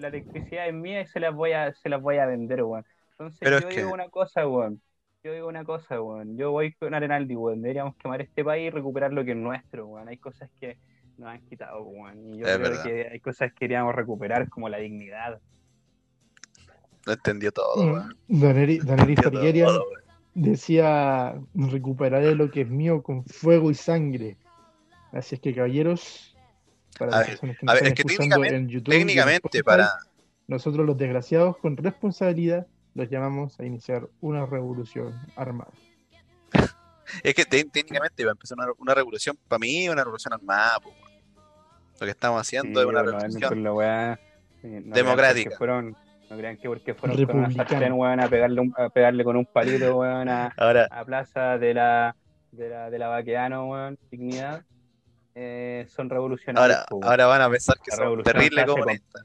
la 0.00 0.08
electricidad 0.08 0.68
es 0.68 0.74
mía 0.74 1.00
y 1.02 1.06
se 1.06 1.20
las 1.20 1.34
voy 1.34 1.52
a, 1.52 1.72
se 1.74 1.88
las 1.88 2.00
voy 2.02 2.16
a 2.18 2.26
vender, 2.26 2.62
weón? 2.62 2.84
Entonces 3.12 3.38
Pero 3.40 3.60
yo 3.60 3.68
digo 3.68 3.88
que- 3.88 3.94
una 3.94 4.08
cosa, 4.08 4.46
weón. 4.48 4.80
Yo 5.22 5.32
digo 5.32 5.48
una 5.48 5.64
cosa, 5.64 6.00
weón. 6.02 6.36
Yo 6.36 6.50
voy 6.50 6.72
con 6.74 6.92
Arenaldi, 6.94 7.34
weón. 7.36 7.62
Deberíamos 7.62 7.96
quemar 7.96 8.20
este 8.20 8.44
país 8.44 8.66
y 8.66 8.70
recuperar 8.70 9.12
lo 9.12 9.24
que 9.24 9.30
es 9.30 9.36
nuestro, 9.36 9.86
weón. 9.86 10.08
Hay 10.08 10.18
cosas 10.18 10.50
que 10.60 10.76
nos 11.16 11.28
han 11.28 11.40
quitado, 11.46 11.82
weón. 11.82 12.34
Y 12.34 12.38
yo 12.38 12.46
Es 12.46 12.56
creo 12.56 12.68
verdad. 12.70 12.82
que 12.84 13.08
hay 13.12 13.20
cosas 13.20 13.52
que 13.52 13.58
queríamos 13.60 13.94
recuperar, 13.94 14.48
como 14.50 14.68
la 14.68 14.78
dignidad. 14.78 15.40
No 17.06 17.12
entendió 17.12 17.52
todo, 17.52 17.76
Mm. 17.86 17.92
weón. 17.92 18.16
Todo, 19.66 19.84
weón. 19.84 20.04
decía, 20.34 21.38
recuperaré 21.54 22.34
lo 22.34 22.50
que 22.50 22.62
es 22.62 22.68
mío 22.68 23.02
con 23.02 23.24
fuego 23.24 23.70
y 23.70 23.74
sangre. 23.74 24.36
Así 25.12 25.36
es 25.36 25.40
que, 25.40 25.54
caballeros, 25.54 26.33
para 26.98 27.12
A 27.12 27.18
las 27.18 27.28
ver, 27.28 27.38
personas 27.38 27.56
que 27.58 27.66
a 27.66 27.72
ver, 27.74 27.76
están 27.82 27.86
es 27.88 27.94
que 27.94 28.02
escuchando 28.02 28.36
técnicamente- 28.36 28.56
en 28.56 28.68
YouTube 28.68 28.90
Técnicamente, 28.92 29.36
Spotify, 29.36 29.62
para. 29.64 29.90
nosotros 30.46 30.86
los 30.86 30.96
desgraciados, 30.96 31.56
con 31.58 31.76
responsabilidad, 31.76 32.66
los 32.94 33.08
llamamos 33.10 33.58
a 33.60 33.64
iniciar 33.64 34.08
una 34.20 34.46
revolución 34.46 35.12
armada. 35.36 35.70
Es 37.22 37.34
que 37.34 37.44
te- 37.44 37.64
técnicamente 37.64 38.24
va 38.24 38.30
a 38.30 38.32
empezar 38.32 38.56
una, 38.58 38.68
una 38.78 38.94
revolución, 38.94 39.36
para 39.48 39.58
mí, 39.58 39.88
una 39.88 40.02
revolución 40.04 40.32
armada, 40.32 40.80
po. 40.80 40.90
Lo 42.00 42.06
que 42.06 42.10
estamos 42.10 42.40
haciendo 42.40 42.80
es 42.80 42.86
una 42.86 43.02
revolución. 43.02 43.32
sí, 43.32 43.38
no 43.40 43.76
crean 43.76 44.90
democrática. 44.90 45.56
fueron- 45.58 45.96
No 46.30 46.36
crean 46.38 46.56
que 46.56 46.68
porque 46.68 46.94
fueron 46.94 47.24
con 47.26 47.36
una 47.36 47.50
sartén, 47.52 47.92
weón, 47.92 48.18
a 48.20 48.28
pegarle, 48.28 48.60
un- 48.62 48.74
a 48.78 48.88
pegarle 48.88 49.22
con 49.24 49.36
un 49.36 49.44
palito, 49.46 49.98
weón, 49.98 50.28
a, 50.28 50.52
Ahora, 50.56 50.88
a 50.90 51.04
Plaza 51.04 51.58
de 51.58 51.74
la, 51.74 52.16
de 52.50 52.68
la, 52.70 52.90
de 52.90 52.98
la 52.98 53.08
Baqueano, 53.08 53.68
weón, 53.68 53.98
Dignidad, 54.10 54.64
eh, 55.34 55.86
son 55.88 56.08
revolucionarios. 56.10 56.84
ahora, 57.02 57.26
van 57.26 57.42
a 57.42 57.50
pensar 57.50 57.76
que 57.76 57.90
La 57.90 57.96
son 57.96 58.04
revolución 58.04 58.32
terribles 58.32 58.54
se 58.54 58.60
hace 58.62 58.66
con- 58.72 58.80
comunistas. 58.80 59.22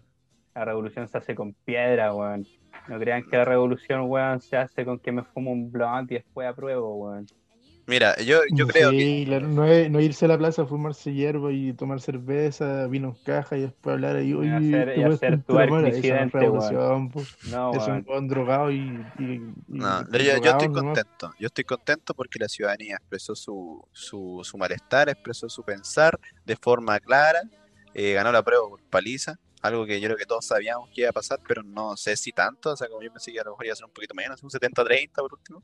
La 0.55 0.59
La 0.61 0.65
revolución 0.65 1.07
se 1.07 1.17
hace 1.17 1.35
con 1.35 1.53
piedra, 1.53 2.13
weón. 2.13 2.45
No 2.87 2.99
crean 2.99 3.23
que 3.29 3.37
la 3.37 3.45
revolución, 3.45 4.01
weón, 4.09 4.41
se 4.41 4.57
hace 4.57 4.83
con 4.85 4.99
que 4.99 5.11
me 5.11 5.23
fumo 5.23 5.51
un 5.51 5.71
blunt 5.71 6.11
y 6.11 6.15
después 6.15 6.47
apruebo, 6.47 6.95
weón. 6.95 7.27
Mira, 7.89 8.15
yo, 8.21 8.41
yo 8.53 8.67
creo 8.67 8.91
Sí, 8.91 8.97
que. 8.97 9.23
claro, 9.25 9.47
no, 9.47 9.65
es- 9.65 9.89
no 9.89 9.99
irse 9.99 10.25
a 10.25 10.27
la 10.27 10.37
plaza 10.37 10.61
a 10.61 10.65
fumarse 10.67 11.11
hierba 11.11 11.51
y 11.51 11.73
tomar 11.73 11.99
cerveza, 12.01 12.85
vino 12.85 13.09
en 13.09 13.23
caja 13.23 13.57
y 13.57 13.61
después 13.61 13.93
hablar 13.95 14.15
ahí. 14.15 14.29
Y 14.29 14.47
hacer- 14.47 14.97
y 14.97 15.03
hacer 15.03 15.43
tu 15.43 15.53
drogado". 15.53 15.65
Eso 15.65 15.81
no 15.81 15.87
es 15.87 15.93
expresidente, 15.95 16.39
revolución, 16.39 17.09
po. 17.09 17.23
No, 17.43 17.73
Es 17.73 18.05
un 18.07 18.27
drogado 18.27 18.71
y. 18.71 18.77
y- 19.17 19.23
y- 19.23 19.53
No, 19.67 20.01
y 20.01 20.23
yo, 20.23 20.37
yo 20.37 20.51
estoy 20.51 20.67
nomás. 20.67 20.83
contento. 20.83 21.33
Yo 21.39 21.47
estoy 21.47 21.63
contento 21.63 22.13
porque 22.13 22.37
la 22.37 22.47
ciudadanía 22.47 22.95
expresó 22.97 23.33
su, 23.35 23.83
su, 23.91 24.41
su 24.43 24.57
malestar, 24.57 25.09
expresó 25.09 25.49
su 25.49 25.63
pensar 25.63 26.19
de 26.45 26.55
forma 26.55 26.99
clara. 26.99 27.41
eh, 27.95 28.13
ganó 28.13 28.31
la 28.31 28.43
prueba 28.43 28.69
por 28.69 28.79
paliza. 28.83 29.39
Algo 29.63 29.83
que 29.87 29.99
yo 29.99 30.07
creo 30.09 30.17
que 30.17 30.27
todos 30.27 30.45
sabíamos 30.45 30.91
que 30.91 31.01
iba 31.01 31.09
a 31.09 31.13
pasar, 31.13 31.39
pero 31.47 31.63
no 31.63 31.97
sé 31.97 32.15
si 32.15 32.31
tanto. 32.31 32.71
O 32.73 32.77
sea, 32.77 32.87
como 32.87 33.01
yo 33.01 33.11
pensé 33.11 33.31
que 33.33 33.39
a 33.39 33.43
lo 33.43 33.49
mejor 33.51 33.65
iba 33.65 33.73
a 33.73 33.75
ser 33.75 33.85
un 33.85 33.91
poquito 33.91 34.13
menos, 34.13 34.43
un 34.43 34.49
70-30 34.51 35.21
por 35.23 35.33
último. 35.33 35.63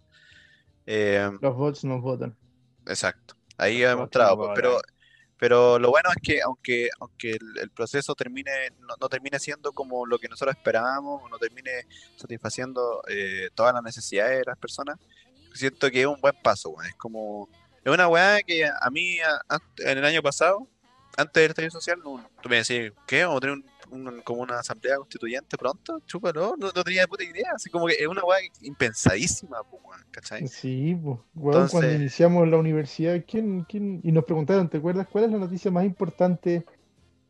Eh, 0.86 1.30
Los 1.42 1.56
bots 1.56 1.84
nos 1.84 2.02
votan. 2.02 2.36
Exacto, 2.88 3.36
ahí 3.58 3.80
Los 3.80 3.88
ha 3.88 3.90
demostrado, 3.90 4.38
pues, 4.38 4.52
pero, 4.56 4.78
pero 5.38 5.80
lo 5.80 5.90
bueno 5.90 6.10
es 6.16 6.22
que 6.22 6.42
aunque, 6.42 6.90
aunque 7.00 7.32
el, 7.32 7.58
el 7.62 7.70
proceso 7.72 8.14
termine, 8.16 8.52
no, 8.80 8.96
no 9.00 9.10
termine 9.10 9.40
siendo 9.40 9.72
como 9.74 10.06
lo 10.06 10.18
que 10.20 10.28
nosotros 10.30 10.56
esperábamos, 10.56 11.30
no 11.30 11.38
termine 11.38 11.72
satisfaciendo 12.16 13.02
eh, 13.08 13.50
todas 13.56 13.74
las 13.74 13.84
necesidades 13.84 14.40
de 14.40 14.46
las 14.46 14.58
personas, 14.58 14.98
siento 15.54 15.90
que 15.90 16.02
es 16.02 16.08
un 16.08 16.22
buen 16.22 16.36
paso, 16.44 16.70
weón. 16.70 16.86
Es 16.90 16.96
como, 16.96 17.50
es 17.84 17.92
una 17.92 18.08
weá 18.08 18.42
que 18.44 18.66
a 18.66 18.90
mí 18.92 19.20
a- 19.20 19.42
a- 19.56 19.60
en 19.80 19.98
el 19.98 20.06
año 20.06 20.22
pasado, 20.22 20.68
antes 21.18 21.34
del 21.44 21.50
estallido 21.52 21.72
social, 21.72 22.00
no, 22.04 22.28
tú 22.42 22.50
me 22.50 22.58
decías, 22.58 22.92
¿qué? 23.08 23.24
¿Vamos 23.24 23.38
a 23.38 23.40
tener 23.42 23.56
un- 23.58 23.66
un- 24.08 24.22
como 24.22 24.42
una 24.42 24.60
asamblea 24.60 24.98
constituyente 24.98 25.58
pronto? 25.58 26.00
Chúpalo, 26.06 26.56
no, 26.58 26.68
no 26.76 26.84
tenía 26.84 27.08
puta 27.08 27.24
idea, 27.24 27.52
así 27.56 27.70
como 27.70 27.88
que 27.88 27.94
es 27.94 28.08
una 28.08 28.24
weá 28.24 28.40
impensadísima, 28.62 29.62
weón, 29.72 30.02
¿cachai? 30.12 30.48
Sí, 30.48 30.96
pues, 30.96 31.20
weón, 31.36 31.52
cuando 31.54 31.60
Entonces- 31.66 31.96
iniciamos 32.02 32.48
la 32.48 32.58
universidad, 32.58 33.24
¿quién, 33.28 33.64
quién? 33.64 34.02
Y 34.04 34.12
nos 34.12 34.26
preguntaron, 34.26 34.70
¿te 34.70 34.78
acuerdas 34.78 35.08
cuál 35.08 35.26
es 35.26 35.32
la 35.32 35.38
noticia 35.38 35.70
más 35.72 35.86
importante 35.86 36.66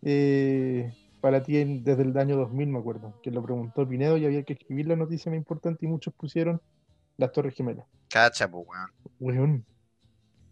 eh, 0.07 0.93
para 1.21 1.41
ti 1.43 1.57
en- 1.57 1.83
desde 1.83 2.03
el 2.03 2.17
año 2.17 2.35
2000, 2.37 2.67
me 2.69 2.79
acuerdo? 2.79 3.19
Que 3.23 3.31
lo 3.31 3.41
preguntó 3.43 3.87
Pinedo 3.87 4.17
y 4.17 4.25
había 4.25 4.43
que 4.43 4.53
escribir 4.53 4.87
la 4.87 4.95
noticia 4.95 5.31
más 5.31 5.37
importante 5.37 5.85
y 5.85 5.89
muchos 5.89 6.13
pusieron 6.13 6.61
las 7.17 7.31
Torres 7.31 7.55
Gemelas. 7.55 7.85
Cacha, 8.09 8.49
pues, 8.49 8.65
weón. 8.67 8.89
Weón, 9.19 9.65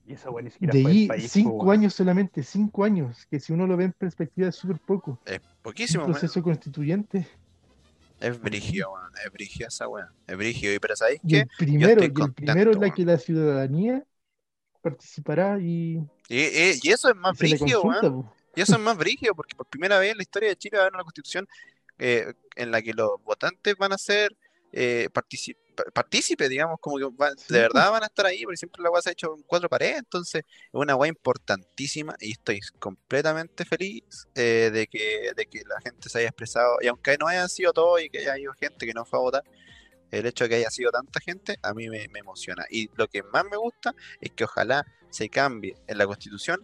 Y 0.05 0.15
weón, 0.27 0.43
ni 0.45 0.51
siquiera 0.51 0.73
de 0.73 0.81
fue 0.81 0.91
el 0.91 1.07
país, 1.07 1.31
cinco 1.31 1.71
años 1.71 1.93
solamente, 1.93 2.43
cinco 2.43 2.83
años, 2.83 3.25
que 3.29 3.39
si 3.39 3.53
uno 3.53 3.65
lo 3.65 3.77
ve 3.77 3.85
en 3.85 3.93
perspectiva 3.93 4.49
es 4.49 4.55
súper 4.55 4.77
poco. 4.79 5.19
Es 5.25 5.39
Un 5.39 5.45
poquísimo, 5.61 6.03
weón. 6.03 6.11
proceso 6.13 6.43
constituyente. 6.43 7.27
Es 8.19 8.39
brigio. 8.39 8.89
Es 9.25 9.31
brigio 9.31 9.67
esa 9.67 9.87
weá. 9.87 10.11
Es 10.27 10.37
brigio. 10.37 10.73
Y 10.73 10.79
pero 10.79 10.95
¿sabéis 10.95 11.21
Y 11.23 11.27
qué? 11.29 11.39
el 11.41 11.47
primero, 11.57 12.01
y 12.01 12.05
el 12.05 12.13
contento, 12.13 12.35
primero 12.35 12.71
es 12.71 12.77
la 12.77 12.93
que 12.93 13.05
la 13.05 13.17
ciudadanía 13.17 14.03
participará 14.81 15.59
y, 15.59 15.95
Y, 16.29 16.39
y- 16.39 16.79
y 16.83 16.89
eso 16.91 17.09
es 17.09 17.15
más 17.15 17.35
y 17.41 17.47
brigio, 17.55 17.81
consulta. 17.81 18.33
Y 18.55 18.61
eso 18.61 18.73
es 18.75 18.81
más 18.81 18.97
brigio, 18.97 19.33
porque 19.35 19.55
por 19.55 19.65
primera 19.67 19.97
vez 19.99 20.11
en 20.11 20.17
la 20.17 20.23
historia 20.23 20.49
de 20.49 20.55
Chile 20.57 20.77
va 20.77 20.83
a 20.83 20.85
haber 20.87 20.93
una 20.95 21.03
constitución 21.03 21.47
eh, 21.97 22.33
en 22.55 22.71
la 22.71 22.81
que 22.81 22.93
los 22.93 23.23
votantes 23.23 23.75
van 23.77 23.93
a 23.93 23.97
ser 23.97 24.35
eh, 24.71 25.09
partici- 25.13 25.55
pa- 25.75 25.83
partícipes, 25.93 26.49
digamos, 26.49 26.79
como 26.79 26.97
que 26.97 27.05
Sí, 27.37 27.53
de 27.53 27.59
verdad 27.61 27.91
van 27.91 28.03
a 28.03 28.07
estar 28.07 28.25
ahí, 28.25 28.43
porque 28.43 28.57
siempre 28.57 28.81
la 28.83 28.89
weá 28.89 29.01
se 29.01 29.09
ha 29.09 29.11
hecho 29.11 29.35
en 29.35 29.43
cuatro 29.43 29.69
paredes, 29.69 29.99
entonces 29.99 30.43
es 30.45 30.69
una 30.73 30.95
weá 30.95 31.09
importantísima 31.09 32.15
y 32.19 32.31
estoy 32.31 32.59
completamente 32.79 33.65
feliz 33.65 34.03
eh, 34.35 34.69
de, 34.73 34.87
que, 34.87 35.31
de 35.35 35.45
que 35.45 35.61
la 35.67 35.79
gente 35.81 36.09
se 36.09 36.19
haya 36.19 36.29
expresado, 36.29 36.77
y 36.81 36.87
aunque 36.87 37.17
no 37.17 37.27
hayan 37.27 37.49
sido 37.49 37.73
todos 37.73 38.01
y 38.01 38.09
que 38.09 38.19
haya 38.19 38.33
habido 38.33 38.53
gente 38.53 38.85
que 38.85 38.93
no 38.93 39.05
fue 39.05 39.19
a 39.19 39.21
votar, 39.21 39.43
el 40.11 40.25
hecho 40.27 40.43
de 40.43 40.49
que 40.49 40.55
haya 40.57 40.69
sido 40.69 40.91
tanta 40.91 41.19
gente 41.19 41.57
a 41.63 41.73
mí 41.73 41.89
me, 41.89 42.07
me 42.09 42.19
emociona. 42.19 42.65
Y 42.69 42.89
lo 42.95 43.07
que 43.07 43.23
más 43.23 43.45
me 43.49 43.57
gusta 43.57 43.95
es 44.21 44.31
que 44.31 44.43
ojalá 44.43 44.85
se 45.09 45.27
cambie 45.29 45.75
en 45.87 45.97
la 45.97 46.05
constitución, 46.05 46.61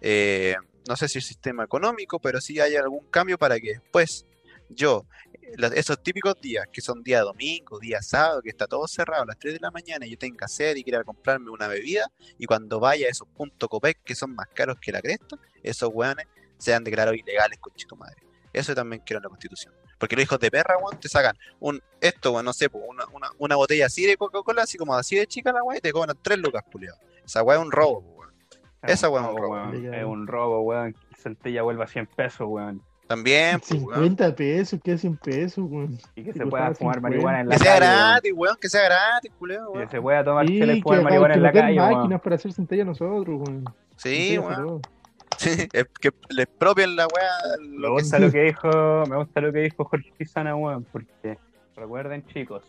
eh, 0.00 0.56
no 0.88 0.96
sé 0.96 1.08
si 1.08 1.18
el 1.18 1.24
sistema 1.24 1.64
económico, 1.64 2.18
pero 2.20 2.40
sí 2.40 2.60
haya 2.60 2.80
algún 2.80 3.06
cambio 3.10 3.38
para 3.38 3.58
que 3.60 3.72
después 3.72 4.24
yo, 4.68 5.06
los- 5.56 5.72
esos 5.72 6.02
típicos 6.02 6.40
días, 6.40 6.66
que 6.72 6.80
son 6.80 7.02
día 7.02 7.20
domingo, 7.22 7.78
día 7.78 8.02
sábado, 8.02 8.42
que 8.42 8.50
está 8.50 8.66
todo 8.66 8.86
cerrado 8.88 9.22
a 9.22 9.26
las 9.26 9.38
3 9.38 9.54
de 9.54 9.60
la 9.60 9.70
mañana 9.70 10.06
y 10.06 10.10
yo 10.10 10.18
tenga 10.18 10.48
sed 10.48 10.76
y 10.76 10.82
quiera 10.84 11.04
comprarme 11.04 11.50
una 11.50 11.68
bebida, 11.68 12.10
y 12.38 12.46
cuando 12.46 12.80
vaya 12.80 13.06
a 13.06 13.10
esos 13.10 13.28
puntos 13.28 13.68
Copec 13.68 14.02
que 14.04 14.14
son 14.14 14.34
más 14.34 14.48
caros 14.54 14.78
que 14.80 14.92
la 14.92 15.00
cresta, 15.00 15.36
esos 15.62 15.90
weones 15.92 16.26
sean 16.58 16.82
declarados 16.84 17.18
ilegales, 17.18 17.58
con 17.58 17.72
tu 17.74 17.96
madre. 17.96 18.16
Eso 18.52 18.74
también 18.74 19.02
quiero 19.04 19.18
en 19.18 19.24
la 19.24 19.28
constitución. 19.28 19.74
Porque 19.98 20.14
los 20.16 20.24
hijos 20.24 20.38
de 20.40 20.50
perra, 20.50 20.76
weón, 20.78 20.98
te 21.00 21.08
sacan 21.08 21.36
un, 21.60 21.82
esto, 22.00 22.32
weón, 22.32 22.44
no 22.44 22.52
sé, 22.52 22.68
una, 22.72 23.06
una, 23.12 23.28
una 23.38 23.56
botella 23.56 23.86
así 23.86 24.04
de 24.06 24.16
Coca-Cola, 24.16 24.62
así 24.62 24.76
como 24.78 24.94
así 24.94 25.16
de 25.16 25.26
chica 25.26 25.52
la 25.52 25.62
weá, 25.62 25.78
y 25.78 25.80
te 25.80 25.92
cobran 25.92 26.16
3 26.20 26.38
lucas, 26.38 26.62
culiado. 26.70 26.98
Esa 27.24 27.42
weá 27.42 27.58
es 27.58 27.62
un 27.64 27.72
robo, 27.72 27.98
weón. 28.00 28.34
Esa 28.82 29.08
weá 29.08 29.22
es 29.22 29.28
un 29.30 29.36
robo. 29.36 29.52
weón. 29.52 29.94
Es 29.94 30.04
un 30.04 30.26
robo, 30.26 30.60
weón. 30.62 30.94
El 31.10 31.16
Centella 31.16 31.62
vuelva 31.62 31.84
a 31.84 31.88
100 31.88 32.06
pesos, 32.08 32.46
weón. 32.48 32.82
También, 33.06 33.60
po, 33.60 33.66
weón. 33.76 33.94
50 34.06 34.34
pesos, 34.34 34.80
¿qué 34.82 34.98
100 34.98 35.16
pesos, 35.18 35.64
weón? 35.68 35.98
Y 36.16 36.24
que 36.24 36.32
se 36.32 36.44
pueda 36.46 36.74
fumar 36.74 36.96
50. 36.96 37.00
marihuana 37.00 37.40
en 37.40 37.48
la 37.48 37.56
Que 37.56 37.62
sea 37.62 37.78
calle, 37.78 37.86
weón. 37.86 38.10
gratis, 38.10 38.32
weón, 38.34 38.56
que 38.60 38.68
sea 38.68 38.82
gratis, 38.84 39.30
Que 39.30 39.44
weón. 39.44 39.90
se 39.90 40.00
pueda 40.00 40.24
tomar 40.24 40.46
Sí, 40.48 40.58
que, 40.60 40.82
fumar 40.82 41.02
marihuana 41.02 41.34
que 41.34 41.38
en 41.38 41.42
la 41.42 41.52
calle, 41.52 41.78
weón. 41.78 41.92
máquinas 41.94 42.20
para 42.20 42.34
hacer 42.36 42.52
centella 42.52 42.82
a 42.82 42.86
nosotros, 42.86 43.40
weón. 43.40 43.64
Sí, 43.96 44.38
weón. 44.38 44.80
Sí, 45.38 45.50
es 45.74 45.84
que 46.00 46.10
le 46.30 46.44
expropien 46.44 46.96
la 46.96 47.06
weá. 47.08 47.58
Me 47.60 47.82
que 47.82 47.88
gusta 47.90 48.18
lo 48.18 48.32
que 48.32 48.40
dijo, 48.44 49.04
me 49.06 49.16
gusta 49.16 49.40
lo 49.42 49.52
que 49.52 49.58
dijo 49.58 49.84
Jorge 49.84 50.10
Pizana, 50.16 50.56
weón, 50.56 50.84
porque 50.84 51.36
recuerden 51.76 52.24
chicos, 52.28 52.62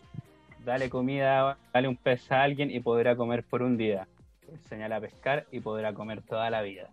dale 0.66 0.90
comida, 0.90 1.56
dale 1.72 1.88
un 1.88 1.96
pez 1.96 2.30
a 2.30 2.42
alguien 2.42 2.70
y 2.70 2.80
podrá 2.80 3.16
comer 3.16 3.42
por 3.44 3.62
un 3.62 3.78
día. 3.78 4.06
Enseñale 4.52 4.94
a 4.96 5.00
pescar 5.00 5.46
y 5.50 5.60
podrá 5.60 5.94
comer 5.94 6.20
toda 6.20 6.50
la 6.50 6.60
vida. 6.60 6.90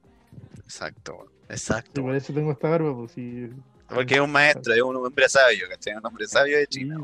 Exacto. 0.65 1.27
Sí, 1.29 1.45
Exacto. 1.49 2.01
por 2.01 2.15
eso 2.15 2.33
tengo 2.33 2.51
esta 2.51 2.69
barba, 2.69 2.95
pues 2.95 3.11
sí. 3.13 3.49
Porque 3.87 4.15
es 4.15 4.19
un 4.19 4.31
maestro, 4.31 4.73
es 4.73 4.81
un 4.81 4.95
hombre 4.95 5.29
sabio, 5.29 5.65
¿cachai? 5.69 5.95
Un 5.95 6.05
hombre 6.05 6.27
sabio 6.27 6.57
de 6.57 6.63
Sí, 6.69 6.79
China. 6.79 6.97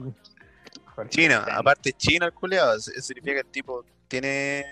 Jorge 0.95 1.10
China, 1.10 1.39
Pizana. 1.39 1.58
aparte 1.58 1.93
chino 1.93 2.26
el 2.26 2.34
culeado, 2.34 2.78
significa 2.80 3.34
que 3.36 3.39
el 3.39 3.45
tipo 3.45 3.86
tiene 4.08 4.65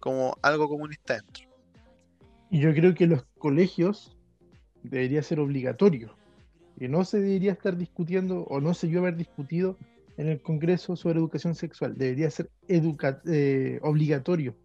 como 0.00 0.36
algo 0.42 0.68
comunista 0.68 1.14
dentro. 1.14 1.44
Y 2.50 2.60
yo 2.60 2.72
creo 2.74 2.94
que 2.94 3.06
los 3.06 3.22
colegios 3.38 4.16
debería 4.82 5.22
ser 5.22 5.38
obligatorio. 5.40 6.16
Que 6.78 6.88
no 6.88 7.04
se 7.04 7.20
debería 7.20 7.52
estar 7.52 7.76
discutiendo 7.76 8.44
o 8.44 8.60
no 8.60 8.72
se 8.74 8.86
debió 8.86 9.00
haber 9.00 9.16
discutido 9.16 9.76
en 10.16 10.26
el 10.28 10.40
Congreso 10.40 10.96
sobre 10.96 11.18
educación 11.18 11.54
sexual. 11.54 11.96
Debería 11.96 12.30
ser 12.30 12.50
educa 12.66 13.20
eh, 13.26 13.78
obligatorio. 13.82 14.56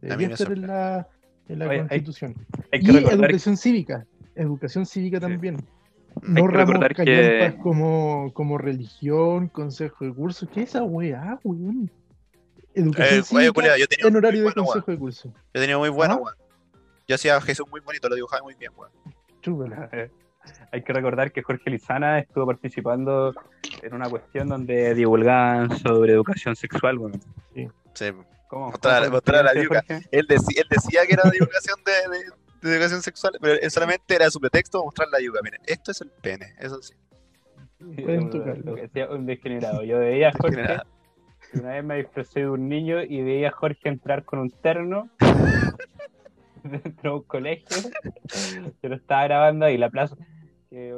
Debería 0.00 0.28
estar 0.34 0.52
en 0.52 0.66
la, 0.66 1.08
en 1.52 1.58
la 1.58 1.68
Oye, 1.68 1.78
Constitución. 1.80 2.34
Hay 2.72 2.80
Y 2.80 2.84
que 2.84 2.98
educación 2.98 3.56
cívica. 3.56 4.06
Educación 4.34 4.86
cívica 4.86 5.18
Sí. 5.18 5.22
también. 5.22 5.56
No 6.22 6.46
ramos 6.48 6.78
que- 6.96 7.56
como, 7.62 8.32
como 8.34 8.58
religión, 8.58 9.48
consejo 9.48 10.04
de 10.04 10.12
curso. 10.12 10.48
¿Qué 10.52 10.62
es 10.62 10.70
esa 10.70 10.82
weá, 10.82 11.38
weón? 11.44 11.90
Educación 12.74 13.20
Eh, 13.20 13.22
cívica 13.22 13.52
culiao, 13.52 13.76
yo 13.76 13.86
tenía 13.86 14.08
en 14.08 14.16
horario 14.16 14.44
de 14.44 14.52
consejo 14.52 14.90
de 14.90 14.98
curso. 14.98 15.28
Yo 15.54 15.60
tenía 15.60 15.78
muy 15.78 15.88
bueno, 15.88 16.14
¿Ah? 16.14 16.22
weón. 16.22 16.34
Yo 17.08 17.14
hacía 17.16 17.36
a 17.36 17.40
Jesús 17.40 17.66
muy 17.70 17.80
bonito, 17.80 18.08
lo 18.08 18.14
dibujaba 18.14 18.42
muy 18.42 18.54
bien, 18.54 18.72
weón. 18.76 18.92
Eh, 19.92 20.10
Hay 20.72 20.82
que 20.82 20.92
recordar 20.92 21.32
que 21.32 21.42
Jorge 21.42 21.68
Lizana 21.70 22.18
estuvo 22.20 22.46
participando 22.46 23.34
en 23.82 23.94
una 23.94 24.08
cuestión 24.08 24.48
donde 24.48 24.94
divulgaban 24.94 25.76
sobre 25.78 26.12
educación 26.12 26.56
sexual, 26.56 26.98
weón. 26.98 27.20
Sí. 27.54 27.68
¿Cómo? 28.48 28.70
Mostrar- 28.70 29.02
cómo 29.04 29.12
mostrar 29.12 29.46
a 29.46 29.54
la 29.54 29.64
Jorge? 29.66 30.00
Él, 30.10 30.26
decía, 30.28 30.62
él 30.62 30.66
decía 30.70 31.00
que 31.06 31.12
era 31.14 31.30
divulgación 31.30 31.76
de, 31.84 32.18
de- 32.18 32.24
de 32.68 32.74
educación 32.76 33.00
sexual, 33.02 33.32
pero 33.40 33.54
él 33.60 33.70
solamente 33.70 34.14
era 34.14 34.28
su 34.30 34.38
pretexto 34.40 34.78
para 34.78 34.84
mostrar 34.86 35.08
la 35.12 35.20
yuca. 35.20 35.40
Miren, 35.42 35.60
esto 35.66 35.92
es 35.92 36.00
el 36.02 36.10
pene, 36.10 36.54
eso 36.58 36.80
sí. 36.82 36.94
Pueden 37.78 38.24
Un- 38.24 38.30
tocarlo. 38.30 38.62
lo 38.64 38.74
que 38.74 38.82
decía 38.82 39.08
un 39.08 39.24
degenerado. 39.24 39.82
Yo 39.84 39.98
veía 39.98 40.28
a 40.28 40.32
Jorge, 40.32 40.56
Degenerado. 40.56 40.90
una 41.54 41.68
vez 41.70 41.84
me 41.84 41.96
disfrazé 41.96 42.40
de 42.40 42.50
un 42.50 42.68
niño 42.68 43.02
y 43.02 43.22
veía 43.22 43.48
a 43.48 43.52
Jorge 43.52 43.88
entrar 43.88 44.24
con 44.26 44.40
un 44.40 44.50
terno 44.50 45.08
dentro 46.62 47.10
de 47.12 47.16
un 47.16 47.22
colegio. 47.22 47.76
Yo 48.82 48.88
lo 48.90 48.96
estaba 48.96 49.24
grabando 49.24 49.64
ahí, 49.66 49.78
la 49.78 49.88
plaza. 49.90 50.16
que, 50.68 50.94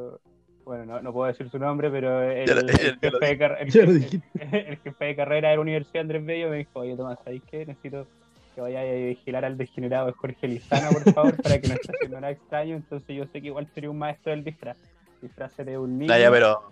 bueno, 0.65 0.85
no, 0.85 1.03
no 1.03 1.13
puedo 1.13 1.27
decir 1.27 1.49
su 1.51 1.59
nombre, 1.59 1.91
pero 1.91 2.23
el, 2.23 2.47
Ya 2.47 2.55
jefe, 2.55 3.09
de 3.27 3.39
car- 3.39 3.59
el 3.61 3.69
el 4.69 4.77
jefe 4.79 5.05
de 5.05 5.17
carrera 5.17 5.51
de 5.51 5.57
la 5.57 5.61
Universidad 5.63 6.03
Andrés 6.03 6.25
Bello 6.25 6.51
me 6.51 6.59
dijo, 6.59 6.81
oye 6.81 6.97
Tomás, 6.97 7.19
¿sabéis 7.25 7.43
qué? 7.51 7.67
Necesito 7.67 8.07
que 8.55 8.61
vayáis 8.61 8.91
a 8.91 9.07
vigilar 9.09 9.45
al 9.45 9.57
degenerado 9.57 10.07
de 10.07 10.13
Jorge 10.13 10.47
Lizana, 10.47 10.91
por 10.91 11.13
favor, 11.13 11.43
para 11.43 11.59
que 11.61 11.69
no 11.69 11.75
esté 11.75 11.91
haciendo 11.95 12.21
nada 12.21 12.33
extraño. 12.33 12.77
Entonces 12.77 13.17
yo 13.17 13.25
sé 13.27 13.41
que 13.41 13.47
igual 13.49 13.67
sería 13.75 13.91
un 13.91 13.99
maestro 13.99 14.31
del 14.33 14.45
disfraz. 14.45 14.77
Disfrace 15.23 15.65
de 15.65 15.79
un 15.79 15.99
niño 15.99 16.13
Ya, 16.13 16.19
ya, 16.19 16.31
pero 16.31 16.63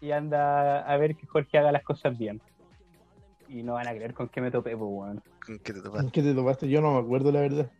y 0.00 0.10
anda 0.12 0.80
a 0.80 0.96
ver 0.96 1.14
que 1.14 1.26
Jorge 1.26 1.58
haga 1.58 1.70
las 1.72 1.82
cosas 1.84 2.18
bien. 2.18 2.40
Y 3.48 3.62
no 3.62 3.74
van 3.74 3.86
a 3.88 3.90
creer 3.92 4.14
con 4.14 4.28
qué 4.28 4.40
me 4.40 4.50
topé, 4.50 4.76
pues, 4.76 4.90
weón. 4.90 5.22
¿con 5.44 5.58
qué 6.10 6.22
te 6.22 6.34
topaste? 6.34 6.68
Yo 6.68 6.80
no 6.80 6.92
me 6.94 7.00
acuerdo, 7.00 7.30
la 7.32 7.40
verdad. 7.40 7.70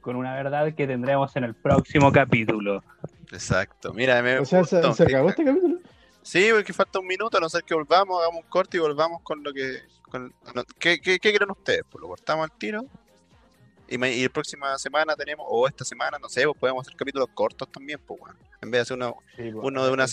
con 0.00 0.16
una 0.16 0.34
verdad 0.34 0.72
que 0.74 0.86
tendremos 0.86 1.34
en 1.36 1.44
el 1.44 1.54
próximo 1.54 2.12
capítulo. 2.12 2.82
Exacto. 3.32 3.92
Mira, 3.92 4.22
me 4.22 4.38
O 4.38 4.44
sea, 4.44 4.64
¿se, 4.64 4.76
gustó. 4.76 4.94
se 4.94 5.02
acabó 5.04 5.30
este 5.30 5.44
capítulo? 5.44 5.78
Sí, 6.22 6.48
porque 6.52 6.72
falta 6.72 6.98
un 6.98 7.06
minuto, 7.06 7.38
a 7.38 7.40
no 7.40 7.48
ser 7.48 7.62
que 7.62 7.74
volvamos, 7.74 8.20
hagamos 8.20 8.42
un 8.44 8.50
corte 8.50 8.76
y 8.76 8.80
volvamos 8.80 9.22
con 9.22 9.42
lo 9.42 9.52
que. 9.52 9.80
Con, 10.10 10.34
no, 10.54 10.64
¿qué, 10.78 11.00
qué, 11.00 11.18
qué 11.18 11.34
creen 11.34 11.50
ustedes? 11.50 11.82
Pues 11.88 12.00
lo 12.02 12.08
cortamos 12.08 12.44
al 12.44 12.58
tiro. 12.58 12.84
Y, 13.88 14.04
y 14.04 14.22
la 14.24 14.28
próxima 14.30 14.76
semana 14.78 15.14
tenemos, 15.14 15.46
o 15.48 15.68
esta 15.68 15.84
semana, 15.84 16.18
no 16.20 16.28
sé, 16.28 16.44
pues 16.44 16.58
podemos 16.58 16.86
hacer 16.86 16.96
capítulos 16.96 17.28
cortos 17.34 17.68
también, 17.70 18.00
pues 18.04 18.18
bueno. 18.18 18.36
En 18.60 18.70
vez 18.70 18.78
de 18.78 18.82
hacer 18.82 18.96
uno, 18.96 19.16
Sí. 19.36 19.52
Uno 19.54 19.84
de 19.84 19.92
una 19.92 20.06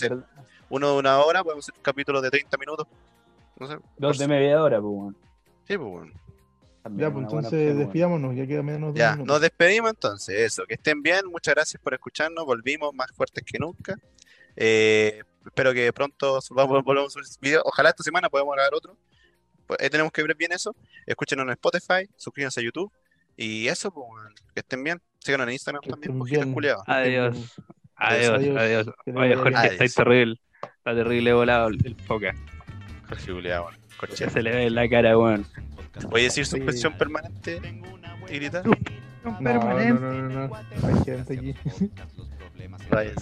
uno 0.70 0.92
de 0.92 0.98
una 0.98 1.18
hora, 1.18 1.42
podemos 1.42 1.68
hacer 1.68 1.80
capítulos 1.82 2.22
de 2.22 2.30
30 2.30 2.56
minutos. 2.58 2.86
No 3.58 3.68
sé. 3.68 3.78
Dos 3.96 4.18
de 4.18 4.28
media 4.28 4.62
hora, 4.62 4.80
pues, 4.80 4.92
weón. 4.92 5.16
Sí, 5.66 5.76
pues 5.76 5.90
bueno. 5.90 6.12
También 6.84 7.08
Ya, 7.08 7.12
pues 7.14 7.24
entonces 7.24 7.76
despidámonos, 7.78 8.36
ya 8.36 8.46
queda 8.46 8.62
menos 8.62 8.92
de 8.92 9.00
Ya, 9.00 9.16
nos 9.16 9.40
despedimos 9.40 9.90
entonces. 9.90 10.38
Eso, 10.38 10.64
que 10.66 10.74
estén 10.74 11.00
bien. 11.02 11.26
Muchas 11.30 11.54
gracias 11.54 11.82
por 11.82 11.94
escucharnos. 11.94 12.44
Volvimos 12.44 12.92
más 12.94 13.10
fuertes 13.12 13.42
que 13.42 13.58
nunca. 13.58 13.96
Eh, 14.54 15.22
espero 15.46 15.72
que 15.72 15.90
pronto 15.94 16.40
volvamos 16.50 17.16
a 17.16 17.22
subir 17.22 17.26
video. 17.40 17.62
Ojalá 17.64 17.88
esta 17.88 18.02
semana 18.02 18.28
podamos 18.28 18.54
grabar 18.54 18.74
otro. 18.74 18.98
Pues, 19.66 19.80
eh, 19.80 19.88
tenemos 19.88 20.12
que 20.12 20.22
ver 20.22 20.36
bien 20.36 20.52
eso. 20.52 20.76
Escúchenos 21.06 21.44
en 21.44 21.50
Spotify, 21.52 22.06
suscríbanse 22.16 22.60
a 22.60 22.64
YouTube. 22.64 22.92
Y 23.34 23.66
eso, 23.68 23.90
pues, 23.90 24.06
bueno, 24.06 24.28
que 24.52 24.60
estén 24.60 24.84
bien. 24.84 25.00
Síganos 25.20 25.46
en 25.46 25.52
Instagram 25.54 25.80
Que 25.82 25.88
también, 25.90 26.22
bien. 26.22 26.52
culiados. 26.52 26.84
Adiós. 26.86 27.56
Adiós, 27.96 28.28
Adiós. 28.28 28.56
adiós. 28.58 28.86
Oye, 29.06 29.12
vaya 29.16 29.36
Jorge, 29.38 29.56
Adiós. 29.56 29.94
terrible. 29.94 30.38
Está 30.62 30.94
terrible 30.94 31.32
volado 31.32 31.68
el 31.68 31.96
foca. 32.06 32.34
Jorge 33.08 33.32
culiao, 33.32 33.70
corchete. 33.96 34.30
se 34.30 34.42
le 34.42 34.50
ve 34.50 34.66
en 34.66 34.74
la 34.74 34.88
cara, 34.88 35.16
weón. 35.18 35.46
Voy 36.10 36.22
a 36.22 36.24
decir 36.24 36.44
Sí. 36.46 36.52
suspensión 36.56 36.94
permanente 36.98 37.60
y 38.30 38.34
gritar. 38.36 38.64
No, 38.66 38.76
no, 39.40 39.54
no, 39.54 40.28
no, 40.28 40.48
no. 40.48 40.50
Rayos. 42.90 43.14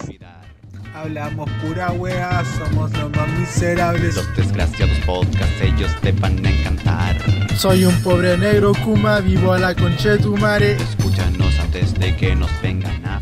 Hablamos 0.95 1.49
pura 1.63 1.91
wea, 1.91 2.43
somos 2.57 2.91
los 2.97 3.09
más 3.15 3.29
miserables. 3.39 4.15
Los 4.15 4.35
desgraciados 4.37 4.97
podcasts, 5.05 5.61
ellos 5.61 5.91
te 6.01 6.11
van 6.13 6.45
a 6.45 6.49
encantar. 6.49 7.15
Soy 7.55 7.85
un 7.85 7.95
pobre 8.03 8.37
negro 8.37 8.73
Kuma, 8.83 9.19
vivo 9.19 9.53
a 9.53 9.59
la 9.59 9.73
concha 9.75 10.11
de 10.11 10.17
tu 10.19 10.35
madre. 10.37 10.73
Escúchanos 10.73 11.59
antes 11.59 11.93
de 11.95 12.15
que 12.15 12.35
nos 12.35 12.49
vengan 12.61 13.05
a 13.05 13.21